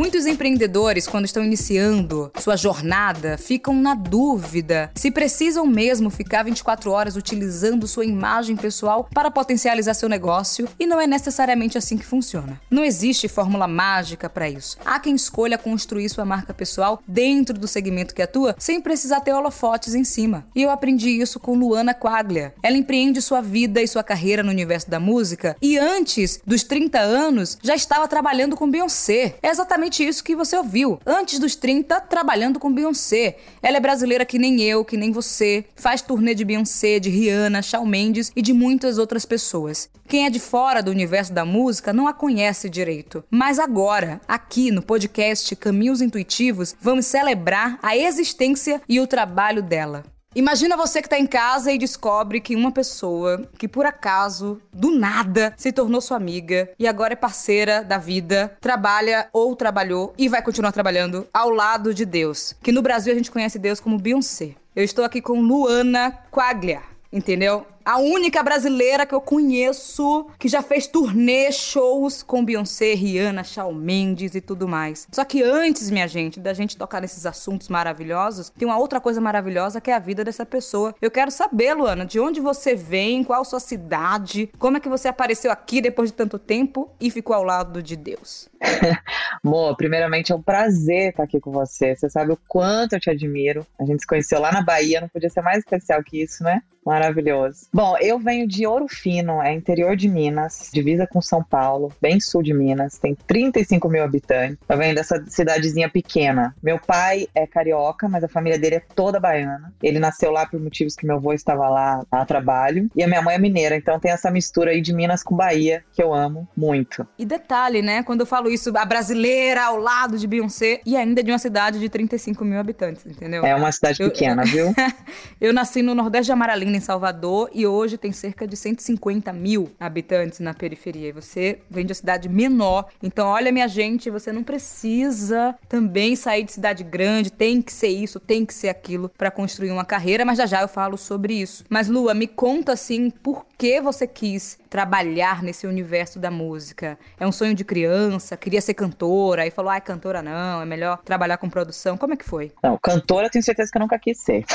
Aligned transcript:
Muitos 0.00 0.24
empreendedores, 0.24 1.06
quando 1.06 1.26
estão 1.26 1.44
iniciando 1.44 2.32
sua 2.38 2.56
jornada, 2.56 3.36
ficam 3.36 3.74
na 3.74 3.94
dúvida 3.94 4.90
se 4.94 5.10
precisam 5.10 5.66
mesmo 5.66 6.08
ficar 6.08 6.42
24 6.42 6.90
horas 6.90 7.16
utilizando 7.16 7.86
sua 7.86 8.06
imagem 8.06 8.56
pessoal 8.56 9.06
para 9.12 9.30
potencializar 9.30 9.92
seu 9.92 10.08
negócio 10.08 10.66
e 10.78 10.86
não 10.86 10.98
é 10.98 11.06
necessariamente 11.06 11.76
assim 11.76 11.98
que 11.98 12.06
funciona. 12.06 12.58
Não 12.70 12.82
existe 12.82 13.28
fórmula 13.28 13.68
mágica 13.68 14.30
para 14.30 14.48
isso. 14.48 14.78
Há 14.86 14.98
quem 14.98 15.14
escolha 15.14 15.58
construir 15.58 16.08
sua 16.08 16.24
marca 16.24 16.54
pessoal 16.54 17.02
dentro 17.06 17.58
do 17.58 17.68
segmento 17.68 18.14
que 18.14 18.22
atua 18.22 18.56
sem 18.58 18.80
precisar 18.80 19.20
ter 19.20 19.34
holofotes 19.34 19.94
em 19.94 20.02
cima. 20.02 20.46
E 20.54 20.62
eu 20.62 20.70
aprendi 20.70 21.10
isso 21.10 21.38
com 21.38 21.54
Luana 21.58 21.92
Quaglia. 21.92 22.54
Ela 22.62 22.78
empreende 22.78 23.20
sua 23.20 23.42
vida 23.42 23.82
e 23.82 23.86
sua 23.86 24.02
carreira 24.02 24.42
no 24.42 24.48
universo 24.48 24.88
da 24.88 24.98
música 24.98 25.54
e 25.60 25.76
antes 25.76 26.40
dos 26.46 26.62
30 26.62 26.98
anos 26.98 27.58
já 27.62 27.74
estava 27.74 28.08
trabalhando 28.08 28.56
com 28.56 28.70
Beyoncé. 28.70 29.34
É 29.42 29.48
exatamente 29.50 29.89
isso 29.98 30.22
que 30.22 30.36
você 30.36 30.56
ouviu. 30.56 31.00
Antes 31.04 31.38
dos 31.38 31.56
30, 31.56 32.00
trabalhando 32.02 32.60
com 32.60 32.72
Beyoncé. 32.72 33.36
Ela 33.62 33.78
é 33.78 33.80
brasileira 33.80 34.24
que 34.24 34.38
nem 34.38 34.60
eu, 34.62 34.84
que 34.84 34.96
nem 34.96 35.10
você. 35.10 35.64
Faz 35.74 36.00
turnê 36.00 36.34
de 36.34 36.44
Beyoncé, 36.44 37.00
de 37.00 37.10
Rihanna, 37.10 37.62
Shawn 37.62 37.84
Mendes 37.84 38.30
e 38.36 38.42
de 38.42 38.52
muitas 38.52 38.98
outras 38.98 39.26
pessoas. 39.26 39.90
Quem 40.06 40.26
é 40.26 40.30
de 40.30 40.38
fora 40.38 40.82
do 40.82 40.90
universo 40.90 41.32
da 41.32 41.44
música 41.44 41.92
não 41.92 42.06
a 42.06 42.14
conhece 42.14 42.70
direito. 42.70 43.24
Mas 43.30 43.58
agora, 43.58 44.20
aqui 44.28 44.70
no 44.70 44.82
podcast 44.82 45.54
Caminhos 45.56 46.00
Intuitivos, 46.00 46.74
vamos 46.80 47.06
celebrar 47.06 47.78
a 47.82 47.96
existência 47.96 48.80
e 48.88 49.00
o 49.00 49.06
trabalho 49.06 49.62
dela. 49.62 50.04
Imagina 50.32 50.76
você 50.76 51.00
que 51.02 51.08
está 51.08 51.18
em 51.18 51.26
casa 51.26 51.72
e 51.72 51.78
descobre 51.78 52.40
que 52.40 52.54
uma 52.54 52.70
pessoa 52.70 53.48
que 53.58 53.66
por 53.66 53.84
acaso, 53.84 54.62
do 54.72 54.92
nada, 54.92 55.52
se 55.56 55.72
tornou 55.72 56.00
sua 56.00 56.16
amiga 56.16 56.70
e 56.78 56.86
agora 56.86 57.14
é 57.14 57.16
parceira 57.16 57.82
da 57.82 57.98
vida, 57.98 58.56
trabalha 58.60 59.28
ou 59.32 59.56
trabalhou 59.56 60.14
e 60.16 60.28
vai 60.28 60.40
continuar 60.40 60.70
trabalhando 60.70 61.26
ao 61.34 61.50
lado 61.50 61.92
de 61.92 62.04
Deus. 62.04 62.54
Que 62.62 62.70
no 62.70 62.80
Brasil 62.80 63.12
a 63.12 63.16
gente 63.16 63.30
conhece 63.30 63.58
Deus 63.58 63.80
como 63.80 63.98
Beyoncé. 63.98 64.54
Eu 64.76 64.84
estou 64.84 65.04
aqui 65.04 65.20
com 65.20 65.40
Luana 65.40 66.16
Quaglia, 66.30 66.82
entendeu? 67.12 67.66
A 67.84 67.98
única 67.98 68.42
brasileira 68.42 69.06
que 69.06 69.14
eu 69.14 69.20
conheço 69.20 70.26
que 70.38 70.48
já 70.48 70.62
fez 70.62 70.86
turnê, 70.86 71.50
shows 71.52 72.22
com 72.22 72.44
Beyoncé, 72.44 72.94
Rihanna, 72.94 73.44
Shawn 73.44 73.72
Mendes 73.72 74.34
e 74.34 74.40
tudo 74.40 74.68
mais. 74.68 75.06
Só 75.12 75.24
que 75.24 75.42
antes, 75.42 75.90
minha 75.90 76.06
gente, 76.06 76.40
da 76.40 76.52
gente 76.52 76.76
tocar 76.76 77.00
nesses 77.00 77.26
assuntos 77.26 77.68
maravilhosos, 77.68 78.50
tem 78.50 78.66
uma 78.66 78.78
outra 78.78 79.00
coisa 79.00 79.20
maravilhosa 79.20 79.80
que 79.80 79.90
é 79.90 79.94
a 79.94 79.98
vida 79.98 80.24
dessa 80.24 80.44
pessoa. 80.46 80.94
Eu 81.00 81.10
quero 81.10 81.30
saber, 81.30 81.74
Luana, 81.74 82.04
de 82.04 82.20
onde 82.20 82.40
você 82.40 82.74
vem, 82.74 83.24
qual 83.24 83.44
sua 83.44 83.60
cidade, 83.60 84.50
como 84.58 84.76
é 84.76 84.80
que 84.80 84.88
você 84.88 85.08
apareceu 85.08 85.50
aqui 85.50 85.80
depois 85.80 86.10
de 86.10 86.16
tanto 86.16 86.38
tempo 86.38 86.90
e 87.00 87.10
ficou 87.10 87.34
ao 87.34 87.44
lado 87.44 87.82
de 87.82 87.96
Deus. 87.96 88.48
Mo, 89.42 89.74
primeiramente 89.76 90.32
é 90.32 90.34
um 90.34 90.42
prazer 90.42 91.10
estar 91.10 91.22
aqui 91.22 91.40
com 91.40 91.50
você. 91.50 91.96
Você 91.96 92.08
sabe 92.10 92.32
o 92.32 92.38
quanto 92.48 92.94
eu 92.94 93.00
te 93.00 93.10
admiro. 93.10 93.66
A 93.78 93.84
gente 93.84 94.00
se 94.00 94.06
conheceu 94.06 94.40
lá 94.40 94.52
na 94.52 94.62
Bahia, 94.62 95.00
não 95.00 95.08
podia 95.08 95.30
ser 95.30 95.42
mais 95.42 95.58
especial 95.58 96.02
que 96.02 96.22
isso, 96.22 96.42
né? 96.42 96.62
Maravilhoso. 96.84 97.68
Bom, 97.72 97.96
eu 98.00 98.18
venho 98.18 98.48
de 98.48 98.66
Ouro 98.66 98.88
Fino, 98.88 99.40
é 99.40 99.52
interior 99.52 99.94
de 99.94 100.08
Minas, 100.08 100.70
divisa 100.74 101.06
com 101.06 101.22
São 101.22 101.40
Paulo, 101.40 101.92
bem 102.02 102.18
sul 102.18 102.42
de 102.42 102.52
Minas, 102.52 102.98
tem 102.98 103.14
35 103.14 103.88
mil 103.88 104.02
habitantes. 104.02 104.58
Eu 104.68 104.76
venho 104.76 104.92
dessa 104.92 105.24
cidadezinha 105.28 105.88
pequena. 105.88 106.52
Meu 106.60 106.80
pai 106.80 107.28
é 107.32 107.46
carioca, 107.46 108.08
mas 108.08 108.24
a 108.24 108.28
família 108.28 108.58
dele 108.58 108.76
é 108.76 108.82
toda 108.94 109.20
baiana. 109.20 109.72
Ele 109.80 110.00
nasceu 110.00 110.32
lá 110.32 110.46
por 110.46 110.58
motivos 110.58 110.96
que 110.96 111.06
meu 111.06 111.16
avô 111.16 111.32
estava 111.32 111.68
lá 111.68 112.04
a 112.10 112.24
trabalho. 112.24 112.90
E 112.96 113.04
a 113.04 113.06
minha 113.06 113.22
mãe 113.22 113.36
é 113.36 113.38
mineira, 113.38 113.76
então 113.76 114.00
tem 114.00 114.10
essa 114.10 114.32
mistura 114.32 114.72
aí 114.72 114.80
de 114.80 114.92
Minas 114.92 115.22
com 115.22 115.36
Bahia, 115.36 115.84
que 115.92 116.02
eu 116.02 116.12
amo 116.12 116.48
muito. 116.56 117.06
E 117.16 117.24
detalhe, 117.24 117.82
né? 117.82 118.02
Quando 118.02 118.20
eu 118.20 118.26
falo 118.26 118.50
isso, 118.50 118.76
a 118.76 118.84
brasileira 118.84 119.62
ao 119.62 119.76
lado 119.76 120.18
de 120.18 120.26
Beyoncé 120.26 120.80
e 120.84 120.96
ainda 120.96 121.22
de 121.22 121.30
uma 121.30 121.38
cidade 121.38 121.78
de 121.78 121.88
35 121.88 122.44
mil 122.44 122.58
habitantes, 122.58 123.06
entendeu? 123.06 123.46
É 123.46 123.54
uma 123.54 123.70
cidade 123.70 123.98
pequena, 123.98 124.42
eu... 124.42 124.46
viu? 124.46 124.74
eu 125.40 125.52
nasci 125.52 125.82
no 125.82 125.94
Nordeste 125.94 126.26
de 126.26 126.32
Amaralina 126.32 126.76
em 126.76 126.80
Salvador 126.80 127.48
e 127.59 127.59
hoje 127.66 127.98
tem 127.98 128.12
cerca 128.12 128.46
de 128.46 128.56
150 128.56 129.32
mil 129.32 129.70
habitantes 129.78 130.40
na 130.40 130.54
periferia. 130.54 131.08
E 131.08 131.12
você 131.12 131.60
vem 131.70 131.84
de 131.84 131.90
uma 131.90 131.94
cidade 131.94 132.28
menor. 132.28 132.86
Então, 133.02 133.28
olha, 133.28 133.52
minha 133.52 133.68
gente, 133.68 134.10
você 134.10 134.32
não 134.32 134.42
precisa 134.42 135.54
também 135.68 136.16
sair 136.16 136.44
de 136.44 136.52
cidade 136.52 136.84
grande, 136.84 137.30
tem 137.32 137.62
que 137.62 137.72
ser 137.72 137.88
isso, 137.88 138.20
tem 138.20 138.44
que 138.44 138.54
ser 138.54 138.68
aquilo 138.68 139.08
para 139.08 139.30
construir 139.30 139.70
uma 139.70 139.84
carreira, 139.84 140.24
mas 140.24 140.38
já 140.38 140.46
já 140.46 140.62
eu 140.62 140.68
falo 140.68 140.96
sobre 140.96 141.34
isso. 141.34 141.64
Mas, 141.68 141.88
Lua, 141.88 142.14
me 142.14 142.26
conta 142.26 142.72
assim, 142.72 143.10
por 143.10 143.46
que 143.60 143.78
você 143.78 144.06
quis 144.06 144.58
trabalhar 144.70 145.42
nesse 145.42 145.66
universo 145.66 146.18
da 146.18 146.30
música? 146.30 146.98
É 147.18 147.26
um 147.26 147.32
sonho 147.32 147.52
de 147.52 147.62
criança? 147.62 148.34
Queria 148.34 148.62
ser 148.62 148.72
cantora? 148.72 149.42
Aí 149.42 149.50
falou, 149.50 149.70
ai, 149.70 149.82
cantora 149.82 150.22
não, 150.22 150.62
é 150.62 150.64
melhor 150.64 151.02
trabalhar 151.04 151.36
com 151.36 151.50
produção. 151.50 151.98
Como 151.98 152.14
é 152.14 152.16
que 152.16 152.24
foi? 152.24 152.52
Não, 152.62 152.78
cantora 152.78 153.28
tenho 153.28 153.44
certeza 153.44 153.70
que 153.70 153.76
eu 153.76 153.82
nunca 153.82 153.98
quis 153.98 154.16
ser. 154.16 154.46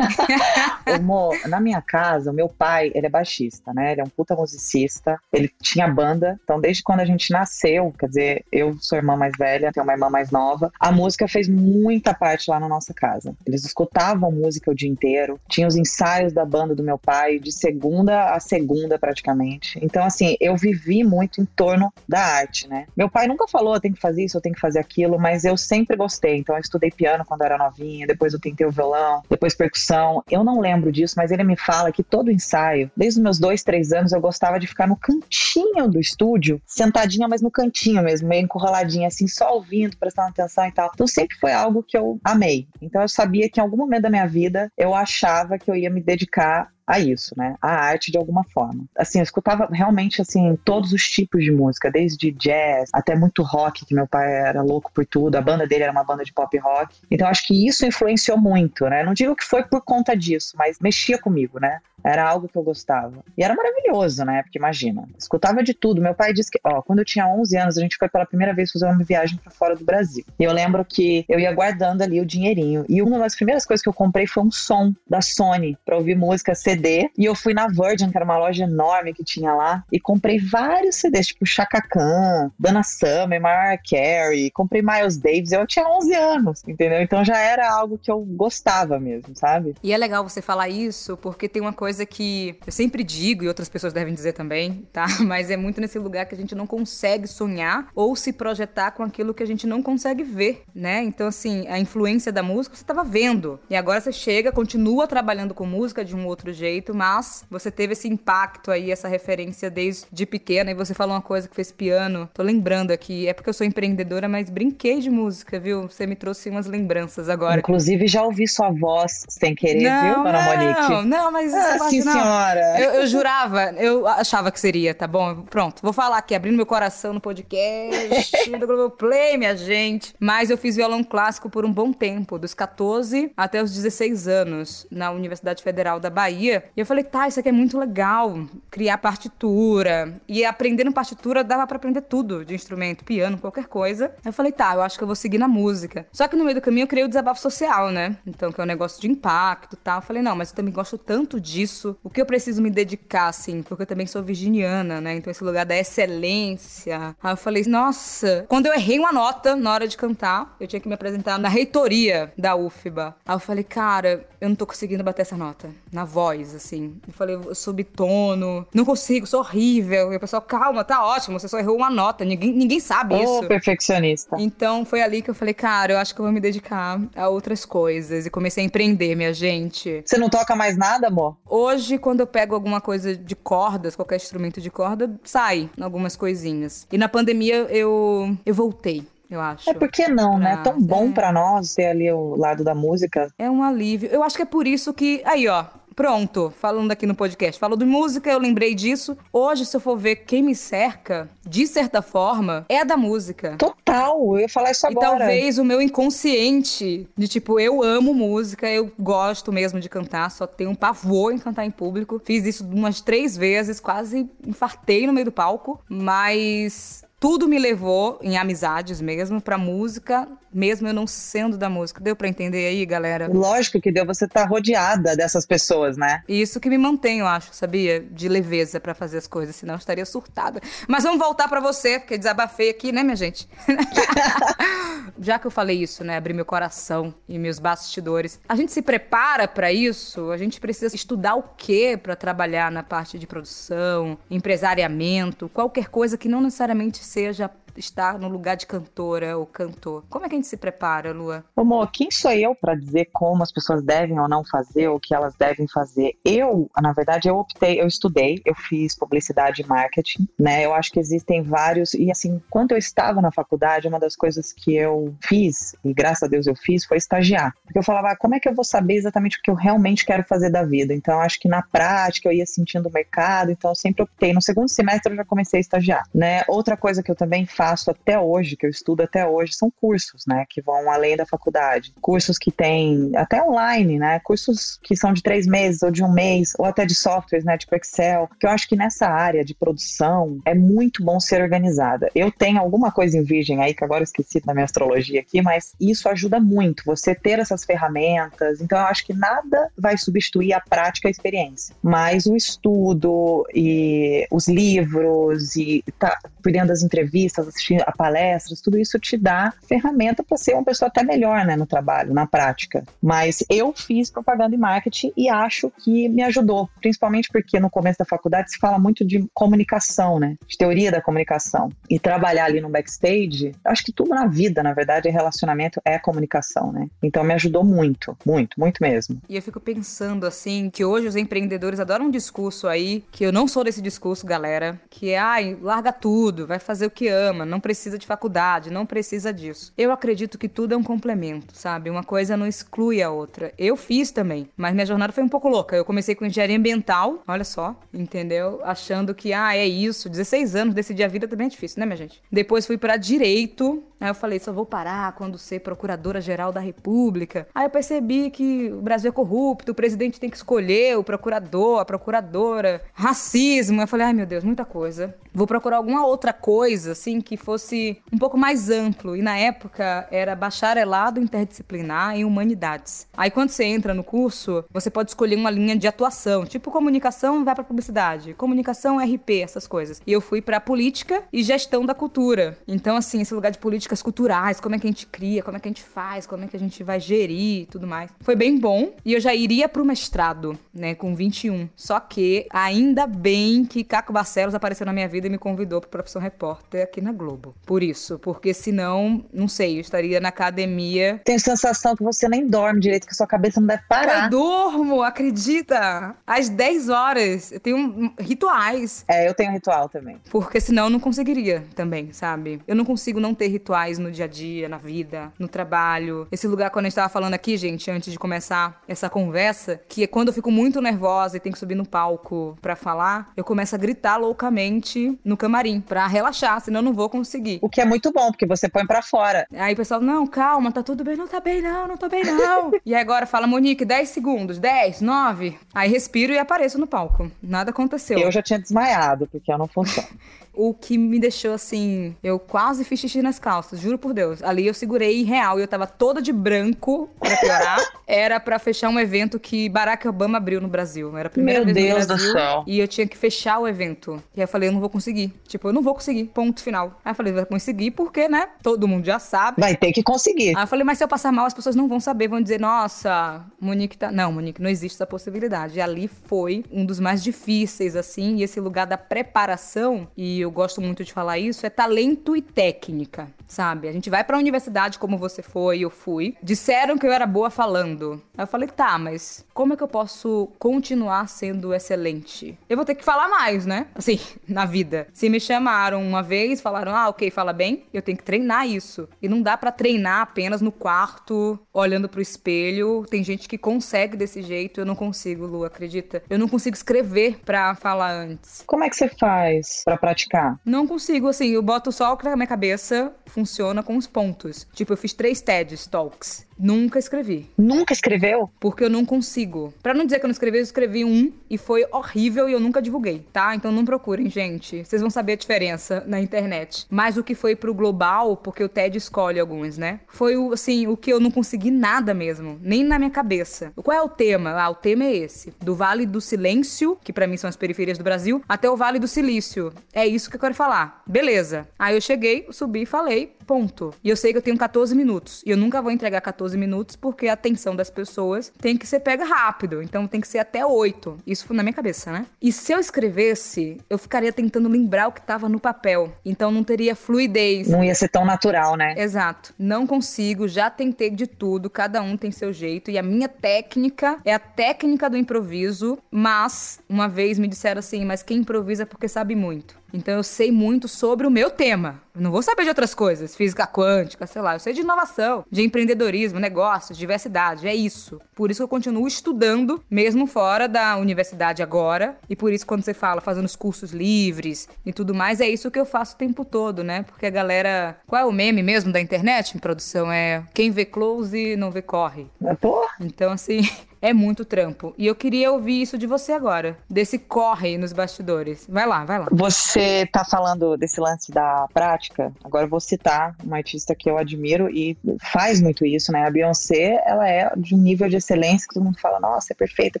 Mo, 1.00 1.30
na 1.46 1.60
minha 1.60 1.80
casa, 1.80 2.32
o 2.32 2.34
meu 2.34 2.48
pai, 2.48 2.90
ele 2.92 3.06
é 3.06 3.08
baixista, 3.08 3.72
né? 3.72 3.92
Ele 3.92 4.00
é 4.00 4.04
um 4.04 4.08
puta 4.08 4.34
musicista. 4.34 5.20
Ele 5.32 5.48
tinha 5.62 5.86
banda. 5.86 6.40
Então, 6.42 6.60
desde 6.60 6.82
quando 6.82 6.98
a 6.98 7.04
gente 7.04 7.32
nasceu, 7.32 7.94
quer 7.96 8.08
dizer, 8.08 8.44
eu 8.50 8.76
sou 8.80 8.98
irmã 8.98 9.14
mais 9.14 9.34
velha, 9.38 9.70
tenho 9.72 9.84
uma 9.84 9.92
irmã 9.92 10.10
mais 10.10 10.32
nova, 10.32 10.72
a 10.80 10.90
música 10.90 11.28
fez 11.28 11.48
muita 11.48 12.12
parte 12.12 12.50
lá 12.50 12.58
na 12.58 12.68
nossa 12.68 12.92
casa. 12.92 13.36
Eles 13.46 13.64
escutavam 13.64 14.32
música 14.32 14.72
o 14.72 14.74
dia 14.74 14.88
inteiro. 14.88 15.38
Tinha 15.48 15.68
os 15.68 15.76
ensaios 15.76 16.32
da 16.32 16.44
banda 16.44 16.74
do 16.74 16.82
meu 16.82 16.98
pai, 16.98 17.38
de 17.38 17.52
segunda 17.52 18.34
a 18.34 18.40
segunda, 18.40 18.79
praticamente. 18.98 19.78
Então, 19.82 20.04
assim, 20.04 20.36
eu 20.40 20.56
vivi 20.56 21.02
muito 21.04 21.40
em 21.40 21.44
torno 21.44 21.92
da 22.08 22.20
arte, 22.20 22.68
né? 22.68 22.86
Meu 22.96 23.08
pai 23.08 23.26
nunca 23.26 23.46
falou, 23.48 23.80
tem 23.80 23.92
que 23.92 24.00
fazer 24.00 24.24
isso, 24.24 24.36
eu 24.36 24.40
tenho 24.40 24.54
que 24.54 24.60
fazer 24.60 24.78
aquilo, 24.78 25.18
mas 25.18 25.44
eu 25.44 25.56
sempre 25.56 25.96
gostei. 25.96 26.36
Então, 26.36 26.54
eu 26.54 26.60
estudei 26.60 26.90
piano 26.90 27.24
quando 27.24 27.42
eu 27.42 27.46
era 27.46 27.58
novinha, 27.58 28.06
depois 28.06 28.32
eu 28.32 28.40
tentei 28.40 28.66
o 28.66 28.70
violão, 28.70 29.22
depois 29.28 29.54
percussão. 29.54 30.22
Eu 30.30 30.44
não 30.44 30.60
lembro 30.60 30.92
disso, 30.92 31.14
mas 31.16 31.30
ele 31.30 31.44
me 31.44 31.56
fala 31.56 31.92
que 31.92 32.02
todo 32.02 32.30
ensaio, 32.30 32.90
desde 32.96 33.20
os 33.20 33.22
meus 33.22 33.38
dois, 33.38 33.62
três 33.62 33.92
anos, 33.92 34.12
eu 34.12 34.20
gostava 34.20 34.58
de 34.58 34.66
ficar 34.66 34.86
no 34.86 34.96
cantinho 34.96 35.88
do 35.88 36.00
estúdio, 36.00 36.60
sentadinha, 36.66 37.28
mas 37.28 37.42
no 37.42 37.50
cantinho 37.50 38.02
mesmo, 38.02 38.28
meio 38.28 38.44
encurraladinha, 38.44 39.08
assim, 39.08 39.26
só 39.26 39.54
ouvindo, 39.54 39.96
prestando 39.96 40.28
atenção 40.28 40.66
e 40.66 40.72
tal. 40.72 40.90
Então, 40.94 41.06
sempre 41.06 41.36
foi 41.38 41.52
algo 41.52 41.82
que 41.82 41.96
eu 41.96 42.20
amei. 42.24 42.68
Então, 42.80 43.02
eu 43.02 43.08
sabia 43.08 43.48
que 43.48 43.60
em 43.60 43.62
algum 43.62 43.76
momento 43.76 44.02
da 44.02 44.10
minha 44.10 44.26
vida 44.26 44.70
eu 44.76 44.94
achava 44.94 45.58
que 45.58 45.70
eu 45.70 45.76
ia 45.76 45.90
me 45.90 46.00
dedicar 46.00 46.70
a 46.90 46.98
isso, 46.98 47.34
né? 47.36 47.54
A 47.62 47.70
arte 47.70 48.10
de 48.10 48.18
alguma 48.18 48.42
forma. 48.42 48.84
Assim, 48.98 49.18
eu 49.18 49.22
escutava 49.22 49.68
realmente 49.70 50.20
assim 50.20 50.58
todos 50.64 50.92
os 50.92 51.02
tipos 51.02 51.44
de 51.44 51.52
música, 51.52 51.90
desde 51.90 52.32
jazz 52.32 52.90
até 52.92 53.14
muito 53.14 53.42
rock, 53.44 53.86
que 53.86 53.94
meu 53.94 54.08
pai 54.08 54.26
era 54.32 54.60
louco 54.60 54.90
por 54.92 55.06
tudo. 55.06 55.36
A 55.36 55.40
banda 55.40 55.66
dele 55.66 55.84
era 55.84 55.92
uma 55.92 56.02
banda 56.02 56.24
de 56.24 56.32
pop 56.32 56.56
rock. 56.58 56.96
Então 57.08 57.28
acho 57.28 57.46
que 57.46 57.66
isso 57.66 57.86
influenciou 57.86 58.36
muito, 58.36 58.86
né? 58.86 59.04
Não 59.04 59.14
digo 59.14 59.36
que 59.36 59.44
foi 59.44 59.62
por 59.62 59.82
conta 59.82 60.16
disso, 60.16 60.56
mas 60.58 60.78
mexia 60.80 61.16
comigo, 61.16 61.60
né? 61.60 61.78
Era 62.04 62.28
algo 62.28 62.48
que 62.48 62.56
eu 62.56 62.62
gostava. 62.62 63.22
E 63.36 63.42
era 63.42 63.54
maravilhoso, 63.54 64.24
né? 64.24 64.42
Porque 64.42 64.58
imagina, 64.58 65.08
escutava 65.18 65.62
de 65.62 65.74
tudo. 65.74 66.00
Meu 66.00 66.14
pai 66.14 66.32
disse 66.32 66.50
que, 66.50 66.60
ó, 66.64 66.82
quando 66.82 67.00
eu 67.00 67.04
tinha 67.04 67.26
11 67.26 67.56
anos, 67.56 67.78
a 67.78 67.80
gente 67.80 67.96
foi 67.96 68.08
pela 68.08 68.26
primeira 68.26 68.54
vez 68.54 68.70
fazer 68.70 68.86
uma 68.86 69.04
viagem 69.04 69.38
para 69.38 69.50
fora 69.50 69.76
do 69.76 69.84
Brasil. 69.84 70.24
E 70.38 70.44
eu 70.44 70.52
lembro 70.52 70.84
que 70.84 71.24
eu 71.28 71.38
ia 71.38 71.52
guardando 71.52 72.02
ali 72.02 72.20
o 72.20 72.26
dinheirinho. 72.26 72.84
E 72.88 73.02
uma 73.02 73.18
das 73.18 73.34
primeiras 73.34 73.64
coisas 73.64 73.82
que 73.82 73.88
eu 73.88 73.92
comprei 73.92 74.26
foi 74.26 74.42
um 74.42 74.50
som 74.50 74.92
da 75.08 75.20
Sony 75.20 75.76
para 75.84 75.96
ouvir 75.96 76.16
música 76.16 76.54
CD. 76.54 77.10
E 77.16 77.24
eu 77.24 77.34
fui 77.34 77.54
na 77.54 77.66
Virgin, 77.68 78.10
que 78.10 78.16
era 78.16 78.24
uma 78.24 78.38
loja 78.38 78.64
enorme 78.64 79.14
que 79.14 79.24
tinha 79.24 79.52
lá, 79.52 79.84
e 79.92 80.00
comprei 80.00 80.38
vários 80.38 80.96
CDs, 80.96 81.28
tipo 81.28 81.46
Chaka 81.46 81.80
Khan, 81.82 82.50
Dana 82.58 82.82
Summer, 82.82 83.40
Mariah 83.40 83.80
Carey, 83.88 84.50
comprei 84.50 84.82
Miles 84.82 85.18
Davis. 85.18 85.52
Eu 85.52 85.66
tinha 85.66 85.86
11 85.86 86.14
anos, 86.14 86.62
entendeu? 86.66 87.00
Então 87.02 87.24
já 87.24 87.38
era 87.38 87.70
algo 87.70 87.98
que 87.98 88.10
eu 88.10 88.20
gostava 88.20 88.98
mesmo, 88.98 89.36
sabe? 89.36 89.74
E 89.82 89.92
é 89.92 89.96
legal 89.96 90.26
você 90.26 90.42
falar 90.42 90.68
isso, 90.68 91.16
porque 91.16 91.48
tem 91.48 91.60
uma 91.60 91.72
coisa 91.72 91.89
coisa 91.90 92.06
que 92.06 92.54
eu 92.64 92.70
sempre 92.70 93.02
digo, 93.02 93.42
e 93.42 93.48
outras 93.48 93.68
pessoas 93.68 93.92
devem 93.92 94.14
dizer 94.14 94.32
também, 94.32 94.86
tá? 94.92 95.06
Mas 95.26 95.50
é 95.50 95.56
muito 95.56 95.80
nesse 95.80 95.98
lugar 95.98 96.24
que 96.26 96.34
a 96.36 96.38
gente 96.38 96.54
não 96.54 96.64
consegue 96.64 97.26
sonhar 97.26 97.88
ou 97.96 98.14
se 98.14 98.32
projetar 98.32 98.92
com 98.92 99.02
aquilo 99.02 99.34
que 99.34 99.42
a 99.42 99.46
gente 99.46 99.66
não 99.66 99.82
consegue 99.82 100.22
ver, 100.22 100.62
né? 100.72 101.02
Então, 101.02 101.26
assim, 101.26 101.66
a 101.66 101.80
influência 101.80 102.30
da 102.30 102.44
música 102.44 102.76
você 102.76 102.82
estava 102.82 103.02
vendo. 103.02 103.58
E 103.68 103.74
agora 103.74 104.00
você 104.00 104.12
chega, 104.12 104.52
continua 104.52 105.08
trabalhando 105.08 105.52
com 105.52 105.66
música 105.66 106.04
de 106.04 106.14
um 106.14 106.26
outro 106.26 106.52
jeito, 106.52 106.94
mas 106.94 107.44
você 107.50 107.72
teve 107.72 107.94
esse 107.94 108.06
impacto 108.06 108.70
aí, 108.70 108.92
essa 108.92 109.08
referência 109.08 109.68
desde 109.68 110.24
pequena. 110.26 110.70
E 110.70 110.74
você 110.74 110.94
falou 110.94 111.16
uma 111.16 111.22
coisa 111.22 111.48
que 111.48 111.56
fez 111.56 111.72
piano. 111.72 112.30
Tô 112.32 112.44
lembrando 112.44 112.92
aqui, 112.92 113.26
é 113.26 113.32
porque 113.32 113.48
eu 113.48 113.54
sou 113.54 113.66
empreendedora, 113.66 114.28
mas 114.28 114.48
brinquei 114.48 115.00
de 115.00 115.10
música, 115.10 115.58
viu? 115.58 115.88
Você 115.88 116.06
me 116.06 116.14
trouxe 116.14 116.50
umas 116.50 116.66
lembranças 116.66 117.28
agora. 117.28 117.58
Inclusive, 117.58 118.06
já 118.06 118.22
ouvi 118.22 118.46
sua 118.46 118.70
voz 118.70 119.24
sem 119.28 119.56
querer, 119.56 119.82
não, 119.82 120.14
viu, 120.14 120.22
Dona 120.22 120.42
Monique? 120.42 120.90
Não, 121.08 121.30
não, 121.30 121.32
mas 121.32 121.52
ah, 121.52 121.78
Sim, 121.88 122.00
não. 122.00 122.12
senhora. 122.12 122.80
Eu, 122.80 122.90
eu, 123.00 123.06
jurava, 123.06 123.72
eu 123.76 124.06
achava 124.06 124.50
que 124.50 124.60
seria, 124.60 124.94
tá 124.94 125.06
bom? 125.06 125.42
Pronto, 125.42 125.80
vou 125.82 125.92
falar 125.92 126.18
aqui, 126.18 126.34
abrindo 126.34 126.56
meu 126.56 126.66
coração 126.66 127.12
no 127.12 127.20
podcast 127.20 128.50
do 128.58 128.66
Globoplay, 128.66 129.36
minha 129.36 129.56
gente. 129.56 130.14
Mas 130.18 130.50
eu 130.50 130.58
fiz 130.58 130.76
violão 130.76 131.02
clássico 131.02 131.48
por 131.48 131.64
um 131.64 131.72
bom 131.72 131.92
tempo, 131.92 132.38
dos 132.38 132.54
14 132.54 133.32
até 133.36 133.62
os 133.62 133.72
16 133.74 134.28
anos, 134.28 134.86
na 134.90 135.10
Universidade 135.10 135.62
Federal 135.62 135.98
da 135.98 136.10
Bahia. 136.10 136.64
E 136.76 136.80
eu 136.80 136.86
falei, 136.86 137.04
tá, 137.04 137.28
isso 137.28 137.40
aqui 137.40 137.48
é 137.48 137.52
muito 137.52 137.78
legal. 137.78 138.46
Criar 138.70 138.98
partitura. 138.98 140.20
E 140.28 140.44
aprendendo 140.44 140.92
partitura 140.92 141.42
dava 141.42 141.66
para 141.66 141.76
aprender 141.76 142.02
tudo 142.02 142.44
de 142.44 142.54
instrumento, 142.54 143.04
piano, 143.04 143.38
qualquer 143.38 143.66
coisa. 143.66 144.12
Eu 144.24 144.32
falei, 144.32 144.52
tá, 144.52 144.74
eu 144.74 144.82
acho 144.82 144.96
que 144.98 145.04
eu 145.04 145.06
vou 145.06 145.16
seguir 145.16 145.38
na 145.38 145.48
música. 145.48 146.06
Só 146.12 146.28
que 146.28 146.36
no 146.36 146.44
meio 146.44 146.56
do 146.56 146.60
caminho 146.60 146.84
eu 146.84 146.88
criei 146.88 147.04
o 147.04 147.08
desabafo 147.08 147.40
social, 147.40 147.90
né? 147.90 148.16
Então, 148.26 148.52
que 148.52 148.60
é 148.60 148.64
um 148.64 148.66
negócio 148.66 149.00
de 149.00 149.08
impacto 149.08 149.74
e 149.74 149.76
tal. 149.76 149.98
Eu 149.98 150.02
falei, 150.02 150.22
não, 150.22 150.36
mas 150.36 150.50
eu 150.50 150.56
também 150.56 150.72
gosto 150.72 150.98
tanto 150.98 151.40
disso. 151.40 151.69
O 152.02 152.10
que 152.10 152.20
eu 152.20 152.26
preciso 152.26 152.62
me 152.62 152.70
dedicar, 152.70 153.28
assim? 153.28 153.62
Porque 153.62 153.82
eu 153.82 153.86
também 153.86 154.06
sou 154.06 154.22
virginiana, 154.22 155.00
né? 155.00 155.14
Então, 155.14 155.30
esse 155.30 155.44
lugar 155.44 155.64
da 155.64 155.76
excelência. 155.76 157.14
Aí 157.22 157.32
eu 157.32 157.36
falei, 157.36 157.64
nossa, 157.66 158.44
quando 158.48 158.66
eu 158.66 158.74
errei 158.74 158.98
uma 158.98 159.12
nota 159.12 159.56
na 159.56 159.72
hora 159.72 159.88
de 159.88 159.96
cantar, 159.96 160.56
eu 160.60 160.66
tinha 160.66 160.80
que 160.80 160.88
me 160.88 160.94
apresentar 160.94 161.38
na 161.38 161.48
reitoria 161.48 162.32
da 162.36 162.56
UFBA. 162.56 163.16
Aí 163.26 163.34
eu 163.34 163.40
falei, 163.40 163.64
cara, 163.64 164.26
eu 164.40 164.48
não 164.48 164.56
tô 164.56 164.66
conseguindo 164.66 165.04
bater 165.04 165.22
essa 165.22 165.36
nota. 165.36 165.70
Na 165.92 166.04
voz, 166.04 166.54
assim. 166.54 166.96
Eu 167.06 167.12
falei, 167.12 167.34
eu 167.34 167.54
sou 167.54 167.72
bitono, 167.72 168.66
não 168.74 168.84
consigo, 168.84 169.26
sou 169.26 169.40
horrível. 169.40 170.12
E 170.12 170.16
o 170.16 170.20
pessoal, 170.20 170.42
calma, 170.42 170.82
tá 170.82 171.04
ótimo, 171.04 171.38
você 171.38 171.48
só 171.48 171.58
errou 171.58 171.76
uma 171.76 171.90
nota. 171.90 172.24
Ninguém, 172.24 172.52
ninguém 172.52 172.80
sabe 172.80 173.14
oh, 173.14 173.22
isso. 173.22 173.48
perfeccionista. 173.48 174.36
Então 174.38 174.84
foi 174.84 175.02
ali 175.02 175.22
que 175.22 175.30
eu 175.30 175.34
falei, 175.34 175.54
cara, 175.54 175.92
eu 175.92 175.98
acho 175.98 176.14
que 176.14 176.20
eu 176.20 176.24
vou 176.24 176.32
me 176.32 176.40
dedicar 176.40 177.00
a 177.14 177.28
outras 177.28 177.64
coisas. 177.64 178.26
E 178.26 178.30
comecei 178.30 178.62
a 178.62 178.66
empreender, 178.66 179.14
minha 179.14 179.32
gente. 179.32 180.02
Você 180.04 180.16
não 180.16 180.28
toca 180.28 180.56
mais 180.56 180.76
nada, 180.76 181.08
amor? 181.08 181.36
Hoje, 181.60 181.98
quando 181.98 182.20
eu 182.20 182.26
pego 182.26 182.54
alguma 182.54 182.80
coisa 182.80 183.14
de 183.14 183.36
cordas, 183.36 183.94
qualquer 183.94 184.16
instrumento 184.16 184.60
de 184.60 184.70
corda, 184.70 185.10
sai 185.22 185.68
algumas 185.78 186.16
coisinhas. 186.16 186.86
E 186.90 186.96
na 186.96 187.08
pandemia 187.08 187.66
eu, 187.70 188.36
eu 188.46 188.54
voltei 188.54 189.06
eu 189.30 189.40
acho. 189.40 189.70
É 189.70 189.74
porque 189.74 190.08
não, 190.08 190.38
né? 190.38 190.56
pra... 190.56 190.56
né? 190.56 190.62
Tão 190.64 190.80
bom 190.80 191.08
é. 191.08 191.12
para 191.12 191.32
nós 191.32 191.72
ter 191.74 191.86
ali 191.86 192.10
o 192.10 192.34
lado 192.34 192.64
da 192.64 192.74
música. 192.74 193.32
É 193.38 193.48
um 193.48 193.62
alívio. 193.62 194.08
Eu 194.10 194.24
acho 194.24 194.34
que 194.36 194.42
é 194.42 194.46
por 194.46 194.66
isso 194.66 194.92
que. 194.92 195.22
Aí, 195.24 195.46
ó. 195.46 195.66
Pronto, 196.00 196.50
falando 196.58 196.90
aqui 196.92 197.04
no 197.04 197.14
podcast. 197.14 197.60
Falou 197.60 197.76
de 197.76 197.84
música, 197.84 198.30
eu 198.30 198.38
lembrei 198.38 198.74
disso. 198.74 199.18
Hoje, 199.30 199.66
se 199.66 199.76
eu 199.76 199.80
for 199.82 199.98
ver 199.98 200.16
quem 200.16 200.42
me 200.42 200.54
cerca, 200.54 201.28
de 201.46 201.66
certa 201.66 202.00
forma, 202.00 202.64
é 202.70 202.82
da 202.86 202.96
música. 202.96 203.54
Total, 203.58 204.18
eu 204.18 204.40
ia 204.40 204.48
falar 204.48 204.70
isso 204.70 204.86
agora. 204.86 205.06
E 205.06 205.18
talvez 205.18 205.58
o 205.58 205.64
meu 205.64 205.78
inconsciente, 205.78 207.06
de 207.14 207.28
tipo, 207.28 207.60
eu 207.60 207.82
amo 207.82 208.14
música, 208.14 208.66
eu 208.66 208.90
gosto 208.98 209.52
mesmo 209.52 209.78
de 209.78 209.90
cantar, 209.90 210.30
só 210.30 210.46
tenho 210.46 210.70
um 210.70 210.74
pavor 210.74 211.34
em 211.34 211.38
cantar 211.38 211.66
em 211.66 211.70
público. 211.70 212.18
Fiz 212.24 212.46
isso 212.46 212.64
umas 212.64 213.02
três 213.02 213.36
vezes, 213.36 213.78
quase 213.78 214.26
infartei 214.46 215.06
no 215.06 215.12
meio 215.12 215.26
do 215.26 215.32
palco, 215.32 215.78
mas 215.86 217.04
tudo 217.20 217.46
me 217.46 217.58
levou, 217.58 218.18
em 218.22 218.38
amizades 218.38 219.02
mesmo, 219.02 219.42
pra 219.42 219.58
música 219.58 220.26
mesmo 220.52 220.88
eu 220.88 220.94
não 220.94 221.06
sendo 221.06 221.56
da 221.56 221.68
música. 221.68 222.00
Deu 222.00 222.16
para 222.16 222.28
entender 222.28 222.66
aí, 222.66 222.84
galera? 222.84 223.28
Lógico 223.32 223.80
que 223.80 223.92
deu, 223.92 224.04
você 224.04 224.26
tá 224.26 224.44
rodeada 224.44 225.16
dessas 225.16 225.46
pessoas, 225.46 225.96
né? 225.96 226.22
Isso 226.28 226.60
que 226.60 226.68
me 226.68 226.78
mantém, 226.78 227.20
eu 227.20 227.26
acho, 227.26 227.52
sabia? 227.52 228.00
De 228.00 228.28
leveza 228.28 228.80
para 228.80 228.94
fazer 228.94 229.18
as 229.18 229.26
coisas, 229.26 229.56
senão 229.56 229.74
eu 229.74 229.78
estaria 229.78 230.04
surtada. 230.04 230.60
Mas 230.88 231.04
vamos 231.04 231.18
voltar 231.18 231.48
para 231.48 231.60
você, 231.60 231.98
porque 231.98 232.18
desabafei 232.18 232.70
aqui, 232.70 232.92
né, 232.92 233.02
minha 233.02 233.16
gente? 233.16 233.48
Já 235.20 235.38
que 235.38 235.46
eu 235.46 235.50
falei 235.50 235.82
isso, 235.82 236.04
né, 236.04 236.16
abri 236.16 236.32
meu 236.32 236.44
coração 236.44 237.14
e 237.28 237.38
meus 237.38 237.58
bastidores. 237.58 238.40
A 238.48 238.54
gente 238.54 238.72
se 238.72 238.82
prepara 238.82 239.46
para 239.46 239.72
isso? 239.72 240.30
A 240.30 240.36
gente 240.36 240.60
precisa 240.60 240.94
estudar 240.94 241.34
o 241.34 241.42
quê 241.56 241.98
para 242.00 242.16
trabalhar 242.16 242.70
na 242.70 242.82
parte 242.82 243.18
de 243.18 243.26
produção, 243.26 244.18
empresariamento, 244.30 245.48
qualquer 245.48 245.88
coisa 245.88 246.16
que 246.16 246.28
não 246.28 246.40
necessariamente 246.40 247.04
seja 247.04 247.50
estar 247.76 248.18
no 248.18 248.28
lugar 248.28 248.56
de 248.56 248.66
cantora 248.66 249.36
ou 249.36 249.46
cantor? 249.46 250.04
Como 250.08 250.24
é 250.24 250.28
que 250.28 250.34
a 250.34 250.38
gente 250.38 250.48
se 250.48 250.56
prepara, 250.56 251.12
Lua? 251.12 251.44
Amor, 251.56 251.90
quem 251.90 252.10
sou 252.10 252.32
eu 252.32 252.54
para 252.54 252.74
dizer 252.74 253.08
como 253.12 253.42
as 253.42 253.52
pessoas 253.52 253.82
devem 253.82 254.18
ou 254.18 254.28
não 254.28 254.44
fazer, 254.44 254.88
ou 254.88 254.96
o 254.96 255.00
que 255.00 255.14
elas 255.14 255.34
devem 255.34 255.66
fazer? 255.68 256.16
Eu, 256.24 256.70
na 256.80 256.92
verdade, 256.92 257.28
eu 257.28 257.36
optei, 257.36 257.80
eu 257.80 257.86
estudei, 257.86 258.40
eu 258.44 258.54
fiz 258.54 258.96
publicidade 258.96 259.62
e 259.62 259.66
marketing, 259.66 260.28
né? 260.38 260.64
Eu 260.64 260.74
acho 260.74 260.90
que 260.90 261.00
existem 261.00 261.42
vários, 261.42 261.94
e 261.94 262.10
assim, 262.10 262.40
quando 262.50 262.72
eu 262.72 262.78
estava 262.78 263.20
na 263.20 263.32
faculdade, 263.32 263.88
uma 263.88 264.00
das 264.00 264.16
coisas 264.16 264.52
que 264.52 264.74
eu 264.74 265.14
fiz, 265.22 265.74
e 265.84 265.92
graças 265.92 266.24
a 266.24 266.26
Deus 266.28 266.46
eu 266.46 266.54
fiz, 266.56 266.84
foi 266.84 266.96
estagiar. 266.96 267.54
Porque 267.64 267.78
eu 267.78 267.82
falava, 267.82 268.10
ah, 268.10 268.16
como 268.16 268.34
é 268.34 268.40
que 268.40 268.48
eu 268.48 268.54
vou 268.54 268.64
saber 268.64 268.94
exatamente 268.94 269.38
o 269.38 269.42
que 269.42 269.50
eu 269.50 269.54
realmente 269.54 270.04
quero 270.04 270.24
fazer 270.24 270.50
da 270.50 270.62
vida? 270.62 270.94
Então, 270.94 271.20
acho 271.20 271.38
que 271.38 271.48
na 271.48 271.62
prática 271.62 272.28
eu 272.28 272.32
ia 272.32 272.46
sentindo 272.46 272.88
o 272.88 272.92
mercado, 272.92 273.50
então 273.50 273.70
eu 273.70 273.74
sempre 273.74 274.02
optei. 274.02 274.32
No 274.32 274.42
segundo 274.42 274.68
semestre 274.68 275.12
eu 275.12 275.16
já 275.16 275.24
comecei 275.24 275.58
a 275.58 275.60
estagiar, 275.60 276.02
né? 276.14 276.42
Outra 276.48 276.76
coisa 276.76 277.02
que 277.02 277.10
eu 277.10 277.16
também 277.16 277.46
faço 277.60 277.90
até 277.90 278.18
hoje, 278.18 278.56
que 278.56 278.64
eu 278.64 278.70
estudo 278.70 279.02
até 279.02 279.26
hoje, 279.26 279.52
são 279.52 279.70
cursos, 279.70 280.24
né, 280.26 280.46
que 280.48 280.62
vão 280.62 280.90
além 280.90 281.14
da 281.14 281.26
faculdade. 281.26 281.92
Cursos 282.00 282.38
que 282.38 282.50
tem 282.50 283.12
até 283.14 283.42
online, 283.42 283.98
né, 283.98 284.18
cursos 284.20 284.78
que 284.82 284.96
são 284.96 285.12
de 285.12 285.22
três 285.22 285.46
meses 285.46 285.82
ou 285.82 285.90
de 285.90 286.02
um 286.02 286.10
mês, 286.10 286.54
ou 286.58 286.64
até 286.64 286.86
de 286.86 286.94
softwares, 286.94 287.44
né, 287.44 287.58
tipo 287.58 287.76
Excel, 287.76 288.30
que 288.40 288.46
eu 288.46 288.50
acho 288.50 288.66
que 288.66 288.74
nessa 288.74 289.08
área 289.08 289.44
de 289.44 289.54
produção 289.54 290.38
é 290.46 290.54
muito 290.54 291.04
bom 291.04 291.20
ser 291.20 291.42
organizada. 291.42 292.08
Eu 292.14 292.32
tenho 292.32 292.58
alguma 292.58 292.90
coisa 292.90 293.18
em 293.18 293.22
virgem 293.22 293.62
aí, 293.62 293.74
que 293.74 293.84
agora 293.84 294.00
eu 294.00 294.04
esqueci 294.04 294.40
da 294.40 294.54
minha 294.54 294.64
astrologia 294.64 295.20
aqui, 295.20 295.42
mas 295.42 295.74
isso 295.78 296.08
ajuda 296.08 296.40
muito, 296.40 296.82
você 296.86 297.14
ter 297.14 297.40
essas 297.40 297.62
ferramentas. 297.62 298.62
Então 298.62 298.78
eu 298.78 298.86
acho 298.86 299.04
que 299.04 299.12
nada 299.12 299.70
vai 299.76 299.98
substituir 299.98 300.54
a 300.54 300.60
prática 300.60 301.08
e 301.08 301.10
a 301.10 301.12
experiência, 301.12 301.76
mas 301.82 302.24
o 302.24 302.34
estudo 302.34 303.46
e 303.54 304.26
os 304.30 304.48
livros 304.48 305.56
e 305.56 305.84
tá 305.98 306.16
cuidando 306.42 306.68
das 306.68 306.82
entrevistas, 306.82 307.49
assistir 307.50 307.82
a 307.86 307.92
palestras, 307.92 308.60
tudo 308.60 308.78
isso 308.78 308.98
te 308.98 309.16
dá 309.16 309.52
ferramenta 309.68 310.22
para 310.22 310.36
ser 310.36 310.54
uma 310.54 310.64
pessoa 310.64 310.88
até 310.88 311.02
melhor 311.02 311.44
né, 311.44 311.56
no 311.56 311.66
trabalho, 311.66 312.14
na 312.14 312.26
prática. 312.26 312.84
Mas 313.02 313.44
eu 313.48 313.72
fiz 313.72 314.10
propaganda 314.10 314.54
e 314.54 314.58
marketing 314.58 315.12
e 315.16 315.28
acho 315.28 315.70
que 315.70 316.08
me 316.08 316.22
ajudou, 316.22 316.68
principalmente 316.80 317.28
porque 317.30 317.60
no 317.60 317.70
começo 317.70 317.98
da 317.98 318.04
faculdade 318.04 318.50
se 318.50 318.58
fala 318.58 318.78
muito 318.78 319.04
de 319.04 319.28
comunicação, 319.34 320.18
né? 320.18 320.36
De 320.46 320.56
teoria 320.56 320.90
da 320.90 321.00
comunicação. 321.00 321.70
E 321.88 321.98
trabalhar 321.98 322.46
ali 322.46 322.60
no 322.60 322.68
backstage, 322.68 323.52
acho 323.64 323.84
que 323.84 323.92
tudo 323.92 324.10
na 324.10 324.26
vida, 324.26 324.62
na 324.62 324.72
verdade, 324.72 325.08
é 325.08 325.10
relacionamento, 325.10 325.80
é 325.84 325.98
comunicação, 325.98 326.72
né? 326.72 326.88
Então 327.02 327.22
me 327.24 327.34
ajudou 327.34 327.64
muito, 327.64 328.16
muito, 328.24 328.58
muito 328.58 328.78
mesmo. 328.80 329.20
E 329.28 329.36
eu 329.36 329.42
fico 329.42 329.60
pensando 329.60 330.26
assim, 330.26 330.70
que 330.70 330.84
hoje 330.84 331.06
os 331.06 331.16
empreendedores 331.16 331.80
adoram 331.80 332.06
um 332.06 332.10
discurso 332.10 332.68
aí, 332.68 333.04
que 333.10 333.24
eu 333.24 333.32
não 333.32 333.46
sou 333.46 333.64
desse 333.64 333.82
discurso, 333.82 334.26
galera, 334.26 334.80
que 334.88 335.10
é, 335.10 335.18
ai, 335.18 335.56
larga 335.60 335.92
tudo, 335.92 336.46
vai 336.46 336.58
fazer 336.58 336.86
o 336.86 336.90
que 336.90 337.08
ama 337.08 337.39
não 337.44 337.60
precisa 337.60 337.98
de 337.98 338.06
faculdade, 338.06 338.70
não 338.70 338.86
precisa 338.86 339.32
disso. 339.32 339.72
Eu 339.76 339.92
acredito 339.92 340.38
que 340.38 340.48
tudo 340.48 340.74
é 340.74 340.76
um 340.76 340.82
complemento, 340.82 341.56
sabe? 341.56 341.90
Uma 341.90 342.04
coisa 342.04 342.36
não 342.36 342.46
exclui 342.46 343.02
a 343.02 343.10
outra. 343.10 343.52
Eu 343.58 343.76
fiz 343.76 344.10
também, 344.10 344.48
mas 344.56 344.72
minha 344.72 344.86
jornada 344.86 345.12
foi 345.12 345.22
um 345.22 345.28
pouco 345.28 345.48
louca. 345.48 345.76
Eu 345.76 345.84
comecei 345.84 346.14
com 346.14 346.24
engenharia 346.24 346.56
ambiental, 346.56 347.22
olha 347.26 347.44
só, 347.44 347.74
entendeu? 347.92 348.60
Achando 348.64 349.14
que, 349.14 349.32
ah, 349.32 349.56
é 349.56 349.66
isso. 349.66 350.08
16 350.08 350.56
anos, 350.56 350.74
decidir 350.74 351.04
a 351.04 351.08
vida 351.08 351.28
também 351.28 351.46
é 351.46 351.50
difícil, 351.50 351.80
né, 351.80 351.86
minha 351.86 351.96
gente? 351.96 352.22
Depois 352.30 352.66
fui 352.66 352.78
para 352.78 352.96
direito, 352.96 353.82
Aí 354.00 354.08
eu 354.08 354.14
falei, 354.14 354.40
só 354.40 354.50
vou 354.50 354.64
parar 354.64 355.12
quando 355.12 355.36
ser 355.36 355.60
procuradora-geral 355.60 356.50
da 356.50 356.60
República. 356.60 357.46
Aí 357.54 357.66
eu 357.66 357.70
percebi 357.70 358.30
que 358.30 358.70
o 358.72 358.80
Brasil 358.80 359.10
é 359.10 359.12
corrupto, 359.12 359.72
o 359.72 359.74
presidente 359.74 360.18
tem 360.18 360.30
que 360.30 360.36
escolher 360.36 360.96
o 360.96 361.04
procurador, 361.04 361.80
a 361.80 361.84
procuradora, 361.84 362.82
racismo. 362.94 363.82
Eu 363.82 363.86
falei, 363.86 364.06
ai 364.06 364.12
meu 364.14 364.24
Deus, 364.24 364.42
muita 364.42 364.64
coisa. 364.64 365.14
Vou 365.34 365.46
procurar 365.46 365.76
alguma 365.76 366.06
outra 366.06 366.32
coisa, 366.32 366.92
assim, 366.92 367.20
que 367.20 367.29
fosse 367.36 368.00
um 368.12 368.18
pouco 368.18 368.36
mais 368.36 368.70
amplo. 368.70 369.16
E 369.16 369.22
na 369.22 369.36
época 369.36 370.06
era 370.10 370.34
bacharelado 370.34 371.20
interdisciplinar 371.20 372.16
em 372.16 372.24
humanidades. 372.24 373.06
Aí 373.16 373.30
quando 373.30 373.50
você 373.50 373.64
entra 373.64 373.94
no 373.94 374.04
curso, 374.04 374.64
você 374.70 374.90
pode 374.90 375.10
escolher 375.10 375.36
uma 375.36 375.50
linha 375.50 375.76
de 375.76 375.86
atuação, 375.86 376.44
tipo 376.44 376.70
comunicação 376.70 377.44
vai 377.44 377.54
para 377.54 377.64
publicidade, 377.64 378.34
comunicação 378.34 378.98
RP, 378.98 379.40
essas 379.42 379.66
coisas. 379.66 380.00
E 380.06 380.12
eu 380.12 380.20
fui 380.20 380.40
para 380.40 380.60
política 380.60 381.22
e 381.32 381.42
gestão 381.42 381.84
da 381.84 381.94
cultura. 381.94 382.58
Então 382.66 382.96
assim, 382.96 383.20
esse 383.20 383.34
lugar 383.34 383.50
de 383.50 383.58
políticas 383.58 384.02
culturais, 384.02 384.60
como 384.60 384.74
é 384.74 384.78
que 384.78 384.86
a 384.86 384.90
gente 384.90 385.06
cria, 385.06 385.42
como 385.42 385.56
é 385.56 385.60
que 385.60 385.68
a 385.68 385.70
gente 385.70 385.82
faz, 385.82 386.26
como 386.26 386.44
é 386.44 386.46
que 386.46 386.56
a 386.56 386.60
gente 386.60 386.82
vai 386.82 387.00
gerir 387.00 387.66
tudo 387.70 387.86
mais. 387.86 388.10
Foi 388.20 388.36
bem 388.36 388.58
bom 388.58 388.92
e 389.04 389.14
eu 389.14 389.20
já 389.20 389.34
iria 389.34 389.68
pro 389.68 389.84
mestrado, 389.84 390.58
né, 390.72 390.94
com 390.94 391.14
21. 391.14 391.68
Só 391.76 391.98
que 392.00 392.46
ainda 392.50 393.06
bem 393.06 393.64
que 393.64 393.84
Caco 393.84 394.12
Barcelos 394.12 394.54
apareceu 394.54 394.86
na 394.86 394.92
minha 394.92 395.08
vida 395.08 395.26
e 395.26 395.30
me 395.30 395.38
convidou 395.38 395.80
para 395.80 395.90
profissão 395.90 396.20
repórter 396.20 396.82
aqui 396.82 397.00
na 397.00 397.12
Globo. 397.20 397.54
Por 397.66 397.82
isso, 397.82 398.18
porque 398.18 398.54
senão, 398.54 399.24
não 399.30 399.46
sei, 399.46 399.76
eu 399.76 399.80
estaria 399.80 400.18
na 400.20 400.30
academia. 400.30 401.20
Tenho 401.22 401.38
sensação 401.38 401.94
que 401.94 402.02
você 402.02 402.26
nem 402.28 402.46
dorme 402.46 402.80
direito, 402.80 403.06
que 403.06 403.14
sua 403.14 403.26
cabeça 403.26 403.60
não 403.60 403.66
deve 403.66 403.82
parar. 403.86 404.24
Eu 404.24 404.30
durmo, 404.30 405.02
acredita? 405.02 406.16
Às 406.26 406.48
10 406.48 406.88
horas. 406.88 407.52
Eu 407.52 407.60
tenho 407.60 408.14
rituais. 408.18 409.04
É, 409.06 409.28
eu 409.28 409.34
tenho 409.34 409.52
ritual 409.52 409.88
também. 409.88 410.18
Porque 410.30 410.60
senão 410.60 410.84
eu 410.84 410.90
não 410.90 411.00
conseguiria 411.00 411.62
também, 411.74 412.10
sabe? 412.12 412.62
Eu 412.66 412.74
não 412.74 412.86
consigo 412.86 413.20
não 413.20 413.34
ter 413.34 413.48
rituais 413.48 413.98
no 413.98 414.10
dia 414.10 414.24
a 414.24 414.28
dia, 414.28 414.66
na 414.66 414.78
vida, 414.78 415.30
no 415.38 415.46
trabalho. 415.46 416.26
Esse 416.32 416.48
lugar, 416.48 416.70
quando 416.70 416.86
a 416.86 416.88
gente 416.88 416.96
tava 416.96 417.10
falando 417.10 417.34
aqui, 417.34 417.58
gente, 417.58 417.90
antes 417.90 418.10
de 418.10 418.18
começar 418.18 418.80
essa 418.88 419.10
conversa, 419.10 419.78
que 419.86 420.04
é 420.04 420.06
quando 420.06 420.28
eu 420.28 420.34
fico 420.34 420.50
muito 420.50 420.80
nervosa 420.80 421.36
e 421.36 421.40
tenho 421.40 421.52
que 421.52 421.58
subir 421.58 421.74
no 421.74 421.86
palco 421.86 422.56
para 422.62 422.74
falar, 422.74 423.30
eu 423.36 423.44
começo 423.44 423.74
a 423.74 423.78
gritar 423.78 424.16
loucamente 424.16 425.18
no 425.22 425.36
camarim 425.36 425.80
para 425.80 426.06
relaxar, 426.06 426.60
senão 426.60 426.80
eu 426.80 426.84
não 426.84 426.94
vou 426.94 427.09
conseguir. 427.10 427.58
O 427.60 427.68
que 427.68 427.80
é 427.80 427.84
muito 427.84 428.12
bom, 428.12 428.30
porque 428.30 428.46
você 428.46 428.68
põe 428.68 428.86
para 428.86 429.02
fora. 429.02 429.46
Aí 429.54 429.74
o 429.74 429.76
pessoal, 429.76 430.00
não, 430.00 430.26
calma, 430.26 430.72
tá 430.72 430.82
tudo 430.82 431.04
bem, 431.04 431.16
não 431.16 431.28
tá 431.28 431.40
bem 431.40 431.60
não, 431.60 431.88
não 431.88 431.96
tô 431.96 432.08
bem 432.08 432.24
não. 432.24 432.72
e 432.86 432.94
agora 432.94 433.26
fala, 433.26 433.46
Monique, 433.46 433.84
10 433.84 434.08
segundos, 434.08 434.58
10, 434.58 435.00
9. 435.00 435.58
Aí 435.74 435.90
respiro 435.90 436.32
e 436.32 436.38
apareço 436.38 436.78
no 436.78 436.86
palco. 436.86 437.30
Nada 437.42 437.70
aconteceu. 437.70 438.18
Eu 438.18 438.32
já 438.32 438.42
tinha 438.42 438.58
desmaiado, 438.58 439.26
porque 439.26 439.52
eu 439.52 439.58
não 439.58 439.68
funciono. 439.68 440.08
o 440.54 440.74
que 440.74 440.98
me 440.98 441.18
deixou 441.18 441.52
assim, 441.54 442.14
eu 442.22 442.38
quase 442.38 442.84
fiz 442.84 443.00
xixi 443.00 443.22
nas 443.22 443.38
calças, 443.38 443.80
juro 443.80 443.98
por 443.98 444.12
Deus. 444.12 444.42
Ali 444.42 444.66
eu 444.66 444.74
segurei 444.74 445.22
real 445.22 445.58
e 445.58 445.62
eu 445.62 445.68
tava 445.68 445.86
toda 445.86 446.20
de 446.20 446.32
branco 446.32 447.08
pra 447.18 447.36
piorar. 447.36 447.78
Era 448.06 448.40
para 448.40 448.58
fechar 448.58 448.88
um 448.88 448.98
evento 448.98 449.38
que 449.38 449.68
Barack 449.68 450.06
Obama 450.08 450.38
abriu 450.38 450.60
no 450.60 450.68
Brasil. 450.68 451.16
Era 451.16 451.28
a 451.28 451.30
primeira 451.30 451.64
Meu 451.64 451.72
vez 451.72 451.86
Deus 451.86 452.00
no 452.00 452.06
Brasil. 452.08 452.26
do 452.26 452.32
céu. 452.32 452.64
E 452.66 452.80
eu 452.80 452.88
tinha 452.88 453.06
que 453.06 453.16
fechar 453.16 453.58
o 453.60 453.68
evento. 453.68 454.22
E 454.34 454.40
aí 454.40 454.44
eu 454.44 454.48
falei, 454.48 454.68
eu 454.68 454.72
não 454.72 454.80
vou 454.80 454.90
conseguir. 454.90 455.32
Tipo, 455.46 455.68
eu 455.68 455.72
não 455.72 455.82
vou 455.82 455.94
conseguir. 455.94 456.24
Ponto 456.24 456.60
final. 456.60 457.00
Aí 457.04 457.12
eu 457.12 457.14
falei, 457.14 457.32
vai 457.32 457.44
conseguir 457.44 457.92
porque, 457.92 458.28
né? 458.28 458.48
Todo 458.62 458.88
mundo 458.88 459.04
já 459.04 459.18
sabe. 459.18 459.60
Vai 459.60 459.76
ter 459.76 459.92
que 459.92 460.02
conseguir. 460.02 460.56
Aí 460.56 460.64
eu 460.64 460.66
falei, 460.66 460.84
mas 460.84 460.98
se 460.98 461.04
eu 461.04 461.08
passar 461.08 461.30
mal, 461.30 461.46
as 461.46 461.54
pessoas 461.54 461.76
não 461.76 461.88
vão 461.88 462.00
saber, 462.00 462.28
vão 462.28 462.40
dizer, 462.40 462.58
nossa, 462.58 463.44
Monique 463.60 463.96
tá. 463.96 464.10
Não, 464.10 464.32
Monique, 464.32 464.60
não 464.60 464.68
existe 464.68 464.96
essa 464.96 465.06
possibilidade. 465.06 465.78
E 465.78 465.80
ali 465.80 466.08
foi 466.08 466.64
um 466.72 466.84
dos 466.84 466.98
mais 466.98 467.22
difíceis, 467.22 467.94
assim, 467.94 468.36
e 468.36 468.42
esse 468.42 468.58
lugar 468.58 468.86
da 468.86 468.98
preparação, 468.98 470.08
e 470.16 470.39
eu 470.40 470.50
gosto 470.50 470.80
muito 470.80 471.04
de 471.04 471.12
falar 471.12 471.38
isso, 471.38 471.66
é 471.66 471.70
talento 471.70 472.36
e 472.36 472.42
técnica, 472.42 473.28
sabe? 473.46 473.88
A 473.88 473.92
gente 473.92 474.10
vai 474.10 474.24
pra 474.24 474.38
universidade 474.38 474.98
como 474.98 475.18
você 475.18 475.42
foi, 475.42 475.80
eu 475.80 475.90
fui. 475.90 476.36
Disseram 476.42 476.96
que 476.98 477.06
eu 477.06 477.12
era 477.12 477.26
boa 477.26 477.50
falando. 477.50 478.22
Aí 478.36 478.42
eu 478.42 478.46
falei, 478.46 478.68
tá, 478.68 478.98
mas 478.98 479.44
como 479.52 479.72
é 479.72 479.76
que 479.76 479.82
eu 479.82 479.88
posso 479.88 480.50
continuar 480.58 481.28
sendo 481.28 481.74
excelente? 481.74 482.58
Eu 482.68 482.76
vou 482.76 482.86
ter 482.86 482.94
que 482.94 483.04
falar 483.04 483.28
mais, 483.28 483.66
né? 483.66 483.86
Assim, 483.94 484.18
na 484.48 484.64
vida. 484.64 485.06
Se 485.12 485.28
me 485.28 485.40
chamaram 485.40 486.02
uma 486.02 486.22
vez, 486.22 486.60
falaram, 486.60 486.94
ah, 486.94 487.08
ok, 487.08 487.30
fala 487.30 487.52
bem, 487.52 487.84
eu 487.92 488.02
tenho 488.02 488.18
que 488.18 488.24
treinar 488.24 488.66
isso. 488.66 489.08
E 489.20 489.28
não 489.28 489.42
dá 489.42 489.56
para 489.56 489.72
treinar 489.72 490.22
apenas 490.22 490.60
no 490.60 490.72
quarto, 490.72 491.58
olhando 491.72 492.08
pro 492.08 492.20
espelho. 492.20 493.04
Tem 493.10 493.22
gente 493.22 493.48
que 493.48 493.58
consegue 493.58 494.16
desse 494.16 494.42
jeito, 494.42 494.80
eu 494.80 494.86
não 494.86 494.94
consigo, 494.94 495.46
Lu, 495.46 495.64
acredita? 495.64 496.22
Eu 496.28 496.38
não 496.38 496.48
consigo 496.48 496.76
escrever 496.76 497.40
pra 497.44 497.74
falar 497.74 498.12
antes. 498.12 498.62
Como 498.66 498.84
é 498.84 498.88
que 498.88 498.96
você 498.96 499.08
faz 499.08 499.82
para 499.84 499.96
praticar? 499.96 500.29
Não 500.64 500.86
consigo, 500.86 501.28
assim, 501.28 501.48
eu 501.48 501.62
boto 501.62 501.90
só 501.90 502.12
o 502.12 502.16
que 502.16 502.24
na 502.24 502.36
minha 502.36 502.46
cabeça 502.46 503.12
funciona 503.26 503.82
com 503.82 503.96
os 503.96 504.06
pontos. 504.06 504.66
Tipo, 504.72 504.92
eu 504.92 504.96
fiz 504.96 505.12
três 505.12 505.40
TED 505.40 505.76
Talks. 505.88 506.46
Nunca 506.60 506.98
escrevi. 506.98 507.48
Nunca 507.56 507.94
escreveu? 507.94 508.50
Porque 508.60 508.84
eu 508.84 508.90
não 508.90 509.06
consigo. 509.06 509.72
Pra 509.82 509.94
não 509.94 510.04
dizer 510.04 510.18
que 510.18 510.26
eu 510.26 510.28
não 510.28 510.32
escrevi, 510.32 510.58
eu 510.58 510.62
escrevi 510.62 511.04
um 511.06 511.32
e 511.48 511.56
foi 511.56 511.86
horrível 511.90 512.50
e 512.50 512.52
eu 512.52 512.60
nunca 512.60 512.82
divulguei, 512.82 513.24
tá? 513.32 513.54
Então 513.54 513.72
não 513.72 513.84
procurem, 513.84 514.28
gente. 514.28 514.84
Vocês 514.84 515.00
vão 515.00 515.10
saber 515.10 515.32
a 515.32 515.36
diferença 515.36 516.04
na 516.06 516.20
internet. 516.20 516.86
Mas 516.90 517.16
o 517.16 517.24
que 517.24 517.34
foi 517.34 517.56
pro 517.56 517.72
global, 517.72 518.36
porque 518.36 518.62
o 518.62 518.68
TED 518.68 518.98
escolhe 518.98 519.40
alguns, 519.40 519.78
né? 519.78 520.00
Foi 520.06 520.36
o, 520.36 520.52
assim, 520.52 520.86
o 520.86 520.96
que 520.96 521.10
eu 521.10 521.18
não 521.18 521.30
consegui 521.30 521.70
nada 521.70 522.12
mesmo. 522.12 522.58
Nem 522.62 522.84
na 522.84 522.98
minha 522.98 523.10
cabeça. 523.10 523.72
Qual 523.76 523.96
é 523.96 524.02
o 524.02 524.08
tema? 524.08 524.50
Ah, 524.50 524.68
o 524.68 524.74
tema 524.74 525.04
é 525.04 525.16
esse. 525.16 525.54
Do 525.60 525.74
Vale 525.74 526.04
do 526.04 526.20
Silêncio, 526.20 526.98
que 527.02 527.12
para 527.12 527.26
mim 527.26 527.38
são 527.38 527.48
as 527.48 527.56
periferias 527.56 527.96
do 527.96 528.04
Brasil, 528.04 528.42
até 528.46 528.68
o 528.68 528.76
Vale 528.76 528.98
do 528.98 529.08
Silício. 529.08 529.72
É 529.94 530.06
isso 530.06 530.28
que 530.28 530.36
eu 530.36 530.40
quero 530.40 530.54
falar. 530.54 531.02
Beleza. 531.06 531.66
Aí 531.78 531.94
eu 531.94 532.00
cheguei, 532.00 532.46
subi 532.50 532.82
e 532.82 532.86
falei 532.86 533.34
ponto. 533.50 533.92
E 534.04 534.08
eu 534.08 534.16
sei 534.16 534.30
que 534.30 534.38
eu 534.38 534.42
tenho 534.42 534.56
14 534.56 534.94
minutos. 534.94 535.42
E 535.44 535.50
eu 535.50 535.56
nunca 535.56 535.82
vou 535.82 535.90
entregar 535.90 536.20
14 536.20 536.49
minutos 536.56 536.96
porque 536.96 537.28
a 537.28 537.32
atenção 537.32 537.74
das 537.74 537.90
pessoas 537.90 538.52
tem 538.60 538.76
que 538.76 538.86
ser 538.86 539.00
pega 539.00 539.24
rápido. 539.24 539.82
Então 539.82 540.06
tem 540.06 540.20
que 540.20 540.28
ser 540.28 540.38
até 540.38 540.64
8. 540.64 541.18
Isso 541.26 541.46
foi 541.46 541.56
na 541.56 541.62
minha 541.62 541.72
cabeça, 541.72 542.10
né? 542.12 542.26
E 542.40 542.52
se 542.52 542.72
eu 542.72 542.78
escrevesse, 542.78 543.78
eu 543.88 543.98
ficaria 543.98 544.32
tentando 544.32 544.68
lembrar 544.68 545.08
o 545.08 545.12
que 545.12 545.20
estava 545.20 545.48
no 545.48 545.60
papel. 545.60 546.12
Então 546.24 546.50
não 546.50 546.62
teria 546.62 546.94
fluidez. 546.94 547.68
Não 547.68 547.84
ia 547.84 547.94
ser 547.94 548.08
tão 548.08 548.24
natural, 548.24 548.76
né? 548.76 548.94
Exato. 548.96 549.54
Não 549.58 549.86
consigo, 549.86 550.48
já 550.48 550.70
tentei 550.70 551.10
de 551.10 551.26
tudo, 551.26 551.70
cada 551.70 552.02
um 552.02 552.16
tem 552.16 552.30
seu 552.30 552.52
jeito. 552.52 552.90
E 552.90 552.98
a 552.98 553.02
minha 553.02 553.28
técnica 553.28 554.18
é 554.24 554.34
a 554.34 554.38
técnica 554.38 555.08
do 555.08 555.16
improviso. 555.16 555.98
Mas, 556.10 556.80
uma 556.88 557.08
vez 557.08 557.38
me 557.38 557.48
disseram 557.48 557.78
assim: 557.78 558.04
mas 558.04 558.22
quem 558.22 558.38
improvisa 558.38 558.82
é 558.82 558.86
porque 558.86 559.08
sabe 559.08 559.34
muito. 559.34 559.79
Então 559.92 560.14
eu 560.14 560.22
sei 560.22 560.50
muito 560.50 560.88
sobre 560.88 561.26
o 561.26 561.30
meu 561.30 561.50
tema. 561.50 562.00
Eu 562.14 562.22
não 562.22 562.30
vou 562.30 562.42
saber 562.42 562.64
de 562.64 562.68
outras 562.68 562.94
coisas, 562.94 563.36
física 563.36 563.66
quântica, 563.66 564.26
sei 564.26 564.42
lá. 564.42 564.54
Eu 564.54 564.58
sei 564.58 564.72
de 564.72 564.80
inovação, 564.80 565.44
de 565.50 565.62
empreendedorismo, 565.62 566.40
negócios, 566.40 566.98
diversidade. 566.98 567.66
É 567.66 567.74
isso. 567.74 568.20
Por 568.34 568.50
isso 568.50 568.58
que 568.58 568.64
eu 568.64 568.68
continuo 568.68 569.06
estudando, 569.06 569.82
mesmo 569.90 570.26
fora 570.26 570.68
da 570.68 570.96
universidade 570.96 571.62
agora. 571.62 572.18
E 572.28 572.34
por 572.34 572.52
isso, 572.52 572.66
quando 572.66 572.82
você 572.82 572.92
fala 572.94 573.20
fazendo 573.20 573.46
os 573.46 573.56
cursos 573.56 573.92
livres 573.92 574.68
e 574.84 574.92
tudo 574.92 575.14
mais, 575.14 575.40
é 575.40 575.48
isso 575.48 575.70
que 575.70 575.78
eu 575.78 575.86
faço 575.86 576.14
o 576.14 576.18
tempo 576.18 576.44
todo, 576.44 576.82
né? 576.82 577.02
Porque 577.04 577.26
a 577.26 577.30
galera. 577.30 577.96
Qual 578.06 578.20
é 578.20 578.24
o 578.24 578.32
meme 578.32 578.62
mesmo 578.62 578.92
da 578.92 579.00
internet 579.00 579.56
em 579.56 579.60
produção? 579.60 580.10
É 580.10 580.42
quem 580.52 580.70
vê 580.70 580.84
close 580.84 581.56
não 581.56 581.70
vê 581.70 581.82
corre. 581.82 582.26
Pô. 582.60 582.86
Então, 583.00 583.32
assim. 583.32 583.60
É 584.02 584.14
muito 584.14 584.44
trampo. 584.44 584.94
E 584.96 585.06
eu 585.06 585.14
queria 585.14 585.52
ouvir 585.52 585.82
isso 585.82 585.98
de 585.98 586.06
você 586.06 586.32
agora. 586.32 586.78
Desse 586.88 587.18
corre 587.18 587.76
nos 587.76 587.92
bastidores. 587.92 588.66
Vai 588.68 588.86
lá, 588.86 589.04
vai 589.04 589.18
lá. 589.18 589.28
Você 589.30 590.06
tá 590.06 590.24
falando 590.24 590.76
desse 590.76 591.00
lance 591.00 591.30
da 591.30 591.66
prática. 591.72 592.32
Agora 592.42 592.66
vou 592.66 592.80
citar 592.80 593.36
uma 593.44 593.58
artista 593.58 593.94
que 593.94 594.08
eu 594.08 594.16
admiro 594.16 594.70
e 594.70 594.96
faz 595.32 595.60
muito 595.60 595.84
isso, 595.84 596.10
né? 596.12 596.26
A 596.26 596.30
Beyoncé, 596.30 597.02
ela 597.04 597.28
é 597.28 597.52
de 597.56 597.74
um 597.74 597.78
nível 597.78 598.08
de 598.08 598.16
excelência 598.16 598.66
que 598.66 598.74
todo 598.74 598.84
mundo 598.84 598.98
fala, 598.98 599.20
nossa, 599.20 599.52
é 599.52 599.56
perfeita, 599.56 599.98
é 599.98 600.00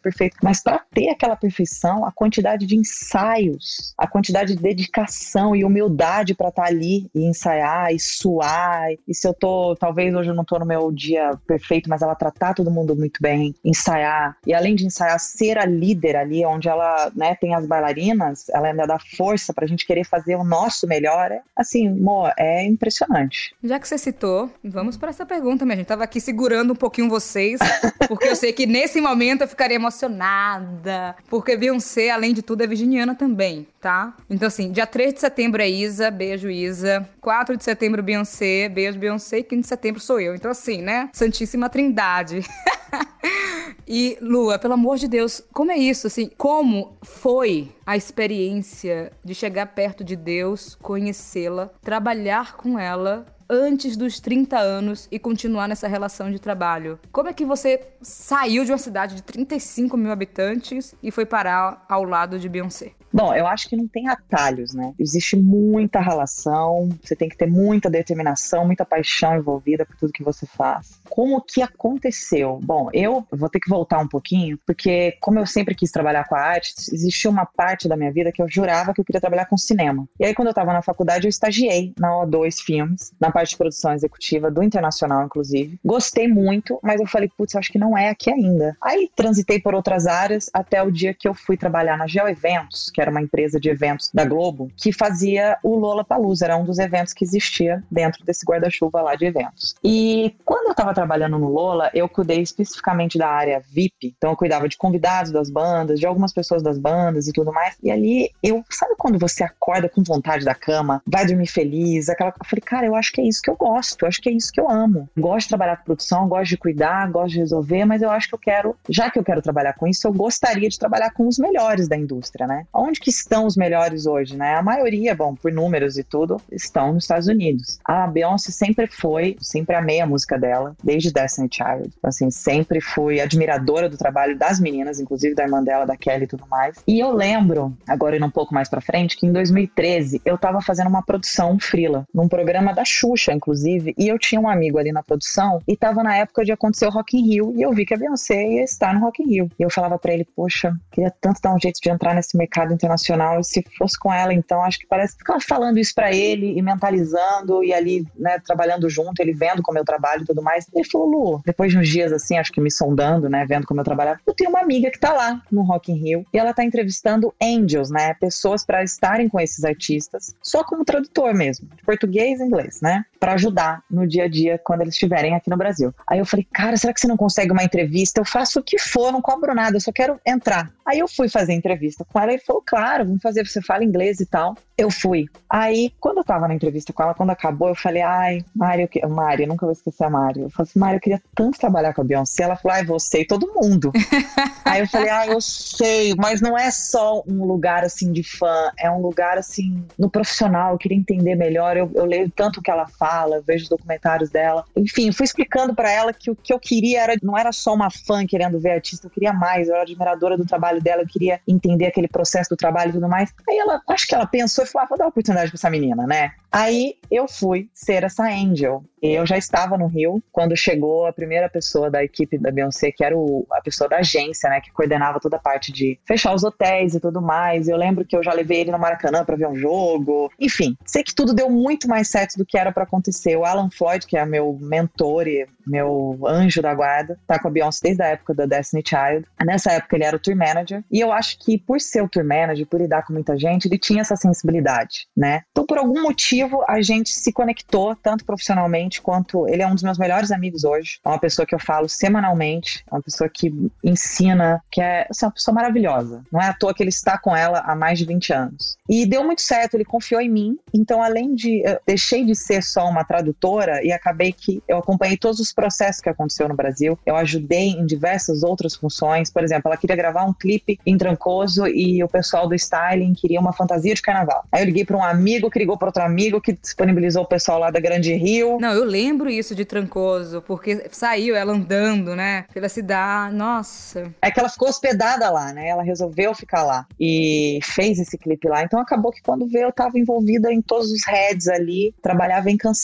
perfeita. 0.00 0.36
Mas 0.42 0.62
para 0.62 0.80
ter 0.94 1.10
aquela 1.10 1.36
perfeição, 1.36 2.04
a 2.04 2.12
quantidade 2.12 2.66
de 2.66 2.76
ensaios, 2.76 3.92
a 3.98 4.06
quantidade 4.06 4.54
de 4.54 4.62
dedicação 4.62 5.54
e 5.54 5.64
humildade 5.64 6.34
para 6.34 6.48
estar 6.48 6.62
tá 6.62 6.68
ali 6.68 7.10
e 7.14 7.26
ensaiar 7.26 7.92
e 7.92 7.98
suar. 7.98 8.92
E 9.06 9.14
se 9.14 9.28
eu 9.28 9.34
tô, 9.34 9.76
talvez 9.76 10.14
hoje 10.14 10.30
eu 10.30 10.34
não 10.34 10.44
tô 10.44 10.58
no 10.58 10.64
meu 10.64 10.90
dia 10.90 11.32
perfeito, 11.46 11.90
mas 11.90 12.00
ela 12.00 12.14
tratar 12.14 12.54
todo 12.54 12.70
mundo 12.70 12.96
muito 12.96 13.20
bem, 13.20 13.54
ensaiar 13.62 13.89
ensaiar, 13.90 14.36
e 14.46 14.54
além 14.54 14.74
de 14.74 14.86
ensaiar, 14.86 15.18
ser 15.18 15.58
a 15.58 15.64
líder 15.64 16.16
ali, 16.16 16.44
onde 16.46 16.68
ela 16.68 17.10
né, 17.14 17.34
tem 17.34 17.54
as 17.54 17.66
bailarinas, 17.66 18.48
ela 18.50 18.68
ainda 18.68 18.86
dá 18.86 18.98
força 19.16 19.52
pra 19.52 19.66
gente 19.66 19.86
querer 19.86 20.04
fazer 20.04 20.36
o 20.36 20.44
nosso 20.44 20.86
melhor. 20.86 21.32
É, 21.32 21.40
assim, 21.56 21.88
Mo, 21.88 22.30
é 22.38 22.64
impressionante. 22.64 23.54
Já 23.62 23.78
que 23.78 23.88
você 23.88 23.98
citou, 23.98 24.50
vamos 24.64 24.96
para 24.96 25.10
essa 25.10 25.26
pergunta, 25.26 25.64
minha 25.64 25.76
gente. 25.76 25.86
Tava 25.86 26.04
aqui 26.04 26.20
segurando 26.20 26.72
um 26.72 26.76
pouquinho 26.76 27.08
vocês, 27.08 27.58
porque 28.06 28.28
eu 28.28 28.36
sei 28.36 28.52
que 28.52 28.66
nesse 28.66 29.00
momento 29.00 29.42
eu 29.42 29.48
ficaria 29.48 29.74
emocionada, 29.74 31.16
porque 31.28 31.56
Beyoncé, 31.56 32.10
além 32.10 32.32
de 32.32 32.42
tudo, 32.42 32.62
é 32.62 32.66
virginiana 32.66 33.14
também, 33.14 33.66
tá? 33.80 34.14
Então, 34.28 34.46
assim, 34.46 34.70
dia 34.70 34.86
3 34.86 35.14
de 35.14 35.20
setembro 35.20 35.60
é 35.60 35.68
Isa, 35.68 36.10
beijo 36.10 36.48
Isa. 36.48 37.08
4 37.20 37.56
de 37.56 37.64
setembro, 37.64 38.02
Beyoncé, 38.02 38.68
beijo 38.68 38.98
Beyoncé. 38.98 39.38
E 39.38 39.42
15 39.42 39.62
de 39.62 39.68
setembro 39.68 40.00
sou 40.00 40.20
eu. 40.20 40.34
Então, 40.34 40.50
assim, 40.50 40.80
né? 40.80 41.08
Santíssima 41.12 41.68
Trindade. 41.68 42.42
E, 43.92 44.16
Lua, 44.20 44.56
pelo 44.56 44.74
amor 44.74 44.98
de 44.98 45.08
Deus, 45.08 45.42
como 45.52 45.72
é 45.72 45.76
isso? 45.76 46.06
Assim, 46.06 46.30
como 46.38 46.96
foi 47.02 47.72
a 47.84 47.96
experiência 47.96 49.10
de 49.24 49.34
chegar 49.34 49.66
perto 49.66 50.04
de 50.04 50.14
Deus, 50.14 50.76
conhecê-la, 50.80 51.72
trabalhar 51.82 52.56
com 52.56 52.78
ela 52.78 53.26
antes 53.50 53.96
dos 53.96 54.20
30 54.20 54.56
anos 54.56 55.08
e 55.10 55.18
continuar 55.18 55.66
nessa 55.66 55.88
relação 55.88 56.30
de 56.30 56.38
trabalho? 56.38 57.00
Como 57.10 57.28
é 57.28 57.32
que 57.32 57.44
você 57.44 57.88
saiu 58.00 58.64
de 58.64 58.70
uma 58.70 58.78
cidade 58.78 59.16
de 59.16 59.22
35 59.22 59.96
mil 59.96 60.12
habitantes 60.12 60.94
e 61.02 61.10
foi 61.10 61.26
parar 61.26 61.84
ao 61.88 62.04
lado 62.04 62.38
de 62.38 62.48
Beyoncé? 62.48 62.92
Bom, 63.12 63.34
eu 63.34 63.44
acho 63.44 63.68
que 63.68 63.76
não 63.76 63.88
tem 63.88 64.08
atalhos, 64.08 64.72
né? 64.72 64.94
Existe 64.96 65.36
muita 65.36 65.98
relação, 65.98 66.88
você 67.02 67.16
tem 67.16 67.28
que 67.28 67.36
ter 67.36 67.46
muita 67.46 67.90
determinação, 67.90 68.64
muita 68.64 68.84
paixão 68.84 69.36
envolvida 69.36 69.84
por 69.84 69.96
tudo 69.96 70.12
que 70.12 70.22
você 70.22 70.46
faz. 70.46 71.00
Como 71.08 71.42
que 71.42 71.60
aconteceu? 71.60 72.60
Bom, 72.62 72.88
eu 72.92 73.26
vou 73.32 73.48
ter 73.48 73.58
que 73.58 73.68
voltar 73.68 73.98
um 73.98 74.06
pouquinho, 74.06 74.56
porque 74.64 75.16
como 75.20 75.40
eu 75.40 75.46
sempre 75.46 75.74
quis 75.74 75.90
trabalhar 75.90 76.28
com 76.28 76.36
a 76.36 76.40
arte, 76.40 76.72
existia 76.92 77.28
uma 77.28 77.44
parte 77.44 77.88
da 77.88 77.96
minha 77.96 78.12
vida 78.12 78.30
que 78.30 78.40
eu 78.40 78.48
jurava 78.48 78.94
que 78.94 79.00
eu 79.00 79.04
queria 79.04 79.20
trabalhar 79.20 79.46
com 79.46 79.58
cinema. 79.58 80.08
E 80.20 80.24
aí, 80.24 80.32
quando 80.32 80.48
eu 80.48 80.52
estava 80.52 80.72
na 80.72 80.80
faculdade, 80.80 81.26
eu 81.26 81.30
estagiei 81.30 81.92
na 81.98 82.10
O2 82.10 82.62
Filmes, 82.62 83.12
na 83.20 83.32
parte 83.32 83.39
de 83.48 83.56
produção 83.56 83.92
executiva 83.92 84.50
do 84.50 84.62
Internacional, 84.62 85.24
inclusive. 85.24 85.78
Gostei 85.84 86.28
muito, 86.28 86.78
mas 86.82 87.00
eu 87.00 87.06
falei, 87.06 87.30
putz, 87.36 87.54
acho 87.56 87.72
que 87.72 87.78
não 87.78 87.96
é 87.96 88.10
aqui 88.10 88.30
ainda. 88.30 88.76
Aí 88.82 89.10
transitei 89.14 89.58
por 89.58 89.74
outras 89.74 90.06
áreas 90.06 90.50
até 90.52 90.82
o 90.82 90.90
dia 90.90 91.14
que 91.14 91.26
eu 91.26 91.34
fui 91.34 91.56
trabalhar 91.56 91.96
na 91.96 92.06
Geo 92.06 92.28
Eventos, 92.28 92.90
que 92.90 93.00
era 93.00 93.10
uma 93.10 93.20
empresa 93.20 93.58
de 93.58 93.68
eventos 93.68 94.10
da 94.12 94.24
Globo, 94.24 94.70
que 94.76 94.92
fazia 94.92 95.56
o 95.62 95.76
Lola 95.76 96.04
Palusa, 96.04 96.44
era 96.44 96.56
um 96.56 96.64
dos 96.64 96.78
eventos 96.78 97.12
que 97.12 97.24
existia 97.24 97.82
dentro 97.90 98.24
desse 98.24 98.44
guarda-chuva 98.44 99.00
lá 99.00 99.14
de 99.14 99.26
eventos. 99.26 99.74
E 99.82 100.34
quando 100.44 100.66
eu 100.66 100.72
estava 100.72 100.94
trabalhando 100.94 101.38
no 101.38 101.48
Lola, 101.48 101.90
eu 101.94 102.08
cuidei 102.08 102.40
especificamente 102.40 103.18
da 103.18 103.28
área 103.28 103.62
VIP, 103.70 104.14
então 104.16 104.30
eu 104.30 104.36
cuidava 104.36 104.68
de 104.68 104.76
convidados 104.76 105.32
das 105.32 105.50
bandas, 105.50 105.98
de 105.98 106.06
algumas 106.06 106.32
pessoas 106.32 106.62
das 106.62 106.78
bandas 106.78 107.28
e 107.28 107.32
tudo 107.32 107.52
mais. 107.52 107.76
E 107.82 107.90
ali 107.90 108.30
eu, 108.42 108.64
sabe 108.70 108.94
quando 108.96 109.18
você 109.18 109.42
acorda 109.44 109.88
com 109.88 110.02
vontade 110.02 110.44
da 110.44 110.54
cama, 110.54 111.02
vai 111.06 111.26
dormir 111.26 111.46
feliz, 111.46 112.08
aquela, 112.08 112.30
eu 112.30 112.46
falei, 112.46 112.62
cara, 112.62 112.86
eu 112.86 112.94
acho 112.94 113.12
que 113.12 113.20
é 113.20 113.24
isso 113.30 113.42
que 113.42 113.50
eu 113.50 113.56
gosto, 113.56 114.06
acho 114.06 114.20
que 114.20 114.28
é 114.28 114.32
isso 114.32 114.52
que 114.52 114.60
eu 114.60 114.70
amo. 114.70 115.08
Gosto 115.16 115.46
de 115.46 115.48
trabalhar 115.48 115.76
com 115.76 115.84
produção, 115.84 116.28
gosto 116.28 116.50
de 116.50 116.56
cuidar, 116.56 117.10
gosto 117.10 117.32
de 117.32 117.38
resolver, 117.38 117.84
mas 117.84 118.02
eu 118.02 118.10
acho 118.10 118.28
que 118.28 118.34
eu 118.34 118.38
quero, 118.38 118.76
já 118.88 119.10
que 119.10 119.18
eu 119.18 119.24
quero 119.24 119.40
trabalhar 119.40 119.74
com 119.74 119.86
isso, 119.86 120.06
eu 120.06 120.12
gostaria 120.12 120.68
de 120.68 120.78
trabalhar 120.78 121.10
com 121.12 121.26
os 121.26 121.38
melhores 121.38 121.88
da 121.88 121.96
indústria, 121.96 122.46
né? 122.46 122.66
onde 122.80 123.00
que 123.00 123.10
estão 123.10 123.46
os 123.46 123.56
melhores 123.56 124.06
hoje, 124.06 124.36
né? 124.36 124.56
A 124.56 124.62
maioria, 124.62 125.14
bom, 125.14 125.34
por 125.34 125.52
números 125.52 125.98
e 125.98 126.04
tudo, 126.04 126.40
estão 126.50 126.92
nos 126.92 127.04
Estados 127.04 127.28
Unidos. 127.28 127.78
A 127.84 128.06
Beyoncé 128.06 128.50
sempre 128.50 128.86
foi, 128.86 129.36
sempre 129.40 129.76
amei 129.76 130.00
a 130.00 130.06
música 130.06 130.38
dela, 130.38 130.74
desde 130.82 131.12
Destiny 131.12 131.48
Child. 131.52 131.92
Assim, 132.02 132.30
sempre 132.30 132.80
fui 132.80 133.20
admiradora 133.20 133.88
do 133.88 133.96
trabalho 133.96 134.36
das 134.36 134.58
meninas, 134.58 134.98
inclusive 134.98 135.34
da 135.34 135.44
irmã 135.44 135.62
dela, 135.62 135.86
da 135.86 135.96
Kelly 135.96 136.24
e 136.24 136.28
tudo 136.28 136.46
mais. 136.48 136.76
E 136.86 136.98
eu 136.98 137.12
lembro, 137.12 137.76
agora 137.86 138.16
indo 138.16 138.26
um 138.26 138.30
pouco 138.30 138.54
mais 138.54 138.68
pra 138.68 138.80
frente, 138.80 139.16
que 139.16 139.26
em 139.26 139.32
2013 139.32 140.22
eu 140.24 140.38
tava 140.38 140.60
fazendo 140.60 140.88
uma 140.88 141.02
produção 141.02 141.58
frila, 141.58 142.06
num 142.12 142.28
programa 142.28 142.72
da 142.72 142.84
Xuxa, 142.84 143.19
inclusive, 143.28 143.94
e 143.98 144.08
eu 144.08 144.18
tinha 144.18 144.40
um 144.40 144.48
amigo 144.48 144.78
ali 144.78 144.92
na 144.92 145.02
produção 145.02 145.60
e 145.66 145.76
tava 145.76 146.02
na 146.02 146.16
época 146.16 146.44
de 146.44 146.52
acontecer 146.52 146.86
o 146.86 146.90
Rock 146.90 147.16
in 147.16 147.26
Rio 147.26 147.54
e 147.56 147.62
eu 147.62 147.72
vi 147.72 147.84
que 147.84 147.94
a 147.94 147.96
Beyoncé 147.96 148.46
ia 148.46 148.62
estar 148.62 148.94
no 148.94 149.00
Rock 149.00 149.22
in 149.22 149.26
Rio. 149.26 149.50
E 149.58 149.62
eu 149.62 149.70
falava 149.70 149.98
para 149.98 150.12
ele, 150.12 150.26
poxa, 150.36 150.72
queria 150.90 151.12
tanto 151.20 151.40
dar 151.40 151.54
um 151.54 151.60
jeito 151.60 151.80
de 151.80 151.90
entrar 151.90 152.14
nesse 152.14 152.36
mercado 152.36 152.72
internacional 152.72 153.40
e 153.40 153.44
se 153.44 153.64
fosse 153.76 153.98
com 153.98 154.12
ela, 154.12 154.32
então 154.32 154.62
acho 154.64 154.78
que 154.78 154.86
parece 154.86 155.14
que 155.14 155.20
ficava 155.20 155.40
falando 155.40 155.78
isso 155.78 155.94
para 155.94 156.12
ele 156.12 156.56
e 156.56 156.62
mentalizando 156.62 157.62
e 157.64 157.72
ali, 157.72 158.06
né, 158.16 158.38
trabalhando 158.38 158.88
junto, 158.88 159.20
ele 159.20 159.32
vendo 159.32 159.62
como 159.62 159.78
eu 159.78 159.84
trabalho 159.84 160.22
e 160.22 160.26
tudo 160.26 160.42
mais. 160.42 160.66
Ele 160.74 160.84
falou, 160.84 161.08
Lu, 161.08 161.42
depois 161.44 161.72
de 161.72 161.78
uns 161.78 161.88
dias 161.88 162.12
assim, 162.12 162.36
acho 162.38 162.52
que 162.52 162.60
me 162.60 162.70
sondando, 162.70 163.28
né, 163.28 163.44
vendo 163.46 163.66
como 163.66 163.80
eu 163.80 163.84
trabalhava, 163.84 164.20
eu 164.26 164.34
tenho 164.34 164.50
uma 164.50 164.60
amiga 164.60 164.90
que 164.90 164.98
tá 164.98 165.12
lá 165.12 165.42
no 165.50 165.62
Rock 165.62 165.92
in 165.92 165.96
Rio 165.96 166.26
e 166.32 166.38
ela 166.38 166.54
tá 166.54 166.64
entrevistando 166.64 167.34
angels, 167.42 167.90
né, 167.90 168.14
pessoas 168.14 168.64
para 168.64 168.82
estarem 168.82 169.28
com 169.28 169.40
esses 169.40 169.64
artistas, 169.64 170.34
só 170.42 170.64
como 170.64 170.84
tradutor 170.84 171.34
mesmo, 171.34 171.68
de 171.76 171.82
português 171.82 172.40
e 172.40 172.44
inglês, 172.44 172.80
né, 172.80 173.04
para 173.20 173.34
ajudar 173.34 173.84
no 173.90 174.08
dia 174.08 174.24
a 174.24 174.28
dia 174.28 174.58
quando 174.58 174.80
eles 174.80 174.94
estiverem 174.94 175.34
aqui 175.34 175.50
no 175.50 175.56
Brasil. 175.56 175.94
Aí 176.08 176.18
eu 176.18 176.24
falei, 176.24 176.46
cara, 176.50 176.76
será 176.76 176.92
que 176.92 177.00
você 177.00 177.06
não 177.06 177.18
consegue 177.18 177.52
uma 177.52 177.62
entrevista? 177.62 178.18
Eu 178.18 178.24
faço 178.24 178.60
o 178.60 178.62
que 178.62 178.78
for, 178.78 179.12
não 179.12 179.20
cobro 179.20 179.54
nada, 179.54 179.76
eu 179.76 179.80
só 179.80 179.92
quero 179.92 180.18
entrar. 180.26 180.72
Aí 180.86 180.98
eu 180.98 181.06
fui 181.06 181.28
fazer 181.28 181.52
entrevista 181.52 182.04
com 182.04 182.18
ela 182.18 182.32
e 182.32 182.38
falou, 182.38 182.62
claro, 182.66 183.04
vamos 183.04 183.22
fazer, 183.22 183.46
você 183.46 183.60
fala 183.60 183.84
inglês 183.84 184.18
e 184.20 184.26
tal. 184.26 184.56
Eu 184.76 184.90
fui. 184.90 185.26
Aí, 185.48 185.92
quando 186.00 186.18
eu 186.18 186.24
tava 186.24 186.48
na 186.48 186.54
entrevista 186.54 186.90
com 186.90 187.02
ela, 187.02 187.14
quando 187.14 187.28
acabou, 187.28 187.68
eu 187.68 187.74
falei, 187.74 188.00
ai, 188.00 188.42
Mário, 188.56 188.88
que... 188.88 189.04
Mário, 189.06 189.46
nunca 189.46 189.66
vou 189.66 189.72
esquecer 189.72 190.04
a 190.04 190.10
Mário. 190.10 190.44
Eu 190.44 190.50
falei 190.50 190.70
assim, 190.70 190.78
Mário, 190.78 190.96
eu 190.96 191.00
queria 191.00 191.22
tanto 191.34 191.58
trabalhar 191.58 191.92
com 191.92 192.00
a 192.00 192.04
Beyoncé. 192.04 192.44
Ela 192.44 192.56
falou, 192.56 192.76
ai, 192.76 192.84
você 192.84 193.20
e 193.20 193.26
todo 193.26 193.52
mundo. 193.52 193.92
Aí 194.64 194.80
eu 194.80 194.88
falei, 194.88 195.10
ai, 195.10 195.32
eu 195.32 195.40
sei, 195.40 196.14
mas 196.16 196.40
não 196.40 196.56
é 196.56 196.70
só 196.70 197.22
um 197.26 197.44
lugar, 197.44 197.84
assim, 197.84 198.10
de 198.10 198.22
fã, 198.22 198.72
é 198.78 198.90
um 198.90 199.02
lugar, 199.02 199.36
assim, 199.36 199.84
no 199.98 200.08
profissional, 200.08 200.72
eu 200.72 200.78
queria 200.78 200.96
entender 200.96 201.34
melhor, 201.34 201.76
eu, 201.76 201.90
eu 201.94 202.04
leio 202.04 202.30
tanto 202.30 202.60
o 202.60 202.62
que 202.62 202.70
ela 202.70 202.86
fala, 202.86 203.09
vejo 203.44 203.64
os 203.64 203.68
documentários 203.68 204.30
dela. 204.30 204.64
Enfim, 204.76 205.12
fui 205.12 205.24
explicando 205.24 205.74
para 205.74 205.90
ela 205.90 206.12
que 206.12 206.30
o 206.30 206.36
que 206.36 206.52
eu 206.52 206.58
queria 206.58 207.02
era, 207.02 207.14
não 207.22 207.36
era 207.36 207.52
só 207.52 207.74
uma 207.74 207.90
fã 207.90 208.26
querendo 208.26 208.58
ver 208.58 208.72
artista, 208.72 209.06
eu 209.06 209.10
queria 209.10 209.32
mais, 209.32 209.68
eu 209.68 209.74
era 209.74 209.82
admiradora 209.82 210.36
do 210.36 210.46
trabalho 210.46 210.80
dela, 210.80 211.02
eu 211.02 211.06
queria 211.06 211.40
entender 211.46 211.86
aquele 211.86 212.08
processo 212.08 212.50
do 212.50 212.56
trabalho 212.56 212.90
e 212.90 212.94
tudo 212.94 213.08
mais. 213.08 213.32
Aí 213.48 213.58
ela, 213.58 213.80
acho 213.88 214.06
que 214.06 214.14
ela 214.14 214.26
pensou 214.26 214.64
e 214.64 214.66
falou, 214.66 214.84
ah, 214.84 214.88
vou 214.88 214.98
dar 214.98 215.04
uma 215.04 215.10
oportunidade 215.10 215.50
pra 215.50 215.56
essa 215.56 215.70
menina, 215.70 216.06
né? 216.06 216.32
Aí 216.52 216.94
eu 217.10 217.28
fui 217.28 217.68
ser 217.72 218.02
essa 218.02 218.24
Angel. 218.24 218.84
Eu 219.00 219.24
já 219.24 219.38
estava 219.38 219.78
no 219.78 219.86
Rio 219.86 220.22
quando 220.30 220.56
chegou 220.56 221.06
a 221.06 221.12
primeira 221.12 221.48
pessoa 221.48 221.90
da 221.90 222.04
equipe 222.04 222.36
da 222.36 222.50
Beyoncé, 222.50 222.92
que 222.92 223.02
era 223.02 223.16
o, 223.16 223.46
a 223.52 223.60
pessoa 223.62 223.88
da 223.88 223.98
agência, 223.98 224.50
né, 224.50 224.60
que 224.60 224.70
coordenava 224.72 225.20
toda 225.20 225.36
a 225.36 225.40
parte 225.40 225.72
de 225.72 225.98
fechar 226.04 226.34
os 226.34 226.44
hotéis 226.44 226.94
e 226.94 227.00
tudo 227.00 227.22
mais. 227.22 227.68
Eu 227.68 227.76
lembro 227.76 228.04
que 228.04 228.14
eu 228.14 228.22
já 228.22 228.32
levei 228.32 228.60
ele 228.60 228.72
no 228.72 228.78
Maracanã 228.78 229.24
para 229.24 229.36
ver 229.36 229.46
um 229.46 229.54
jogo. 229.54 230.30
Enfim, 230.38 230.76
sei 230.84 231.02
que 231.02 231.14
tudo 231.14 231.32
deu 231.32 231.48
muito 231.48 231.88
mais 231.88 232.08
certo 232.08 232.36
do 232.36 232.44
que 232.44 232.58
era 232.58 232.72
para 232.72 232.82
acontecer. 232.82 232.99
O 233.38 233.44
Alan 233.44 233.70
Floyd, 233.70 234.06
que 234.06 234.16
é 234.16 234.24
meu 234.24 234.56
mentor 234.60 235.26
e 235.26 235.46
meu 235.66 236.18
anjo 236.26 236.60
da 236.60 236.74
guarda, 236.74 237.18
tá 237.26 237.38
com 237.38 237.48
a 237.48 237.50
Beyoncé 237.50 237.80
desde 237.82 238.02
a 238.02 238.06
época 238.08 238.34
da 238.34 238.46
Destiny 238.46 238.82
Child. 238.86 239.26
Nessa 239.44 239.72
época 239.72 239.96
ele 239.96 240.04
era 240.04 240.16
o 240.16 240.18
tour 240.18 240.36
manager 240.36 240.82
e 240.90 241.00
eu 241.00 241.12
acho 241.12 241.38
que 241.38 241.58
por 241.58 241.80
ser 241.80 242.02
o 242.02 242.08
tour 242.08 242.24
manager, 242.24 242.66
por 242.66 242.80
lidar 242.80 243.04
com 243.04 243.12
muita 243.12 243.38
gente, 243.38 243.66
ele 243.66 243.78
tinha 243.78 244.00
essa 244.00 244.16
sensibilidade, 244.16 245.06
né? 245.16 245.42
Então 245.50 245.64
por 245.64 245.78
algum 245.78 246.02
motivo 246.02 246.64
a 246.66 246.82
gente 246.82 247.10
se 247.10 247.32
conectou 247.32 247.94
tanto 247.94 248.24
profissionalmente 248.24 249.00
quanto 249.00 249.46
ele 249.48 249.62
é 249.62 249.66
um 249.66 249.74
dos 249.74 249.82
meus 249.82 249.98
melhores 249.98 250.30
amigos 250.30 250.64
hoje. 250.64 250.98
É 251.04 251.08
uma 251.08 251.18
pessoa 251.18 251.46
que 251.46 251.54
eu 251.54 251.58
falo 251.58 251.88
semanalmente, 251.88 252.84
é 252.90 252.94
uma 252.94 253.02
pessoa 253.02 253.30
que 253.32 253.52
ensina, 253.84 254.62
que 254.70 254.80
é, 254.80 255.06
assim, 255.08 255.26
uma 255.26 255.32
pessoa 255.32 255.54
maravilhosa. 255.54 256.22
Não 256.32 256.40
é 256.40 256.48
à 256.48 256.54
toa 256.54 256.74
que 256.74 256.82
ele 256.82 256.90
está 256.90 257.18
com 257.18 257.34
ela 257.36 257.60
há 257.60 257.74
mais 257.74 257.98
de 257.98 258.04
20 258.04 258.32
anos. 258.32 258.76
E 258.88 259.06
deu 259.06 259.24
muito 259.24 259.42
certo, 259.42 259.74
ele 259.74 259.84
confiou 259.84 260.20
em 260.20 260.28
mim. 260.28 260.58
Então, 260.74 261.02
além 261.02 261.34
de. 261.34 261.62
Eu 261.64 261.78
deixei 261.86 262.24
de 262.24 262.34
ser 262.34 262.62
só 262.62 262.88
uma 262.90 263.04
tradutora 263.04 263.84
e 263.84 263.92
acabei 263.92 264.32
que 264.32 264.62
eu 264.68 264.78
acompanhei 264.78 265.16
todos 265.16 265.40
os 265.40 265.52
processos 265.52 266.00
que 266.00 266.08
aconteceu 266.08 266.48
no 266.48 266.54
Brasil. 266.54 266.98
Eu 267.06 267.16
ajudei 267.16 267.68
em 267.68 267.86
diversas 267.86 268.42
outras 268.42 268.74
funções. 268.74 269.30
Por 269.30 269.42
exemplo, 269.42 269.68
ela 269.68 269.76
queria 269.76 269.96
gravar 269.96 270.24
um 270.24 270.32
clipe 270.32 270.78
em 270.84 270.96
Trancoso 270.98 271.66
e 271.66 272.02
o 272.02 272.08
pessoal 272.08 272.48
do 272.48 272.54
styling 272.54 273.14
queria 273.14 273.40
uma 273.40 273.52
fantasia 273.52 273.94
de 273.94 274.02
carnaval. 274.02 274.44
Aí 274.52 274.62
eu 274.62 274.66
liguei 274.66 274.84
para 274.84 274.96
um 274.96 275.02
amigo 275.02 275.50
que 275.50 275.58
ligou 275.58 275.78
para 275.78 275.88
outro 275.88 276.02
amigo 276.02 276.40
que 276.40 276.52
disponibilizou 276.52 277.22
o 277.22 277.26
pessoal 277.26 277.58
lá 277.58 277.70
da 277.70 277.80
Grande 277.80 278.14
Rio. 278.14 278.58
Não, 278.60 278.72
eu 278.72 278.84
lembro 278.84 279.30
isso 279.30 279.54
de 279.54 279.64
Trancoso, 279.64 280.42
porque 280.42 280.86
saiu 280.90 281.34
ela 281.34 281.52
andando, 281.52 282.16
né, 282.16 282.44
pela 282.52 282.68
cidade. 282.68 283.34
Nossa. 283.34 284.12
É 284.20 284.30
que 284.30 284.40
ela 284.40 284.48
ficou 284.48 284.68
hospedada 284.68 285.30
lá, 285.30 285.52
né? 285.52 285.68
Ela 285.68 285.82
resolveu 285.82 286.34
ficar 286.34 286.62
lá 286.62 286.86
e 286.98 287.58
fez 287.62 287.98
esse 287.98 288.18
clipe 288.18 288.48
lá. 288.48 288.62
Então 288.62 288.80
acabou 288.80 289.10
que 289.10 289.22
quando 289.22 289.46
veio 289.46 289.64
eu 289.64 289.70
estava 289.70 289.98
envolvida 289.98 290.52
em 290.52 290.60
todos 290.60 290.90
os 290.90 291.06
heads 291.06 291.48
ali, 291.48 291.94
trabalhava 292.02 292.50
incansavelmente, 292.50 292.79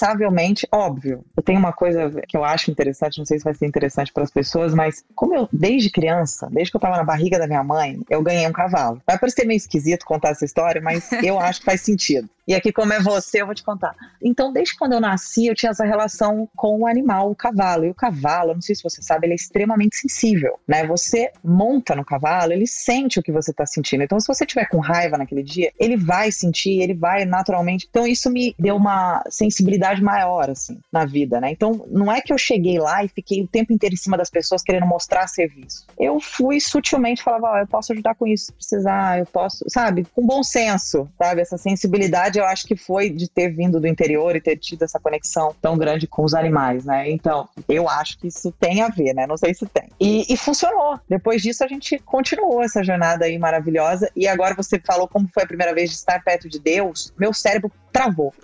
óbvio. 0.72 1.24
Eu 1.36 1.42
tenho 1.42 1.58
uma 1.58 1.72
coisa 1.72 2.10
que 2.28 2.36
eu 2.36 2.44
acho 2.44 2.70
interessante, 2.70 3.18
não 3.18 3.24
sei 3.24 3.38
se 3.38 3.44
vai 3.44 3.54
ser 3.54 3.66
interessante 3.66 4.12
para 4.12 4.22
as 4.22 4.30
pessoas, 4.30 4.74
mas 4.74 5.04
como 5.14 5.34
eu 5.34 5.48
desde 5.52 5.90
criança, 5.90 6.48
desde 6.50 6.70
que 6.70 6.76
eu 6.76 6.78
estava 6.78 6.96
na 6.96 7.04
barriga 7.04 7.38
da 7.38 7.46
minha 7.46 7.62
mãe, 7.62 8.00
eu 8.08 8.22
ganhei 8.22 8.46
um 8.46 8.52
cavalo. 8.52 9.00
Vai 9.06 9.18
parecer 9.18 9.44
meio 9.46 9.56
esquisito 9.56 10.04
contar 10.04 10.30
essa 10.30 10.44
história, 10.44 10.80
mas 10.80 11.10
eu 11.22 11.38
acho 11.38 11.60
que 11.60 11.66
faz 11.66 11.80
sentido. 11.80 12.28
E 12.46 12.54
aqui, 12.54 12.72
como 12.72 12.92
é 12.92 13.00
você, 13.00 13.42
eu 13.42 13.46
vou 13.46 13.54
te 13.54 13.64
contar. 13.64 13.94
Então, 14.22 14.52
desde 14.52 14.76
quando 14.76 14.92
eu 14.92 15.00
nasci, 15.00 15.46
eu 15.46 15.54
tinha 15.54 15.70
essa 15.70 15.84
relação 15.84 16.48
com 16.54 16.80
o 16.80 16.86
animal, 16.86 17.30
o 17.30 17.34
cavalo. 17.34 17.84
E 17.84 17.90
o 17.90 17.94
cavalo, 17.94 18.54
não 18.54 18.60
sei 18.62 18.74
se 18.74 18.82
você 18.84 19.02
sabe, 19.02 19.26
ele 19.26 19.32
é 19.32 19.36
extremamente 19.36 19.96
sensível, 19.96 20.58
né? 20.66 20.86
Você 20.86 21.32
monta 21.42 21.96
no 21.96 22.04
cavalo, 22.04 22.52
ele 22.52 22.66
sente 22.66 23.18
o 23.18 23.22
que 23.22 23.32
você 23.32 23.50
está 23.50 23.66
sentindo. 23.66 24.04
Então, 24.04 24.20
se 24.20 24.28
você 24.28 24.46
tiver 24.46 24.68
com 24.68 24.78
raiva 24.78 25.18
naquele 25.18 25.42
dia, 25.42 25.72
ele 25.78 25.96
vai 25.96 26.30
sentir, 26.30 26.80
ele 26.80 26.94
vai 26.94 27.24
naturalmente. 27.24 27.86
Então, 27.90 28.06
isso 28.06 28.30
me 28.30 28.54
deu 28.58 28.76
uma 28.76 29.24
sensibilidade 29.28 30.00
maior, 30.02 30.48
assim, 30.48 30.78
na 30.92 31.04
vida, 31.04 31.40
né? 31.40 31.50
Então, 31.50 31.84
não 31.90 32.12
é 32.12 32.20
que 32.20 32.32
eu 32.32 32.38
cheguei 32.38 32.78
lá 32.78 33.02
e 33.04 33.08
fiquei 33.08 33.42
o 33.42 33.48
tempo 33.48 33.72
inteiro 33.72 33.94
em 33.94 33.98
cima 33.98 34.16
das 34.16 34.30
pessoas 34.30 34.62
querendo 34.62 34.86
mostrar 34.86 35.26
serviço. 35.26 35.84
Eu 35.98 36.20
fui 36.20 36.60
sutilmente, 36.60 37.22
falava, 37.22 37.46
ó, 37.48 37.54
oh, 37.54 37.58
eu 37.58 37.66
posso 37.66 37.92
ajudar 37.92 38.14
com 38.14 38.26
isso, 38.26 38.46
se 38.46 38.52
precisar, 38.52 39.18
eu 39.18 39.26
posso, 39.26 39.64
sabe? 39.68 40.06
Com 40.14 40.24
bom 40.24 40.44
senso, 40.44 41.08
sabe? 41.18 41.40
Essa 41.40 41.58
sensibilidade 41.58 42.35
eu 42.36 42.44
acho 42.44 42.66
que 42.66 42.76
foi 42.76 43.10
de 43.10 43.28
ter 43.28 43.48
vindo 43.48 43.80
do 43.80 43.86
interior 43.86 44.36
e 44.36 44.40
ter 44.40 44.56
tido 44.56 44.82
essa 44.82 44.98
conexão 44.98 45.54
tão 45.60 45.76
grande 45.76 46.06
com 46.06 46.22
os 46.24 46.34
animais, 46.34 46.84
né? 46.84 47.10
Então, 47.10 47.48
eu 47.68 47.88
acho 47.88 48.18
que 48.18 48.28
isso 48.28 48.52
tem 48.52 48.82
a 48.82 48.88
ver, 48.88 49.14
né? 49.14 49.26
Não 49.26 49.36
sei 49.36 49.54
se 49.54 49.66
tem. 49.66 49.88
E, 50.00 50.32
e 50.32 50.36
funcionou. 50.36 51.00
Depois 51.08 51.42
disso, 51.42 51.64
a 51.64 51.68
gente 51.68 51.98
continuou 51.98 52.62
essa 52.62 52.82
jornada 52.82 53.24
aí 53.24 53.38
maravilhosa. 53.38 54.10
E 54.14 54.26
agora 54.26 54.54
você 54.54 54.78
falou 54.78 55.08
como 55.08 55.28
foi 55.32 55.42
a 55.42 55.46
primeira 55.46 55.74
vez 55.74 55.90
de 55.90 55.96
estar 55.96 56.22
perto 56.22 56.48
de 56.48 56.58
Deus. 56.58 57.12
Meu 57.18 57.32
cérebro 57.32 57.70
travou. 57.96 58.34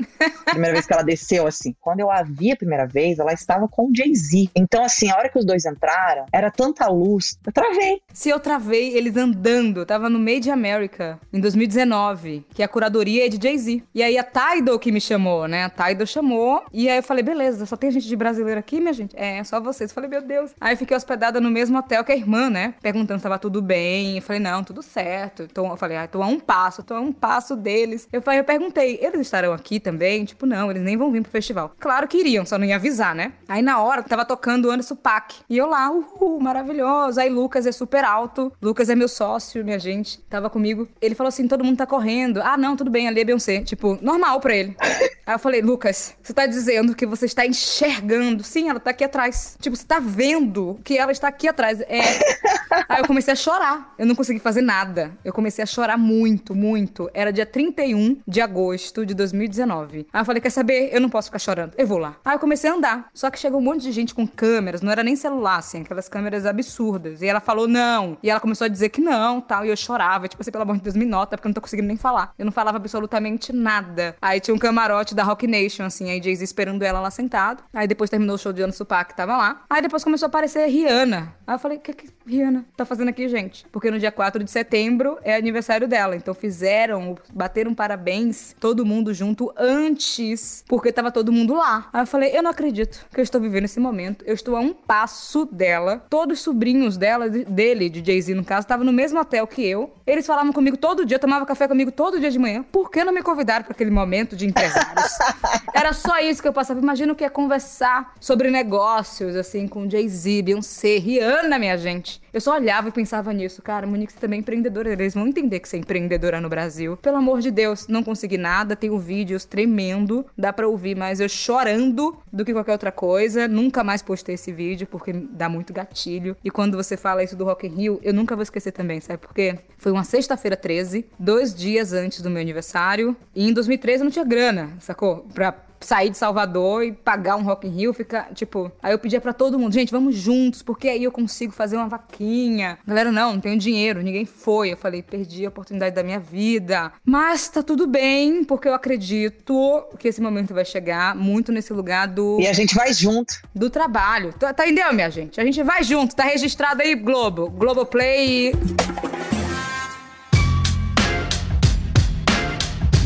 Primeira 0.46 0.72
vez 0.72 0.86
que 0.86 0.92
ela 0.92 1.02
desceu, 1.02 1.46
assim. 1.46 1.74
Quando 1.78 2.00
eu 2.00 2.10
a 2.10 2.22
vi 2.22 2.52
a 2.52 2.56
primeira 2.56 2.86
vez, 2.86 3.18
ela 3.18 3.32
estava 3.32 3.68
com 3.68 3.88
o 3.88 3.92
Jay-Z. 3.94 4.50
Então, 4.56 4.82
assim, 4.82 5.10
a 5.10 5.16
hora 5.16 5.28
que 5.28 5.38
os 5.38 5.44
dois 5.44 5.66
entraram, 5.66 6.24
era 6.32 6.50
tanta 6.50 6.88
luz. 6.88 7.38
Eu 7.44 7.52
travei. 7.52 8.00
Se 8.12 8.30
eu 8.30 8.40
travei, 8.40 8.96
eles 8.96 9.16
andando. 9.16 9.84
Tava 9.84 10.08
no 10.08 10.18
Made 10.18 10.50
America, 10.50 11.20
em 11.32 11.40
2019, 11.40 12.46
que 12.54 12.62
a 12.62 12.68
curadoria 12.68 13.26
é 13.26 13.28
de 13.28 13.42
Jay-Z. 13.42 13.82
E 13.94 14.02
aí 14.02 14.16
a 14.16 14.24
Tidal 14.24 14.78
que 14.78 14.90
me 14.90 15.00
chamou, 15.00 15.46
né? 15.46 15.64
A 15.64 15.70
Tidal 15.70 16.06
chamou. 16.06 16.62
E 16.72 16.88
aí 16.88 16.96
eu 16.96 17.02
falei, 17.02 17.22
beleza, 17.22 17.66
só 17.66 17.76
tem 17.76 17.90
gente 17.90 18.08
de 18.08 18.16
brasileiro 18.16 18.58
aqui, 18.58 18.80
minha 18.80 18.92
gente? 18.92 19.14
É, 19.18 19.42
só 19.44 19.60
vocês. 19.60 19.90
Eu 19.90 19.94
falei, 19.94 20.08
meu 20.08 20.22
Deus. 20.22 20.52
Aí 20.60 20.72
eu 20.72 20.78
fiquei 20.78 20.96
hospedada 20.96 21.40
no 21.40 21.50
mesmo 21.50 21.78
hotel 21.78 22.02
que 22.04 22.12
a 22.12 22.16
irmã, 22.16 22.48
né? 22.48 22.74
Perguntando 22.80 23.18
se 23.18 23.24
tava 23.24 23.38
tudo 23.38 23.60
bem. 23.60 24.16
Eu 24.16 24.22
falei, 24.22 24.40
não, 24.40 24.64
tudo 24.64 24.82
certo. 24.82 25.42
Então, 25.42 25.68
eu 25.68 25.76
falei, 25.76 25.98
ah, 25.98 26.06
tô 26.06 26.22
a 26.22 26.26
um 26.26 26.40
passo, 26.40 26.82
tô 26.82 26.94
a 26.94 27.00
um 27.00 27.12
passo 27.12 27.54
deles. 27.54 28.08
Eu, 28.12 28.22
falei, 28.22 28.40
eu 28.40 28.44
perguntei, 28.44 28.98
eles 29.02 29.20
estarão 29.42 29.52
aqui 29.52 29.80
também? 29.80 30.24
Tipo, 30.24 30.46
não, 30.46 30.70
eles 30.70 30.82
nem 30.82 30.96
vão 30.96 31.10
vir 31.10 31.22
pro 31.22 31.30
festival. 31.30 31.74
Claro 31.78 32.06
que 32.06 32.18
iriam, 32.18 32.46
só 32.46 32.56
não 32.56 32.64
ia 32.64 32.76
avisar, 32.76 33.14
né? 33.14 33.32
Aí 33.48 33.62
na 33.62 33.82
hora 33.82 34.02
tava 34.02 34.24
tocando 34.24 34.68
o 34.68 34.70
Anderson 34.70 34.94
Paak. 34.94 35.36
E 35.50 35.58
eu 35.58 35.66
lá, 35.66 35.90
uhul, 35.90 36.40
maravilhoso. 36.40 37.20
Aí 37.20 37.28
Lucas 37.28 37.66
é 37.66 37.72
super 37.72 38.04
alto. 38.04 38.52
Lucas 38.62 38.88
é 38.88 38.94
meu 38.94 39.08
sócio, 39.08 39.64
minha 39.64 39.78
gente. 39.78 40.20
Tava 40.30 40.48
comigo. 40.48 40.88
Ele 41.00 41.14
falou 41.14 41.28
assim: 41.28 41.48
todo 41.48 41.64
mundo 41.64 41.76
tá 41.76 41.86
correndo. 41.86 42.40
Ah, 42.42 42.56
não, 42.56 42.76
tudo 42.76 42.90
bem, 42.90 43.08
ali 43.08 43.20
é 43.20 43.24
Beyoncé. 43.24 43.62
Tipo, 43.62 43.98
normal 44.00 44.40
pra 44.40 44.54
ele. 44.54 44.76
Aí 45.24 45.34
eu 45.34 45.38
falei, 45.38 45.62
Lucas, 45.62 46.14
você 46.22 46.32
tá 46.32 46.46
dizendo 46.46 46.94
que 46.94 47.06
você 47.06 47.26
está 47.26 47.46
enxergando. 47.46 48.42
Sim, 48.42 48.68
ela 48.68 48.80
tá 48.80 48.90
aqui 48.90 49.04
atrás. 49.04 49.56
Tipo, 49.60 49.76
você 49.76 49.86
tá 49.86 50.00
vendo 50.00 50.80
que 50.82 50.98
ela 50.98 51.12
está 51.12 51.28
aqui 51.28 51.46
atrás. 51.46 51.80
É. 51.82 52.00
Aí 52.88 53.00
eu 53.00 53.06
comecei 53.06 53.32
a 53.32 53.36
chorar. 53.36 53.94
Eu 53.98 54.06
não 54.06 54.14
consegui 54.14 54.38
fazer 54.38 54.62
nada. 54.62 55.12
Eu 55.24 55.32
comecei 55.32 55.62
a 55.62 55.66
chorar 55.66 55.98
muito, 55.98 56.54
muito. 56.54 57.10
Era 57.12 57.32
dia 57.32 57.44
31 57.44 58.18
de 58.26 58.40
agosto 58.40 59.04
de 59.04 59.14
2019. 59.14 60.06
Aí 60.12 60.20
eu 60.20 60.24
falei: 60.24 60.40
quer 60.40 60.50
saber? 60.50 60.90
Eu 60.92 61.00
não 61.00 61.08
posso 61.08 61.28
ficar 61.28 61.38
chorando. 61.38 61.74
Eu 61.76 61.86
vou 61.86 61.98
lá. 61.98 62.16
Aí 62.24 62.34
eu 62.34 62.38
comecei 62.38 62.70
a 62.70 62.74
andar. 62.74 63.08
Só 63.12 63.30
que 63.30 63.38
chegou 63.38 63.60
um 63.60 63.62
monte 63.62 63.82
de 63.82 63.92
gente 63.92 64.14
com 64.14 64.26
câmeras, 64.26 64.80
não 64.80 64.90
era 64.90 65.02
nem 65.02 65.16
celular, 65.16 65.58
assim, 65.58 65.82
aquelas 65.82 66.08
câmeras 66.08 66.46
absurdas. 66.46 67.22
E 67.22 67.26
ela 67.26 67.40
falou 67.40 67.68
não. 67.68 68.16
E 68.22 68.30
ela 68.30 68.40
começou 68.40 68.64
a 68.64 68.68
dizer 68.68 68.88
que 68.88 69.00
não, 69.00 69.40
tal. 69.40 69.64
E 69.64 69.68
eu 69.68 69.76
chorava. 69.76 70.28
Tipo 70.28 70.42
assim, 70.42 70.50
pelo 70.50 70.62
amor 70.62 70.76
de 70.76 70.82
Deus, 70.82 70.96
me 70.96 71.04
nota, 71.04 71.36
porque 71.36 71.46
eu 71.46 71.50
não 71.50 71.54
tô 71.54 71.60
conseguindo 71.60 71.88
nem 71.88 71.96
falar. 71.96 72.32
Eu 72.38 72.44
não 72.44 72.52
falava 72.52 72.78
absolutamente 72.78 73.52
nada. 73.52 74.16
Aí 74.20 74.40
tinha 74.40 74.54
um 74.54 74.58
camarote 74.58 75.14
da 75.14 75.22
Rock 75.22 75.46
Nation, 75.46 75.84
assim, 75.84 76.10
aí 76.10 76.22
Jay-Z 76.22 76.44
esperando 76.44 76.82
ela 76.82 77.00
lá 77.00 77.10
sentado. 77.10 77.62
Aí 77.72 77.86
depois 77.86 78.08
terminou 78.08 78.36
o 78.36 78.38
show 78.38 78.52
de 78.52 78.62
Ano 78.62 78.72
Supac, 78.72 79.14
tava 79.14 79.36
lá. 79.36 79.62
Aí 79.68 79.82
depois 79.82 80.02
começou 80.04 80.26
a 80.26 80.28
aparecer 80.28 80.66
Rihanna. 80.66 81.34
Aí 81.46 81.54
eu 81.54 81.58
falei, 81.58 81.78
que, 81.78 81.92
que 81.92 82.08
Rihanna 82.26 82.61
tá 82.76 82.84
fazendo 82.84 83.08
aqui, 83.08 83.28
gente? 83.28 83.66
Porque 83.70 83.90
no 83.90 83.98
dia 83.98 84.12
4 84.12 84.42
de 84.42 84.50
setembro 84.50 85.18
é 85.22 85.34
aniversário 85.34 85.86
dela. 85.88 86.16
Então 86.16 86.34
fizeram, 86.34 87.16
bateram 87.32 87.74
parabéns, 87.74 88.54
todo 88.58 88.84
mundo 88.84 89.12
junto 89.12 89.52
antes, 89.56 90.64
porque 90.68 90.92
tava 90.92 91.10
todo 91.10 91.32
mundo 91.32 91.54
lá. 91.54 91.88
Aí 91.92 92.02
eu 92.02 92.06
falei, 92.06 92.36
eu 92.36 92.42
não 92.42 92.50
acredito 92.50 93.06
que 93.12 93.20
eu 93.20 93.22
estou 93.22 93.40
vivendo 93.40 93.64
esse 93.64 93.80
momento. 93.80 94.24
Eu 94.26 94.34
estou 94.34 94.56
a 94.56 94.60
um 94.60 94.72
passo 94.72 95.44
dela. 95.46 96.04
Todos 96.08 96.38
os 96.38 96.44
sobrinhos 96.44 96.96
dela, 96.96 97.28
dele, 97.28 97.88
de 97.88 98.04
Jay-Z 98.04 98.34
no 98.34 98.44
caso, 98.44 98.64
estavam 98.64 98.84
no 98.84 98.92
mesmo 98.92 99.20
hotel 99.20 99.46
que 99.46 99.64
eu. 99.64 99.92
Eles 100.06 100.26
falavam 100.26 100.52
comigo 100.52 100.76
todo 100.76 101.04
dia, 101.04 101.18
tomavam 101.18 101.46
café 101.46 101.68
comigo 101.68 101.90
todo 101.90 102.18
dia 102.18 102.30
de 102.30 102.38
manhã. 102.38 102.64
Por 102.70 102.90
que 102.90 103.04
não 103.04 103.12
me 103.12 103.22
convidaram 103.22 103.64
para 103.64 103.72
aquele 103.72 103.90
momento 103.90 104.36
de 104.36 104.46
empresários? 104.46 105.12
Era 105.74 105.92
só 105.92 106.18
isso 106.20 106.40
que 106.40 106.48
eu 106.48 106.52
passava. 106.52 106.80
Imagina 106.80 107.12
o 107.12 107.16
que 107.16 107.24
é 107.24 107.28
conversar 107.28 108.14
sobre 108.20 108.50
negócios, 108.50 109.36
assim, 109.36 109.66
com 109.66 109.88
Jay-Z, 109.88 110.42
Beyoncé, 110.42 110.98
Rihanna, 110.98 111.58
minha 111.58 111.76
gente. 111.76 112.21
Eu 112.32 112.40
só 112.40 112.54
olhava 112.54 112.88
e 112.88 112.92
pensava 112.92 113.32
nisso. 113.32 113.60
Cara, 113.60 113.86
Monique, 113.86 114.12
você 114.12 114.18
também 114.18 114.38
é 114.38 114.40
empreendedora. 114.40 114.90
Eles 114.90 115.14
vão 115.14 115.26
entender 115.26 115.60
que 115.60 115.68
você 115.68 115.76
é 115.76 115.80
empreendedora 115.80 116.40
no 116.40 116.48
Brasil. 116.48 116.96
Pelo 116.96 117.18
amor 117.18 117.40
de 117.40 117.50
Deus, 117.50 117.86
não 117.88 118.02
consegui 118.02 118.38
nada. 118.38 118.74
Tenho 118.74 118.98
vídeos 118.98 119.44
tremendo. 119.44 120.24
Dá 120.36 120.52
pra 120.52 120.66
ouvir 120.66 120.96
mais 120.96 121.20
eu 121.20 121.28
chorando 121.28 122.16
do 122.32 122.44
que 122.44 122.52
qualquer 122.52 122.72
outra 122.72 122.90
coisa. 122.90 123.46
Nunca 123.46 123.84
mais 123.84 124.02
postei 124.02 124.36
esse 124.36 124.50
vídeo 124.50 124.86
porque 124.86 125.12
dá 125.12 125.48
muito 125.48 125.72
gatilho. 125.72 126.36
E 126.42 126.50
quando 126.50 126.76
você 126.76 126.96
fala 126.96 127.22
isso 127.22 127.36
do 127.36 127.44
Rock 127.44 127.66
in 127.66 127.74
Rio, 127.74 128.00
eu 128.02 128.14
nunca 128.14 128.34
vou 128.34 128.42
esquecer 128.42 128.72
também, 128.72 129.00
sabe 129.00 129.18
por 129.18 129.34
quê? 129.34 129.58
Foi 129.76 129.92
uma 129.92 130.04
sexta-feira 130.04 130.56
13, 130.56 131.04
dois 131.18 131.54
dias 131.54 131.92
antes 131.92 132.22
do 132.22 132.30
meu 132.30 132.40
aniversário. 132.40 133.14
E 133.34 133.48
em 133.48 133.52
2013 133.52 134.00
eu 134.00 134.04
não 134.04 134.10
tinha 134.10 134.24
grana, 134.24 134.70
sacou? 134.80 135.26
Pra 135.34 135.54
sair 135.84 136.10
de 136.10 136.18
Salvador 136.18 136.84
e 136.84 136.92
pagar 136.92 137.36
um 137.36 137.42
Rock 137.42 137.66
in 137.66 137.70
Rio, 137.70 137.92
fica, 137.92 138.28
tipo... 138.34 138.70
Aí 138.82 138.92
eu 138.92 138.98
pedia 138.98 139.20
para 139.20 139.32
todo 139.32 139.58
mundo, 139.58 139.72
gente, 139.72 139.90
vamos 139.90 140.14
juntos, 140.14 140.62
porque 140.62 140.88
aí 140.88 141.04
eu 141.04 141.12
consigo 141.12 141.52
fazer 141.52 141.76
uma 141.76 141.88
vaquinha. 141.88 142.78
Galera, 142.86 143.10
não, 143.10 143.34
não 143.34 143.40
tenho 143.40 143.58
dinheiro, 143.58 144.02
ninguém 144.02 144.24
foi. 144.24 144.72
Eu 144.72 144.76
falei, 144.76 145.02
perdi 145.02 145.44
a 145.44 145.48
oportunidade 145.48 145.94
da 145.94 146.02
minha 146.02 146.20
vida. 146.20 146.92
Mas 147.04 147.48
tá 147.48 147.62
tudo 147.62 147.86
bem, 147.86 148.44
porque 148.44 148.68
eu 148.68 148.74
acredito 148.74 149.84
que 149.98 150.08
esse 150.08 150.20
momento 150.20 150.54
vai 150.54 150.64
chegar 150.64 151.14
muito 151.14 151.52
nesse 151.52 151.72
lugar 151.72 152.08
do... 152.08 152.38
E 152.40 152.46
a 152.46 152.52
gente 152.52 152.74
vai 152.74 152.92
junto. 152.92 153.34
Do 153.54 153.70
trabalho. 153.70 154.32
Tá, 154.32 154.52
tá 154.52 154.64
entendendo, 154.64 154.94
minha 154.94 155.10
gente? 155.10 155.40
A 155.40 155.44
gente 155.44 155.62
vai 155.62 155.82
junto, 155.82 156.14
tá 156.14 156.24
registrado 156.24 156.82
aí, 156.82 156.94
Globo. 156.94 157.50
Globoplay... 157.50 158.52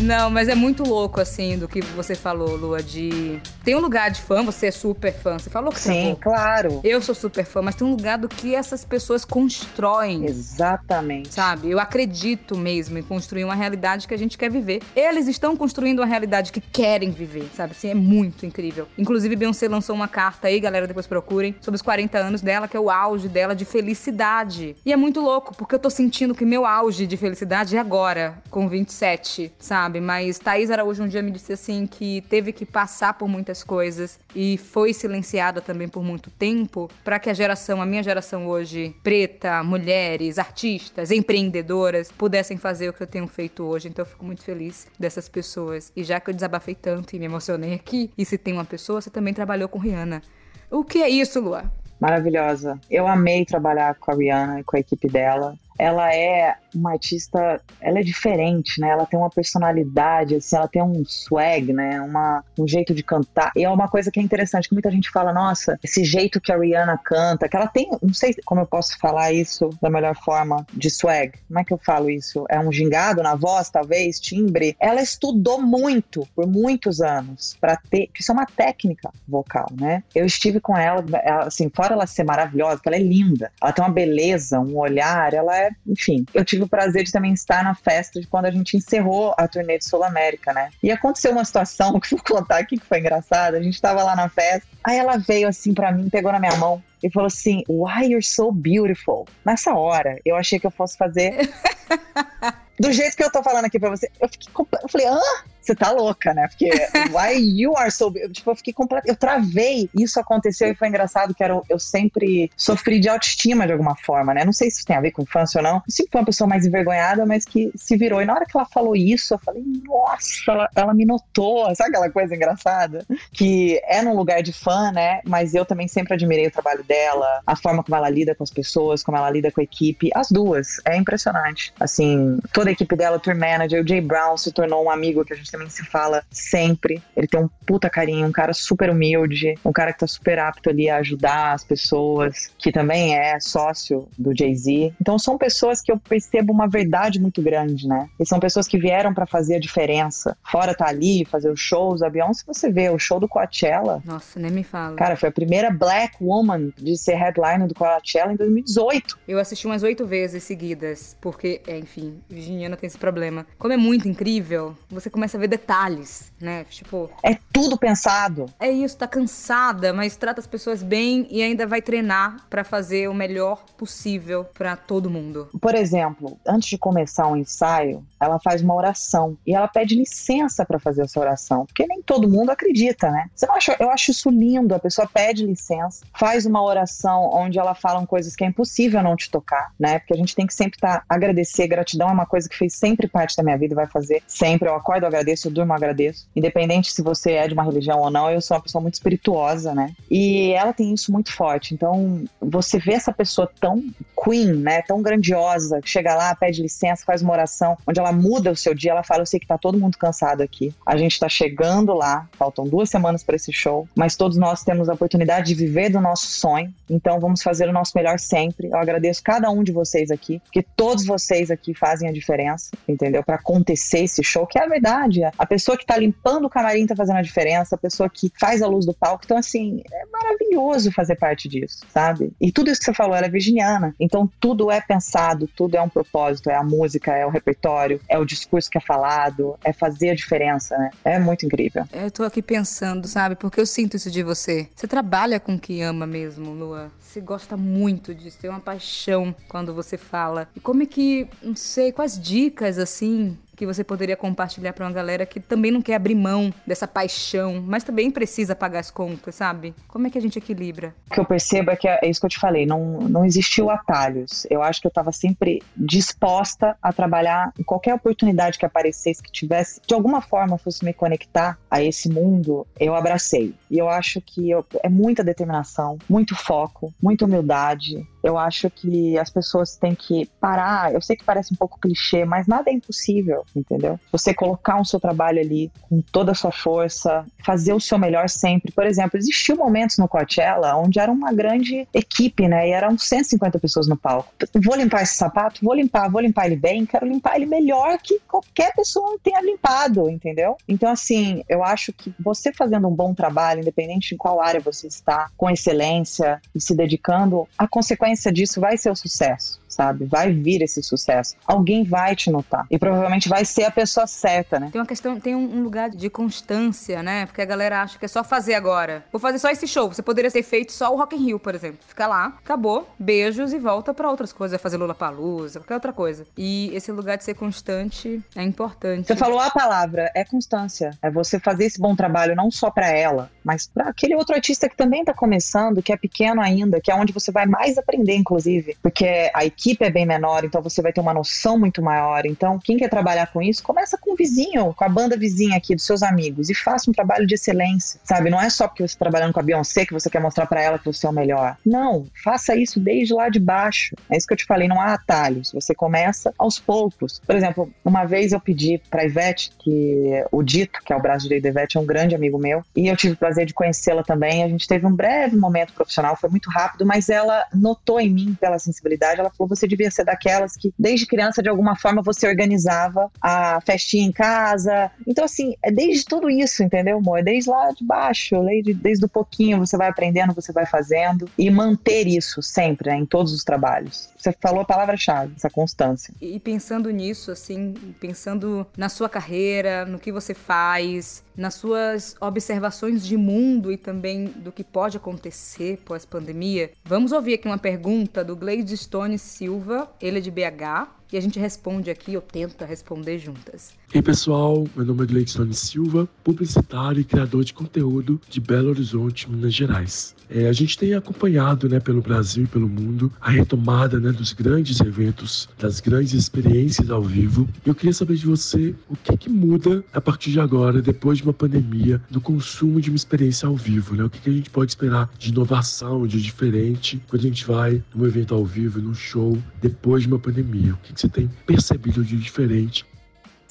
Não, 0.06 0.30
mas 0.30 0.48
é 0.48 0.54
muito 0.54 0.84
louco, 0.84 1.20
assim, 1.20 1.58
do 1.58 1.66
que 1.66 1.80
você 1.80 2.14
falou, 2.14 2.54
Lua, 2.54 2.80
de. 2.80 3.40
Tem 3.66 3.74
um 3.74 3.80
lugar 3.80 4.12
de 4.12 4.22
fã, 4.22 4.44
você 4.44 4.66
é 4.66 4.70
super 4.70 5.12
fã. 5.12 5.40
Você 5.40 5.50
falou 5.50 5.72
que 5.72 5.80
Sim, 5.80 6.14
você 6.14 6.20
claro. 6.20 6.80
Eu 6.84 7.02
sou 7.02 7.16
super 7.16 7.44
fã, 7.44 7.60
mas 7.60 7.74
tem 7.74 7.84
um 7.84 7.90
lugar 7.90 8.16
do 8.16 8.28
que 8.28 8.54
essas 8.54 8.84
pessoas 8.84 9.24
constroem. 9.24 10.24
Exatamente. 10.24 11.34
Sabe? 11.34 11.68
Eu 11.68 11.80
acredito 11.80 12.56
mesmo 12.56 12.96
em 12.96 13.02
construir 13.02 13.42
uma 13.42 13.56
realidade 13.56 14.06
que 14.06 14.14
a 14.14 14.16
gente 14.16 14.38
quer 14.38 14.48
viver. 14.48 14.82
Eles 14.94 15.26
estão 15.26 15.56
construindo 15.56 15.98
uma 15.98 16.06
realidade 16.06 16.52
que 16.52 16.60
querem 16.60 17.10
viver, 17.10 17.50
sabe? 17.56 17.72
Assim, 17.72 17.88
é 17.88 17.94
muito 17.94 18.46
incrível. 18.46 18.86
Inclusive, 18.96 19.34
Beyoncé 19.34 19.66
lançou 19.66 19.96
uma 19.96 20.06
carta 20.06 20.46
aí, 20.46 20.60
galera, 20.60 20.86
depois 20.86 21.08
procurem, 21.08 21.56
sobre 21.60 21.74
os 21.74 21.82
40 21.82 22.18
anos 22.18 22.42
dela, 22.42 22.68
que 22.68 22.76
é 22.76 22.80
o 22.80 22.88
auge 22.88 23.28
dela 23.28 23.56
de 23.56 23.64
felicidade. 23.64 24.76
E 24.86 24.92
é 24.92 24.96
muito 24.96 25.20
louco, 25.20 25.52
porque 25.56 25.74
eu 25.74 25.80
tô 25.80 25.90
sentindo 25.90 26.36
que 26.36 26.44
meu 26.44 26.64
auge 26.64 27.04
de 27.04 27.16
felicidade 27.16 27.76
é 27.76 27.80
agora, 27.80 28.38
com 28.48 28.68
27, 28.68 29.52
sabe? 29.58 29.96
sabe? 29.96 30.00
Mas 30.00 30.38
Thaís 30.38 30.70
Araújo 30.70 31.02
um 31.02 31.08
dia 31.08 31.22
me 31.22 31.30
disse 31.30 31.52
assim 31.52 31.86
que 31.86 32.22
teve 32.28 32.52
que 32.52 32.64
passar 32.64 33.14
por 33.14 33.28
muitas 33.28 33.55
coisas 33.62 34.18
e 34.34 34.56
foi 34.56 34.92
silenciada 34.92 35.60
também 35.60 35.88
por 35.88 36.02
muito 36.02 36.30
tempo 36.30 36.90
para 37.04 37.18
que 37.18 37.30
a 37.30 37.34
geração, 37.34 37.80
a 37.80 37.86
minha 37.86 38.02
geração 38.02 38.46
hoje, 38.46 38.94
preta, 39.02 39.62
mulheres, 39.62 40.38
artistas, 40.38 41.10
empreendedoras, 41.10 42.10
pudessem 42.10 42.56
fazer 42.56 42.88
o 42.88 42.92
que 42.92 43.02
eu 43.02 43.06
tenho 43.06 43.26
feito 43.26 43.64
hoje. 43.64 43.88
Então 43.88 44.04
eu 44.04 44.06
fico 44.06 44.24
muito 44.24 44.42
feliz 44.42 44.86
dessas 44.98 45.28
pessoas. 45.28 45.92
E 45.96 46.04
já 46.04 46.20
que 46.20 46.30
eu 46.30 46.34
desabafei 46.34 46.74
tanto 46.74 47.14
e 47.14 47.18
me 47.18 47.26
emocionei 47.26 47.74
aqui, 47.74 48.10
e 48.16 48.24
se 48.24 48.38
tem 48.38 48.54
uma 48.54 48.64
pessoa, 48.64 49.00
você 49.00 49.10
também 49.10 49.34
trabalhou 49.34 49.68
com 49.68 49.78
Rihanna. 49.78 50.22
O 50.70 50.84
que 50.84 51.02
é 51.02 51.08
isso, 51.08 51.40
Lua? 51.40 51.64
Maravilhosa. 52.00 52.78
Eu 52.90 53.06
amei 53.06 53.44
trabalhar 53.44 53.94
com 53.94 54.10
a 54.10 54.14
Rihanna 54.14 54.60
e 54.60 54.64
com 54.64 54.76
a 54.76 54.80
equipe 54.80 55.08
dela 55.08 55.56
ela 55.78 56.14
é 56.14 56.56
uma 56.78 56.92
artista, 56.92 57.60
ela 57.80 57.98
é 57.98 58.02
diferente, 58.02 58.80
né? 58.80 58.90
Ela 58.90 59.06
tem 59.06 59.18
uma 59.18 59.30
personalidade, 59.30 60.36
assim, 60.36 60.56
ela 60.56 60.68
tem 60.68 60.82
um 60.82 61.04
swag, 61.04 61.72
né? 61.72 62.00
Uma, 62.00 62.44
um 62.58 62.66
jeito 62.66 62.94
de 62.94 63.02
cantar. 63.02 63.52
E 63.56 63.64
é 63.64 63.70
uma 63.70 63.88
coisa 63.88 64.10
que 64.10 64.20
é 64.20 64.22
interessante, 64.22 64.68
que 64.68 64.74
muita 64.74 64.90
gente 64.90 65.10
fala, 65.10 65.32
nossa, 65.32 65.78
esse 65.82 66.04
jeito 66.04 66.40
que 66.40 66.52
a 66.52 66.58
Rihanna 66.58 66.98
canta, 66.98 67.48
que 67.48 67.56
ela 67.56 67.66
tem, 67.66 67.88
não 68.02 68.14
sei 68.14 68.34
como 68.44 68.60
eu 68.60 68.66
posso 68.66 68.98
falar 68.98 69.32
isso 69.32 69.70
da 69.80 69.90
melhor 69.90 70.16
forma, 70.16 70.66
de 70.72 70.90
swag. 70.90 71.32
Como 71.48 71.60
é 71.60 71.64
que 71.64 71.72
eu 71.72 71.78
falo 71.78 72.10
isso? 72.10 72.44
É 72.48 72.58
um 72.58 72.72
gingado 72.72 73.22
na 73.22 73.34
voz, 73.34 73.70
talvez, 73.70 74.20
timbre. 74.20 74.76
Ela 74.80 75.00
estudou 75.00 75.60
muito, 75.60 76.26
por 76.34 76.46
muitos 76.46 77.00
anos, 77.00 77.56
para 77.60 77.76
ter, 77.76 78.08
que 78.08 78.20
isso 78.20 78.32
é 78.32 78.34
uma 78.34 78.46
técnica 78.46 79.10
vocal, 79.26 79.66
né? 79.80 80.02
Eu 80.14 80.26
estive 80.26 80.60
com 80.60 80.76
ela, 80.76 81.04
assim, 81.42 81.70
fora 81.74 81.94
ela 81.94 82.06
ser 82.06 82.24
maravilhosa, 82.24 82.80
ela 82.84 82.96
é 82.96 83.00
linda, 83.00 83.50
ela 83.60 83.72
tem 83.72 83.84
uma 83.84 83.92
beleza, 83.92 84.60
um 84.60 84.76
olhar, 84.76 85.32
ela 85.32 85.56
é 85.56 85.70
enfim, 85.86 86.26
eu 86.34 86.44
tive 86.44 86.65
o 86.66 86.68
prazer 86.68 87.04
de 87.04 87.12
também 87.12 87.32
estar 87.32 87.64
na 87.64 87.74
festa 87.74 88.20
de 88.20 88.26
quando 88.26 88.46
a 88.46 88.50
gente 88.50 88.76
encerrou 88.76 89.34
a 89.38 89.48
turnê 89.48 89.78
de 89.78 89.84
Sul 89.84 90.04
América, 90.04 90.52
né? 90.52 90.70
E 90.82 90.90
aconteceu 90.90 91.32
uma 91.32 91.44
situação 91.44 91.98
que 92.00 92.10
vou 92.10 92.22
contar 92.22 92.58
aqui 92.58 92.78
que 92.78 92.86
foi 92.86 92.98
engraçada. 92.98 93.56
A 93.56 93.62
gente 93.62 93.80
tava 93.80 94.02
lá 94.02 94.14
na 94.14 94.28
festa, 94.28 94.66
aí 94.84 94.98
ela 94.98 95.16
veio 95.16 95.48
assim 95.48 95.72
para 95.72 95.92
mim, 95.92 96.10
pegou 96.10 96.32
na 96.32 96.38
minha 96.38 96.56
mão 96.56 96.82
e 97.02 97.10
falou 97.10 97.26
assim: 97.26 97.62
Why 97.68 98.10
you're 98.10 98.22
so 98.22 98.52
beautiful? 98.52 99.26
Nessa 99.44 99.74
hora, 99.74 100.18
eu 100.24 100.36
achei 100.36 100.58
que 100.58 100.66
eu 100.66 100.70
fosse 100.70 100.96
fazer. 100.96 101.50
Do 102.78 102.92
jeito 102.92 103.16
que 103.16 103.24
eu 103.24 103.32
tô 103.32 103.42
falando 103.42 103.64
aqui 103.64 103.78
pra 103.78 103.88
você, 103.88 104.10
eu 104.20 104.28
fiquei. 104.28 104.48
Eu 104.82 104.88
falei, 104.88 105.06
hã? 105.06 105.20
Você 105.66 105.74
tá 105.74 105.90
louca, 105.90 106.32
né? 106.32 106.46
Porque 106.48 106.70
why 107.10 107.36
you 107.38 107.76
are 107.76 107.90
so. 107.90 108.12
Tipo, 108.30 108.50
eu 108.50 108.56
fiquei 108.56 108.72
completo. 108.72 109.08
Eu 109.08 109.16
travei. 109.16 109.90
Isso 109.94 110.20
aconteceu 110.20 110.68
e 110.68 110.74
foi 110.74 110.88
engraçado 110.88 111.34
que 111.34 111.42
era, 111.42 111.60
eu 111.68 111.78
sempre 111.78 112.50
sofri 112.56 113.00
de 113.00 113.08
autoestima 113.08 113.66
de 113.66 113.72
alguma 113.72 113.96
forma, 113.96 114.32
né? 114.32 114.44
Não 114.44 114.52
sei 114.52 114.70
se 114.70 114.78
isso 114.78 114.86
tem 114.86 114.96
a 114.96 115.00
ver 115.00 115.10
com 115.10 115.22
infância 115.22 115.58
ou 115.58 115.64
não. 115.64 115.76
Eu 115.76 115.82
sempre 115.88 116.12
fui 116.12 116.20
uma 116.20 116.26
pessoa 116.26 116.48
mais 116.48 116.64
envergonhada, 116.66 117.26
mas 117.26 117.44
que 117.44 117.72
se 117.74 117.96
virou. 117.96 118.22
E 118.22 118.24
na 118.24 118.34
hora 118.34 118.46
que 118.46 118.56
ela 118.56 118.66
falou 118.66 118.94
isso, 118.94 119.34
eu 119.34 119.38
falei, 119.38 119.62
nossa, 119.84 120.52
ela, 120.52 120.70
ela 120.74 120.94
me 120.94 121.04
notou. 121.04 121.74
Sabe 121.74 121.90
aquela 121.90 122.10
coisa 122.10 122.34
engraçada? 122.34 123.04
Que 123.32 123.80
é 123.84 124.02
num 124.02 124.14
lugar 124.14 124.42
de 124.42 124.52
fã, 124.52 124.92
né? 124.92 125.20
Mas 125.24 125.54
eu 125.54 125.64
também 125.64 125.88
sempre 125.88 126.14
admirei 126.14 126.46
o 126.46 126.50
trabalho 126.50 126.84
dela, 126.84 127.26
a 127.46 127.56
forma 127.56 127.82
como 127.82 127.96
ela 127.96 128.08
lida 128.08 128.34
com 128.34 128.44
as 128.44 128.50
pessoas, 128.50 129.02
como 129.02 129.16
ela 129.16 129.30
lida 129.30 129.50
com 129.50 129.60
a 129.60 129.64
equipe. 129.64 130.10
As 130.14 130.30
duas. 130.30 130.80
É 130.84 130.96
impressionante. 130.96 131.72
Assim, 131.80 132.38
toda 132.52 132.70
a 132.70 132.72
equipe 132.72 132.94
dela, 132.96 133.18
tour 133.18 133.36
manager, 133.36 133.82
o 133.82 133.88
Jay 133.88 134.00
Brown 134.00 134.36
se 134.36 134.52
tornou 134.52 134.84
um 134.84 134.90
amigo 134.90 135.24
que 135.24 135.32
a 135.32 135.36
gente 135.36 135.50
também 135.56 135.70
se 135.70 135.84
fala 135.84 136.22
sempre. 136.30 137.02
Ele 137.16 137.26
tem 137.26 137.40
um 137.40 137.48
puta 137.66 137.88
carinho, 137.88 138.26
um 138.26 138.32
cara 138.32 138.52
super 138.52 138.90
humilde, 138.90 139.54
um 139.64 139.72
cara 139.72 139.92
que 139.92 140.00
tá 140.00 140.06
super 140.06 140.38
apto 140.38 140.68
ali 140.68 140.90
a 140.90 140.98
ajudar 140.98 141.52
as 141.52 141.64
pessoas, 141.64 142.52
que 142.58 142.70
também 142.70 143.16
é 143.16 143.40
sócio 143.40 144.08
do 144.18 144.36
Jay-Z. 144.36 144.92
Então 145.00 145.18
são 145.18 145.38
pessoas 145.38 145.80
que 145.80 145.90
eu 145.90 145.98
percebo 145.98 146.52
uma 146.52 146.68
verdade 146.68 147.20
muito 147.20 147.42
grande, 147.42 147.88
né? 147.88 148.08
E 148.20 148.26
são 148.26 148.38
pessoas 148.38 148.68
que 148.68 148.78
vieram 148.78 149.14
para 149.14 149.26
fazer 149.26 149.56
a 149.56 149.60
diferença. 149.60 150.36
Fora 150.44 150.74
tá 150.74 150.86
ali, 150.88 151.24
fazer 151.24 151.50
os 151.50 151.60
shows, 151.60 152.02
a 152.02 152.10
Beyoncé, 152.10 152.44
você 152.46 152.70
vê 152.70 152.90
o 152.90 152.98
show 152.98 153.18
do 153.18 153.28
Coachella. 153.28 154.02
Nossa, 154.04 154.38
nem 154.38 154.50
me 154.50 154.62
fala. 154.62 154.96
Cara, 154.96 155.16
foi 155.16 155.28
a 155.28 155.32
primeira 155.32 155.70
black 155.70 156.16
woman 156.20 156.70
de 156.76 156.96
ser 156.96 157.14
headliner 157.14 157.66
do 157.66 157.74
Coachella 157.74 158.32
em 158.32 158.36
2018. 158.36 159.18
Eu 159.26 159.38
assisti 159.38 159.66
umas 159.66 159.82
oito 159.82 160.06
vezes 160.06 160.42
seguidas, 160.44 161.16
porque, 161.20 161.62
é, 161.66 161.78
enfim, 161.78 162.20
virginiana 162.28 162.76
tem 162.76 162.86
esse 162.86 162.98
problema. 162.98 163.46
Como 163.58 163.72
é 163.72 163.76
muito 163.76 164.08
incrível, 164.08 164.76
você 164.88 165.08
começa 165.08 165.36
a 165.36 165.40
ver 165.40 165.45
ver 165.46 165.48
detalhes, 165.48 166.32
né? 166.40 166.64
Tipo. 166.64 167.10
É 167.22 167.36
tudo 167.52 167.78
pensado. 167.78 168.46
É 168.58 168.70
isso, 168.70 168.96
tá 168.96 169.06
cansada, 169.06 169.92
mas 169.92 170.16
trata 170.16 170.40
as 170.40 170.46
pessoas 170.46 170.82
bem 170.82 171.26
e 171.30 171.42
ainda 171.42 171.66
vai 171.66 171.82
treinar 171.82 172.46
para 172.48 172.64
fazer 172.64 173.08
o 173.08 173.14
melhor 173.14 173.64
possível 173.76 174.44
para 174.44 174.76
todo 174.76 175.10
mundo. 175.10 175.48
Por 175.60 175.74
exemplo, 175.74 176.38
antes 176.46 176.68
de 176.68 176.78
começar 176.78 177.26
um 177.26 177.36
ensaio, 177.36 178.04
ela 178.20 178.38
faz 178.38 178.62
uma 178.62 178.74
oração 178.74 179.36
e 179.46 179.54
ela 179.54 179.68
pede 179.68 179.94
licença 179.94 180.64
para 180.64 180.78
fazer 180.78 181.02
essa 181.02 181.20
oração, 181.20 181.66
porque 181.66 181.86
nem 181.86 182.02
todo 182.02 182.28
mundo 182.28 182.50
acredita, 182.50 183.10
né? 183.10 183.28
Você 183.34 183.46
não 183.46 183.54
acha, 183.54 183.76
eu 183.78 183.90
acho 183.90 184.10
isso 184.10 184.30
lindo, 184.30 184.74
a 184.74 184.78
pessoa 184.78 185.06
pede 185.06 185.44
licença, 185.44 186.04
faz 186.18 186.46
uma 186.46 186.62
oração 186.62 187.30
onde 187.32 187.58
ela 187.58 187.74
fala 187.74 188.06
coisas 188.06 188.34
que 188.34 188.44
é 188.44 188.46
impossível 188.46 189.02
não 189.02 189.16
te 189.16 189.30
tocar, 189.30 189.72
né? 189.78 189.98
Porque 189.98 190.14
a 190.14 190.16
gente 190.16 190.34
tem 190.34 190.46
que 190.46 190.54
sempre 190.54 190.76
estar 190.76 191.00
tá, 191.00 191.04
agradecer, 191.08 191.66
gratidão 191.66 192.08
é 192.08 192.12
uma 192.12 192.26
coisa 192.26 192.48
que 192.48 192.56
fez 192.56 192.74
sempre 192.74 193.08
parte 193.08 193.36
da 193.36 193.42
minha 193.42 193.58
vida 193.58 193.74
e 193.74 193.76
vai 193.76 193.86
fazer 193.86 194.22
sempre. 194.26 194.68
Eu 194.68 194.74
acordo, 194.74 195.02
eu 195.02 195.08
agradeço, 195.08 195.35
eu 195.44 195.50
durmo, 195.50 195.72
agradeço. 195.72 196.26
Independente 196.34 196.92
se 196.92 197.02
você 197.02 197.32
é 197.32 197.48
de 197.48 197.54
uma 197.54 197.64
religião 197.64 198.00
ou 198.00 198.10
não, 198.10 198.30
eu 198.30 198.40
sou 198.40 198.56
uma 198.56 198.62
pessoa 198.62 198.80
muito 198.82 198.94
espirituosa, 198.94 199.74
né? 199.74 199.92
E 200.10 200.52
ela 200.52 200.72
tem 200.72 200.92
isso 200.92 201.12
muito 201.12 201.32
forte. 201.32 201.74
Então, 201.74 202.24
você 202.40 202.78
vê 202.78 202.92
essa 202.92 203.12
pessoa 203.12 203.50
tão 203.60 203.82
queen, 204.24 204.54
né? 204.54 204.82
Tão 204.82 205.02
grandiosa, 205.02 205.80
que 205.80 205.88
chega 205.88 206.14
lá, 206.14 206.34
pede 206.34 206.62
licença, 206.62 207.04
faz 207.04 207.22
uma 207.22 207.32
oração, 207.32 207.76
onde 207.86 208.00
ela 208.00 208.12
muda 208.12 208.50
o 208.50 208.56
seu 208.56 208.74
dia, 208.74 208.92
ela 208.92 209.02
fala: 209.02 209.22
Eu 209.22 209.26
sei 209.26 209.40
que 209.40 209.46
tá 209.46 209.58
todo 209.58 209.78
mundo 209.78 209.96
cansado 209.96 210.42
aqui. 210.42 210.74
A 210.84 210.96
gente 210.96 211.18
tá 211.18 211.28
chegando 211.28 211.92
lá, 211.94 212.28
faltam 212.32 212.66
duas 212.66 212.90
semanas 212.90 213.22
para 213.22 213.36
esse 213.36 213.52
show, 213.52 213.88
mas 213.94 214.16
todos 214.16 214.36
nós 214.36 214.62
temos 214.62 214.88
a 214.88 214.94
oportunidade 214.94 215.48
de 215.48 215.54
viver 215.54 215.90
do 215.90 216.00
nosso 216.00 216.26
sonho. 216.26 216.72
Então, 216.88 217.20
vamos 217.20 217.42
fazer 217.42 217.68
o 217.68 217.72
nosso 217.72 217.92
melhor 217.94 218.18
sempre. 218.18 218.68
Eu 218.68 218.78
agradeço 218.78 219.22
cada 219.22 219.50
um 219.50 219.62
de 219.62 219.72
vocês 219.72 220.10
aqui, 220.10 220.40
porque 220.44 220.64
todos 220.76 221.04
vocês 221.04 221.50
aqui 221.50 221.74
fazem 221.74 222.08
a 222.08 222.12
diferença, 222.12 222.70
entendeu? 222.88 223.22
Para 223.22 223.36
acontecer 223.36 224.00
esse 224.00 224.22
show, 224.22 224.46
que 224.46 224.58
é 224.58 224.64
a 224.64 224.68
verdade. 224.68 225.22
A 225.38 225.46
pessoa 225.46 225.76
que 225.76 225.86
tá 225.86 225.96
limpando 225.96 226.46
o 226.46 226.50
camarim 226.50 226.86
tá 226.86 226.96
fazendo 226.96 227.16
a 227.16 227.22
diferença, 227.22 227.74
a 227.74 227.78
pessoa 227.78 228.08
que 228.08 228.30
faz 228.38 228.62
a 228.62 228.66
luz 228.66 228.86
do 228.86 228.94
palco. 228.94 229.22
Então, 229.24 229.36
assim, 229.36 229.82
é 229.92 230.06
maravilhoso 230.06 230.92
fazer 230.92 231.16
parte 231.16 231.48
disso, 231.48 231.84
sabe? 231.92 232.32
E 232.40 232.52
tudo 232.52 232.70
isso 232.70 232.80
que 232.80 232.86
você 232.86 232.94
falou, 232.94 233.16
ela 233.16 233.26
é 233.26 233.30
virginiana. 233.30 233.94
Então, 233.98 234.30
tudo 234.40 234.70
é 234.70 234.80
pensado, 234.80 235.48
tudo 235.56 235.76
é 235.76 235.82
um 235.82 235.88
propósito. 235.88 236.50
É 236.50 236.54
a 236.54 236.62
música, 236.62 237.12
é 237.12 237.26
o 237.26 237.30
repertório, 237.30 238.00
é 238.08 238.18
o 238.18 238.24
discurso 238.24 238.70
que 238.70 238.78
é 238.78 238.80
falado, 238.80 239.58
é 239.64 239.72
fazer 239.72 240.10
a 240.10 240.14
diferença, 240.14 240.76
né? 240.76 240.90
É 241.04 241.18
muito 241.18 241.46
incrível. 241.46 241.84
Eu 241.92 242.10
tô 242.10 242.22
aqui 242.22 242.42
pensando, 242.42 243.06
sabe? 243.06 243.36
Porque 243.36 243.60
eu 243.60 243.66
sinto 243.66 243.96
isso 243.96 244.10
de 244.10 244.22
você. 244.22 244.68
Você 244.74 244.86
trabalha 244.86 245.38
com 245.40 245.54
o 245.54 245.58
que 245.58 245.80
ama 245.82 246.06
mesmo, 246.06 246.52
Lua. 246.52 246.90
Você 247.00 247.20
gosta 247.20 247.56
muito 247.56 248.14
disso, 248.14 248.38
tem 248.40 248.50
uma 248.50 248.60
paixão 248.60 249.34
quando 249.48 249.74
você 249.74 249.96
fala. 249.96 250.48
E 250.54 250.60
como 250.60 250.82
é 250.82 250.86
que, 250.86 251.26
não 251.42 251.56
sei, 251.56 251.92
quais 251.92 252.20
dicas 252.20 252.78
assim 252.78 253.36
que 253.56 253.66
você 253.66 253.82
poderia 253.82 254.16
compartilhar 254.16 254.72
para 254.72 254.84
uma 254.84 254.92
galera 254.92 255.24
que 255.24 255.40
também 255.40 255.70
não 255.70 255.80
quer 255.80 255.94
abrir 255.94 256.14
mão 256.14 256.52
dessa 256.66 256.86
paixão, 256.86 257.62
mas 257.66 257.82
também 257.82 258.10
precisa 258.10 258.54
pagar 258.54 258.80
as 258.80 258.90
contas, 258.90 259.34
sabe? 259.34 259.74
Como 259.88 260.06
é 260.06 260.10
que 260.10 260.18
a 260.18 260.20
gente 260.20 260.38
equilibra? 260.38 260.94
O 261.10 261.14
que 261.14 261.20
eu 261.20 261.24
percebo 261.24 261.70
é 261.70 261.76
que 261.76 261.88
é 261.88 262.00
isso 262.04 262.20
que 262.20 262.26
eu 262.26 262.30
te 262.30 262.38
falei, 262.38 262.66
não, 262.66 263.00
não 263.00 263.24
existiu 263.24 263.70
atalhos. 263.70 264.46
Eu 264.50 264.62
acho 264.62 264.80
que 264.80 264.86
eu 264.86 264.90
estava 264.90 265.10
sempre 265.10 265.62
disposta 265.76 266.76
a 266.82 266.92
trabalhar 266.92 267.52
em 267.58 267.62
qualquer 267.62 267.94
oportunidade 267.94 268.58
que 268.58 268.66
aparecesse, 268.66 269.22
que 269.22 269.32
tivesse, 269.32 269.80
de 269.86 269.94
alguma 269.94 270.20
forma, 270.20 270.58
fosse 270.58 270.84
me 270.84 270.92
conectar 270.92 271.58
a 271.70 271.82
esse 271.82 272.08
mundo, 272.08 272.66
eu 272.78 272.94
abracei. 272.94 273.54
E 273.70 273.78
eu 273.78 273.88
acho 273.88 274.20
que 274.20 274.50
eu, 274.50 274.64
é 274.82 274.88
muita 274.88 275.24
determinação, 275.24 275.98
muito 276.08 276.34
foco, 276.34 276.92
muita 277.02 277.24
humildade, 277.24 278.06
eu 278.26 278.36
acho 278.36 278.68
que 278.68 279.16
as 279.16 279.30
pessoas 279.30 279.76
têm 279.76 279.94
que 279.94 280.28
parar. 280.40 280.92
Eu 280.92 281.00
sei 281.00 281.14
que 281.14 281.22
parece 281.22 281.54
um 281.54 281.56
pouco 281.56 281.78
clichê, 281.78 282.24
mas 282.24 282.48
nada 282.48 282.68
é 282.68 282.72
impossível, 282.72 283.44
entendeu? 283.54 284.00
Você 284.10 284.34
colocar 284.34 284.80
o 284.80 284.84
seu 284.84 284.98
trabalho 284.98 285.40
ali 285.40 285.70
com 285.88 286.02
toda 286.02 286.32
a 286.32 286.34
sua 286.34 286.50
força, 286.50 287.24
fazer 287.44 287.72
o 287.72 287.78
seu 287.78 287.96
melhor 287.98 288.28
sempre. 288.28 288.72
Por 288.72 288.84
exemplo, 288.84 289.16
existiu 289.16 289.54
momentos 289.56 289.96
no 289.96 290.08
Coachella 290.08 290.74
onde 290.76 290.98
era 290.98 291.10
uma 291.12 291.32
grande 291.32 291.86
equipe, 291.94 292.48
né? 292.48 292.68
E 292.68 292.72
eram 292.72 292.98
150 292.98 293.60
pessoas 293.60 293.86
no 293.86 293.96
palco. 293.96 294.32
Vou 294.54 294.74
limpar 294.74 295.02
esse 295.04 295.14
sapato? 295.14 295.64
Vou 295.64 295.74
limpar, 295.74 296.10
vou 296.10 296.20
limpar 296.20 296.46
ele 296.46 296.56
bem, 296.56 296.84
quero 296.84 297.06
limpar 297.06 297.36
ele 297.36 297.46
melhor 297.46 297.96
que 298.02 298.18
qualquer 298.26 298.74
pessoa 298.74 299.16
tenha 299.22 299.40
limpado, 299.40 300.10
entendeu? 300.10 300.56
Então, 300.66 300.90
assim, 300.90 301.44
eu 301.48 301.62
acho 301.62 301.92
que 301.92 302.12
você 302.18 302.52
fazendo 302.52 302.88
um 302.88 302.94
bom 302.94 303.14
trabalho, 303.14 303.60
independente 303.60 304.16
em 304.16 304.18
qual 304.18 304.40
área 304.40 304.60
você 304.60 304.88
está, 304.88 305.30
com 305.36 305.48
excelência 305.48 306.40
e 306.52 306.60
se 306.60 306.74
dedicando, 306.74 307.46
a 307.56 307.68
consequência 307.68 308.15
consequência 308.16 308.32
disso 308.32 308.60
vai 308.60 308.76
ser 308.76 308.90
o 308.90 308.96
sucesso 308.96 309.60
sabe? 309.76 310.06
Vai 310.06 310.32
vir 310.32 310.62
esse 310.62 310.82
sucesso. 310.82 311.36
Alguém 311.46 311.84
vai 311.84 312.16
te 312.16 312.30
notar. 312.30 312.66
E 312.70 312.78
provavelmente 312.78 313.28
vai 313.28 313.44
ser 313.44 313.64
a 313.64 313.70
pessoa 313.70 314.06
certa, 314.06 314.58
né? 314.58 314.70
Tem 314.72 314.80
uma 314.80 314.86
questão, 314.86 315.20
tem 315.20 315.34
um 315.34 315.62
lugar 315.62 315.90
de 315.90 316.08
constância, 316.08 317.02
né? 317.02 317.26
Porque 317.26 317.42
a 317.42 317.44
galera 317.44 317.82
acha 317.82 317.98
que 317.98 318.04
é 318.04 318.08
só 318.08 318.24
fazer 318.24 318.54
agora. 318.54 319.04
Vou 319.12 319.20
fazer 319.20 319.38
só 319.38 319.50
esse 319.50 319.66
show. 319.66 319.92
Você 319.92 320.02
poderia 320.02 320.30
ter 320.30 320.42
feito 320.42 320.72
só 320.72 320.92
o 320.92 320.96
Rock 320.96 321.14
in 321.14 321.26
Rio, 321.26 321.38
por 321.38 321.54
exemplo. 321.54 321.78
Fica 321.86 322.06
lá, 322.06 322.26
acabou, 322.42 322.88
beijos 322.98 323.52
e 323.52 323.58
volta 323.58 323.92
para 323.92 324.10
outras 324.10 324.32
coisas. 324.32 324.60
Fazer 324.60 324.78
Lula 324.78 324.94
Palusa, 324.94 325.60
qualquer 325.60 325.74
outra 325.74 325.92
coisa. 325.92 326.26
E 326.36 326.70
esse 326.72 326.90
lugar 326.90 327.18
de 327.18 327.24
ser 327.24 327.34
constante 327.34 328.22
é 328.34 328.42
importante. 328.42 329.06
Você 329.06 329.16
falou 329.16 329.38
a 329.38 329.50
palavra, 329.50 330.10
é 330.14 330.24
constância. 330.24 330.96
É 331.02 331.10
você 331.10 331.38
fazer 331.38 331.66
esse 331.66 331.78
bom 331.78 331.94
trabalho 331.94 332.34
não 332.34 332.50
só 332.50 332.70
para 332.70 332.88
ela, 332.88 333.30
mas 333.44 333.66
para 333.66 333.90
aquele 333.90 334.14
outro 334.14 334.34
artista 334.34 334.68
que 334.68 334.76
também 334.76 335.04
tá 335.04 335.12
começando, 335.12 335.82
que 335.82 335.92
é 335.92 335.96
pequeno 335.96 336.40
ainda, 336.40 336.80
que 336.80 336.90
é 336.90 336.94
onde 336.94 337.12
você 337.12 337.30
vai 337.30 337.46
mais 337.46 337.76
aprender, 337.76 338.16
inclusive. 338.16 338.76
Porque 338.82 339.30
a 339.34 339.44
equipe 339.44 339.65
equipe 339.66 339.84
é 339.84 339.90
bem 339.90 340.06
menor, 340.06 340.44
então 340.44 340.62
você 340.62 340.80
vai 340.80 340.92
ter 340.92 341.00
uma 341.00 341.12
noção 341.12 341.58
muito 341.58 341.82
maior. 341.82 342.24
Então, 342.24 342.58
quem 342.58 342.76
quer 342.76 342.88
trabalhar 342.88 343.26
com 343.26 343.42
isso, 343.42 343.62
começa 343.62 343.98
com 343.98 344.12
o 344.12 344.16
vizinho, 344.16 344.72
com 344.72 344.84
a 344.84 344.88
banda 344.88 345.16
vizinha 345.16 345.56
aqui, 345.56 345.74
dos 345.74 345.84
seus 345.84 346.02
amigos, 346.02 346.48
e 346.48 346.54
faça 346.54 346.88
um 346.88 346.94
trabalho 346.94 347.26
de 347.26 347.34
excelência, 347.34 348.00
sabe? 348.04 348.30
Não 348.30 348.40
é 348.40 348.48
só 348.48 348.68
porque 348.68 348.82
você 348.82 348.94
está 348.94 349.04
trabalhando 349.04 349.32
com 349.32 349.40
a 349.40 349.42
Beyoncé 349.42 349.84
que 349.84 349.92
você 349.92 350.08
quer 350.08 350.20
mostrar 350.20 350.46
para 350.46 350.62
ela 350.62 350.78
que 350.78 350.86
você 350.86 351.06
é 351.06 351.10
o 351.10 351.12
melhor. 351.12 351.56
Não, 351.66 352.06
faça 352.22 352.54
isso 352.54 352.78
desde 352.78 353.12
lá 353.12 353.28
de 353.28 353.40
baixo. 353.40 353.94
É 354.10 354.16
isso 354.16 354.26
que 354.26 354.34
eu 354.34 354.38
te 354.38 354.46
falei, 354.46 354.68
não 354.68 354.80
há 354.80 354.94
atalhos. 354.94 355.50
Você 355.52 355.74
começa 355.74 356.32
aos 356.38 356.58
poucos. 356.58 357.20
Por 357.26 357.34
exemplo, 357.34 357.70
uma 357.84 358.04
vez 358.04 358.32
eu 358.32 358.40
pedi 358.40 358.80
para 358.90 359.04
Ivete, 359.04 359.50
que 359.58 360.24
o 360.30 360.42
Dito, 360.42 360.80
que 360.84 360.92
é 360.92 360.96
o 360.96 361.02
braço 361.02 361.24
direito 361.24 361.42
da 361.42 361.48
Ivete, 361.48 361.76
é 361.76 361.80
um 361.80 361.86
grande 361.86 362.14
amigo 362.14 362.38
meu, 362.38 362.62
e 362.76 362.86
eu 362.86 362.96
tive 362.96 363.14
o 363.14 363.16
prazer 363.16 363.46
de 363.46 363.54
conhecê-la 363.54 364.02
também. 364.04 364.44
A 364.44 364.48
gente 364.48 364.68
teve 364.68 364.86
um 364.86 364.94
breve 364.94 365.36
momento 365.36 365.72
profissional, 365.72 366.16
foi 366.16 366.30
muito 366.30 366.50
rápido, 366.50 366.86
mas 366.86 367.08
ela 367.08 367.44
notou 367.52 368.00
em 368.00 368.10
mim 368.10 368.36
pela 368.40 368.58
sensibilidade, 368.58 369.18
ela 369.18 369.30
falou: 369.30 369.45
você 369.46 369.66
devia 369.66 369.90
ser 369.90 370.04
daquelas 370.04 370.56
que 370.56 370.72
desde 370.78 371.06
criança 371.06 371.42
de 371.42 371.48
alguma 371.48 371.76
forma 371.76 372.02
você 372.02 372.26
organizava 372.28 373.10
a 373.20 373.60
festinha 373.60 374.06
em 374.06 374.12
casa. 374.12 374.90
Então 375.06 375.24
assim, 375.24 375.54
é 375.62 375.70
desde 375.70 376.04
tudo 376.04 376.30
isso, 376.30 376.62
entendeu, 376.62 376.98
amor? 376.98 377.18
É 377.18 377.22
desde 377.22 377.50
lá 377.50 377.70
de 377.72 377.84
baixo, 377.84 378.42
desde, 378.44 378.74
desde 378.74 379.04
o 379.04 379.08
pouquinho 379.08 379.58
você 379.58 379.76
vai 379.76 379.88
aprendendo, 379.88 380.34
você 380.34 380.52
vai 380.52 380.66
fazendo 380.66 381.28
e 381.38 381.50
manter 381.50 382.06
isso 382.06 382.42
sempre, 382.42 382.90
né, 382.90 382.96
em 382.96 383.06
todos 383.06 383.32
os 383.32 383.44
trabalhos. 383.44 384.08
Você 384.16 384.32
falou 384.40 384.60
a 384.60 384.64
palavra-chave, 384.64 385.34
essa 385.36 385.48
constância. 385.48 386.12
E 386.20 386.40
pensando 386.40 386.90
nisso, 386.90 387.30
assim, 387.30 387.74
pensando 388.00 388.66
na 388.76 388.88
sua 388.88 389.08
carreira, 389.08 389.84
no 389.84 389.98
que 389.98 390.10
você 390.10 390.34
faz, 390.34 391.22
nas 391.36 391.54
suas 391.54 392.16
observações 392.20 393.06
de 393.06 393.16
mundo 393.16 393.70
e 393.70 393.76
também 393.76 394.26
do 394.26 394.50
que 394.50 394.64
pode 394.64 394.96
acontecer 394.96 395.78
pós-pandemia, 395.84 396.70
vamos 396.84 397.12
ouvir 397.12 397.34
aqui 397.34 397.46
uma 397.46 397.58
pergunta 397.58 398.24
do 398.24 398.34
Gladstone 398.34 399.18
Silva, 399.18 399.90
ele 400.00 400.18
é 400.18 400.20
de 400.20 400.30
BH, 400.30 400.96
e 401.12 401.16
a 401.16 401.20
gente 401.20 401.38
responde 401.38 401.90
aqui 401.90 402.16
ou 402.16 402.22
tenta 402.22 402.64
responder 402.64 403.18
juntas. 403.18 403.72
E 403.94 403.98
aí, 403.98 404.02
pessoal, 404.02 404.66
meu 404.74 404.84
nome 404.84 405.04
é 405.04 405.06
Gleidson 405.06 405.52
Silva, 405.52 406.08
publicitário 406.24 407.00
e 407.00 407.04
criador 407.04 407.44
de 407.44 407.54
conteúdo 407.54 408.20
de 408.28 408.40
Belo 408.40 408.70
Horizonte, 408.70 409.30
Minas 409.30 409.54
Gerais. 409.54 410.15
É, 410.28 410.48
a 410.48 410.52
gente 410.52 410.76
tem 410.76 410.94
acompanhado 410.94 411.68
né, 411.68 411.80
pelo 411.80 412.02
Brasil 412.02 412.44
e 412.44 412.46
pelo 412.46 412.68
mundo 412.68 413.12
a 413.20 413.30
retomada 413.30 413.98
né, 414.00 414.12
dos 414.12 414.32
grandes 414.32 414.80
eventos, 414.80 415.48
das 415.58 415.80
grandes 415.80 416.12
experiências 416.12 416.90
ao 416.90 417.02
vivo. 417.02 417.48
Eu 417.64 417.74
queria 417.74 417.92
saber 417.92 418.16
de 418.16 418.26
você 418.26 418.74
o 418.88 418.96
que, 418.96 419.16
que 419.16 419.30
muda 419.30 419.84
a 419.92 420.00
partir 420.00 420.30
de 420.30 420.40
agora, 420.40 420.82
depois 420.82 421.18
de 421.18 421.24
uma 421.24 421.32
pandemia, 421.32 422.00
no 422.10 422.20
consumo 422.20 422.80
de 422.80 422.90
uma 422.90 422.96
experiência 422.96 423.48
ao 423.48 423.56
vivo. 423.56 423.94
Né? 423.94 424.04
O 424.04 424.10
que, 424.10 424.20
que 424.20 424.30
a 424.30 424.32
gente 424.32 424.50
pode 424.50 424.72
esperar 424.72 425.10
de 425.18 425.30
inovação, 425.30 426.06
de 426.06 426.20
diferente, 426.20 427.00
quando 427.08 427.22
a 427.22 427.28
gente 427.28 427.46
vai 427.46 427.82
num 427.94 428.06
evento 428.06 428.34
ao 428.34 428.44
vivo, 428.44 428.80
num 428.80 428.94
show, 428.94 429.38
depois 429.60 430.02
de 430.02 430.08
uma 430.08 430.18
pandemia? 430.18 430.74
O 430.74 430.78
que, 430.78 430.92
que 430.92 431.00
você 431.00 431.08
tem 431.08 431.30
percebido 431.46 432.04
de 432.04 432.16
diferente 432.16 432.84